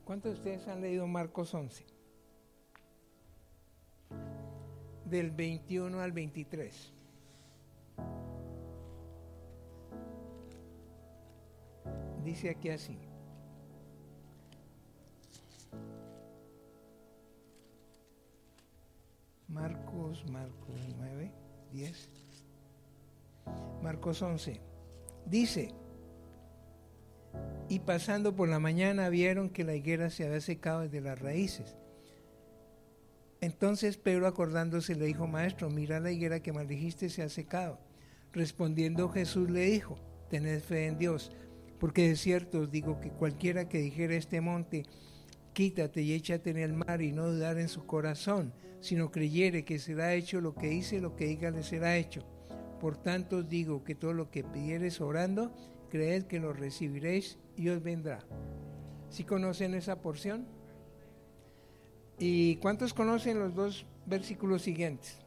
¿Cuántos 0.05 0.33
de 0.33 0.39
ustedes 0.39 0.69
han 0.69 0.83
leído 0.83 1.07
Marcos 1.07 1.55
11? 1.55 1.87
Del 5.07 5.31
21 5.31 5.99
al 6.01 6.12
23. 6.12 6.93
Dice 12.23 12.51
aquí 12.51 12.69
así. 12.69 12.99
Marcos, 19.49 20.28
Marcos 20.31 20.81
9, 20.99 21.33
10. 21.73 22.11
Marcos 23.83 24.20
11. 24.20 24.76
Dice, 25.27 25.74
y 27.69 27.81
pasando 27.81 28.36
por 28.36 28.48
la 28.48 28.61
mañana 28.61 29.09
vieron 29.09 29.51
que 29.51 29.65
la 29.65 29.74
higuera 29.74 30.09
se 30.11 30.24
había 30.24 30.40
secado 30.40 30.82
desde 30.82 31.01
las 31.01 31.19
raíces. 31.19 31.77
Entonces 33.40 33.97
Pedro 33.97 34.27
acordándose 34.27 34.94
le 34.94 35.07
dijo, 35.07 35.27
Maestro, 35.27 35.69
mira 35.69 36.01
la 36.01 36.11
higuera 36.11 36.40
que 36.40 36.53
maldijiste 36.53 37.09
se 37.09 37.23
ha 37.23 37.28
secado. 37.28 37.81
Respondiendo 38.32 39.09
Jesús 39.09 39.51
le 39.51 39.62
dijo, 39.62 39.98
tened 40.31 40.61
fe 40.61 40.86
en 40.86 40.98
Dios, 40.98 41.32
porque 41.78 42.09
de 42.09 42.16
cierto 42.16 42.61
os 42.61 42.70
digo 42.70 43.01
que 43.01 43.11
cualquiera 43.11 43.69
que 43.69 43.78
dijera 43.78 44.15
este 44.15 44.40
monte, 44.40 44.85
quítate 45.53 46.03
y 46.03 46.12
échate 46.12 46.51
en 46.51 46.59
el 46.59 46.73
mar 46.73 47.03
y 47.03 47.12
no 47.12 47.31
dudar 47.31 47.59
en 47.59 47.69
su 47.69 47.85
corazón, 47.85 48.53
sino 48.81 49.11
creyere 49.11 49.65
que 49.65 49.78
será 49.78 50.15
hecho 50.15 50.40
lo 50.40 50.55
que 50.55 50.69
dice, 50.69 51.01
lo 51.01 51.16
que 51.16 51.27
diga 51.27 51.51
le 51.51 51.62
será 51.62 51.97
hecho. 51.97 52.24
Por 52.81 52.97
tanto 52.97 53.39
os 53.39 53.48
digo 53.48 53.85
que 53.85 53.94
todo 53.94 54.12
lo 54.12 54.31
que 54.31 54.44
pidiereis 54.44 55.01
orando, 55.01 55.53
creed 55.89 56.24
que 56.24 56.40
lo 56.40 56.53
recibiréis 56.53 57.39
y 57.57 57.69
os 57.69 57.82
vendrá. 57.82 58.20
¿Sí 59.09 59.24
conocen 59.24 59.74
esa 59.74 60.03
porción? 60.03 60.47
¿Y 62.19 62.57
cuántos 62.57 62.94
conocen 62.94 63.39
los 63.39 63.55
dos 63.55 63.86
versículos 64.07 64.62
siguientes? 64.62 65.19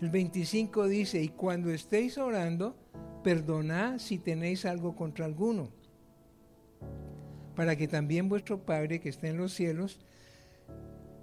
El 0.00 0.10
25 0.10 0.86
dice, 0.86 1.20
y 1.22 1.28
cuando 1.28 1.70
estéis 1.70 2.18
orando, 2.18 2.76
perdonad 3.24 3.98
si 3.98 4.18
tenéis 4.18 4.64
algo 4.64 4.94
contra 4.94 5.24
alguno, 5.24 5.70
para 7.56 7.74
que 7.74 7.88
también 7.88 8.28
vuestro 8.28 8.64
Padre 8.64 9.00
que 9.00 9.08
está 9.08 9.26
en 9.26 9.38
los 9.38 9.52
cielos 9.52 9.98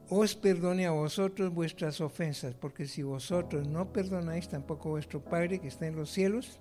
os 0.10 0.36
perdone 0.36 0.86
a 0.86 0.92
vosotros 0.92 1.54
vuestras 1.54 2.00
ofensas, 2.02 2.54
porque 2.54 2.86
si 2.86 3.02
vosotros 3.04 3.68
no 3.68 3.92
perdonáis, 3.92 4.48
tampoco 4.48 4.90
vuestro 4.90 5.24
Padre 5.24 5.60
que 5.60 5.68
está 5.68 5.88
en 5.88 5.96
los 5.96 6.12
cielos 6.12 6.60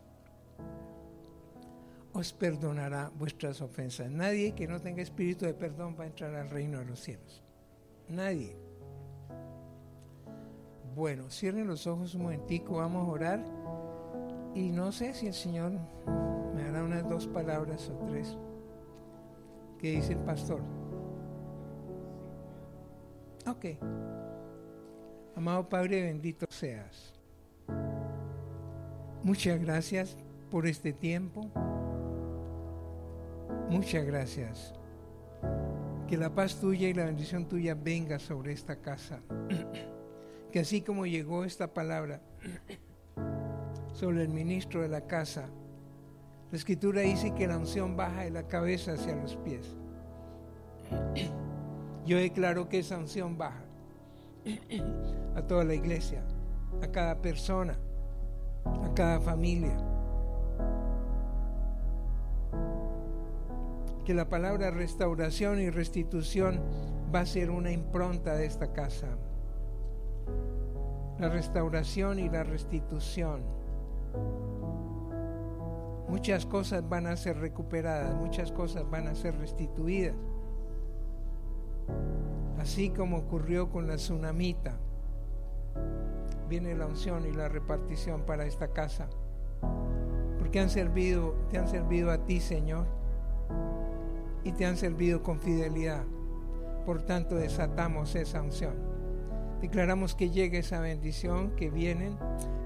os 2.15 2.33
perdonará 2.33 3.11
vuestras 3.19 3.61
ofensas. 3.61 4.09
Nadie 4.09 4.55
que 4.55 4.69
no 4.69 4.81
tenga 4.81 5.03
espíritu 5.03 5.47
de 5.47 5.53
perdón 5.53 5.97
va 5.99 6.05
a 6.05 6.07
entrar 6.07 6.35
al 6.37 6.49
reino 6.49 6.79
de 6.79 6.85
los 6.85 7.01
cielos. 7.01 7.43
Nadie. 8.09 8.57
Bueno, 10.95 11.29
cierren 11.29 11.67
los 11.67 11.89
ojos 11.89 12.15
un 12.15 12.23
momentico, 12.23 12.77
vamos 12.77 13.09
a 13.09 13.11
orar. 13.11 13.45
Y 14.55 14.71
no 14.71 14.93
sé 14.93 15.13
si 15.13 15.27
el 15.27 15.35
Señor 15.35 15.73
me 16.55 16.63
dará 16.63 16.85
unas 16.85 17.09
dos 17.09 17.27
palabras 17.27 17.91
o 17.91 18.07
tres. 18.07 18.39
¿Qué 19.81 19.91
dice 19.91 20.13
el 20.13 20.21
pastor? 20.21 20.63
Ok. 23.47 23.67
Amado 25.37 25.69
Padre, 25.69 26.03
bendito 26.03 26.47
seas. 26.49 27.13
Muchas 29.23 29.61
gracias 29.61 30.17
por 30.51 30.67
este 30.67 30.93
tiempo. 30.93 31.51
Muchas 33.69 34.05
gracias. 34.05 34.75
Que 36.09 36.17
la 36.17 36.35
paz 36.35 36.61
tuya 36.61 36.89
y 36.89 36.95
la 36.95 37.07
bendición 37.07 37.47
tuya 37.47 37.75
venga 37.75 38.19
sobre 38.19 38.53
esta 38.53 38.77
casa. 38.77 39.21
Que 40.53 40.61
así 40.61 40.83
como 40.83 41.05
llegó 41.05 41.45
esta 41.45 41.75
palabra 41.75 42.21
sobre 43.93 44.23
el 44.23 44.29
ministro 44.29 44.83
de 44.83 44.89
la 44.89 45.01
casa, 45.09 45.49
la 46.53 46.57
escritura 46.57 47.01
dice 47.01 47.35
que 47.35 47.49
la 47.49 47.59
unción 47.59 47.97
baja 47.97 48.23
de 48.23 48.31
la 48.31 48.47
cabeza 48.47 48.93
hacia 48.93 49.17
los 49.17 49.35
pies. 49.39 49.67
Yo 52.07 52.19
declaro 52.19 52.69
que 52.69 52.81
esa 52.81 52.99
unción 52.99 53.39
baja 53.39 53.65
a 55.35 55.43
toda 55.43 55.65
la 55.65 55.75
iglesia, 55.75 56.23
a 56.83 56.89
cada 56.89 57.17
persona, 57.23 57.79
a 58.65 58.93
cada 58.95 59.21
familia. 59.21 59.75
Que 64.05 64.13
la 64.13 64.29
palabra 64.29 64.71
restauración 64.71 65.63
y 65.63 65.71
restitución 65.71 66.61
va 67.15 67.21
a 67.21 67.27
ser 67.27 67.51
una 67.51 67.73
impronta 67.73 68.35
de 68.35 68.45
esta 68.45 68.71
casa. 68.75 69.09
La 71.19 71.31
restauración 71.31 72.19
y 72.19 72.29
la 72.29 72.45
restitución. 72.45 73.41
Muchas 76.07 76.45
cosas 76.45 76.87
van 76.87 77.07
a 77.07 77.17
ser 77.17 77.39
recuperadas, 77.39 78.15
muchas 78.15 78.53
cosas 78.53 78.89
van 78.91 79.09
a 79.09 79.15
ser 79.15 79.39
restituidas 79.39 80.15
así 82.65 82.89
como 82.89 83.19
ocurrió 83.19 83.71
con 83.71 83.87
la 83.87 83.97
tsunamita. 83.97 84.79
Viene 86.49 86.75
la 86.75 86.87
unción 86.87 87.27
y 87.27 87.33
la 87.33 87.47
repartición 87.49 88.23
para 88.23 88.47
esta 88.47 88.69
casa. 88.69 89.09
Porque 90.39 90.61
han 90.61 90.71
servido, 90.71 91.35
te 91.51 91.59
han 91.59 91.69
servido 91.69 92.11
a 92.11 92.25
ti, 92.25 92.41
Señor, 92.41 92.87
y 94.45 94.53
te 94.53 94.65
han 94.65 94.79
servido 94.79 95.23
con 95.23 95.41
fidelidad. 95.41 96.05
Por 96.87 97.03
tanto, 97.03 97.35
desatamos 97.35 98.15
esa 98.15 98.41
unción. 98.41 98.75
Declaramos 99.61 100.15
que 100.15 100.31
llegue 100.31 100.59
esa 100.59 100.81
bendición, 100.81 101.51
que 101.57 101.69
viene 101.69 102.17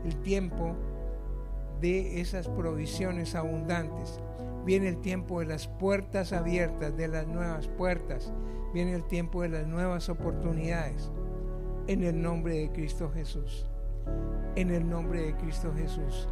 el 0.05 0.17
tiempo 0.23 0.77
de 1.81 2.21
esas 2.21 2.49
provisiones 2.49 3.35
abundantes. 3.35 4.21
Viene 4.65 4.89
el 4.89 5.01
tiempo 5.01 5.41
de 5.41 5.47
las 5.47 5.67
puertas 5.67 6.33
abiertas, 6.33 6.97
de 6.97 7.09
las 7.09 7.27
nuevas 7.27 7.67
puertas 7.67 8.33
Viene 8.73 8.95
el 8.95 9.05
tiempo 9.05 9.43
de 9.43 9.49
las 9.49 9.67
nuevas 9.67 10.09
oportunidades. 10.09 11.11
En 11.87 12.03
el 12.03 12.21
nombre 12.21 12.59
de 12.59 12.71
Cristo 12.71 13.11
Jesús. 13.13 13.67
En 14.57 14.71
el 14.71 14.89
nombre 14.89 15.23
de 15.23 15.37
Cristo 15.37 15.73
Jesús. 15.75 16.29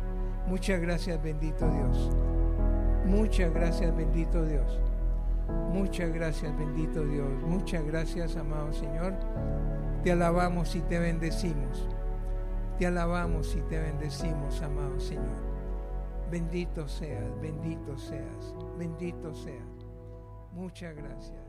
Muchas 0.47 0.81
gracias, 0.81 1.23
bendito 1.23 1.69
Dios. 1.71 2.11
Muchas 3.07 3.53
gracias, 3.53 3.97
bendito 3.97 4.45
Dios. 4.45 4.81
Muchas 5.73 6.13
gracias, 6.13 6.57
bendito 6.59 7.05
Dios. 7.05 7.31
Muchas 7.47 7.85
gracias, 7.85 8.37
amado 8.37 8.73
Señor. 8.73 9.15
Te 10.03 10.13
alabamos 10.13 10.75
y 10.77 10.81
te 10.83 10.99
bendecimos. 10.99 11.89
Te 12.79 12.87
alabamos 12.87 13.57
y 13.57 13.61
te 13.63 13.79
bendecimos, 13.79 14.61
amado 14.63 14.99
Señor. 15.01 15.47
Bendito 16.31 16.89
seas, 16.89 17.41
bendito 17.41 17.97
seas, 17.97 18.55
bendito 18.79 19.35
seas. 19.35 19.87
Muchas 20.53 20.95
gracias. 20.97 21.46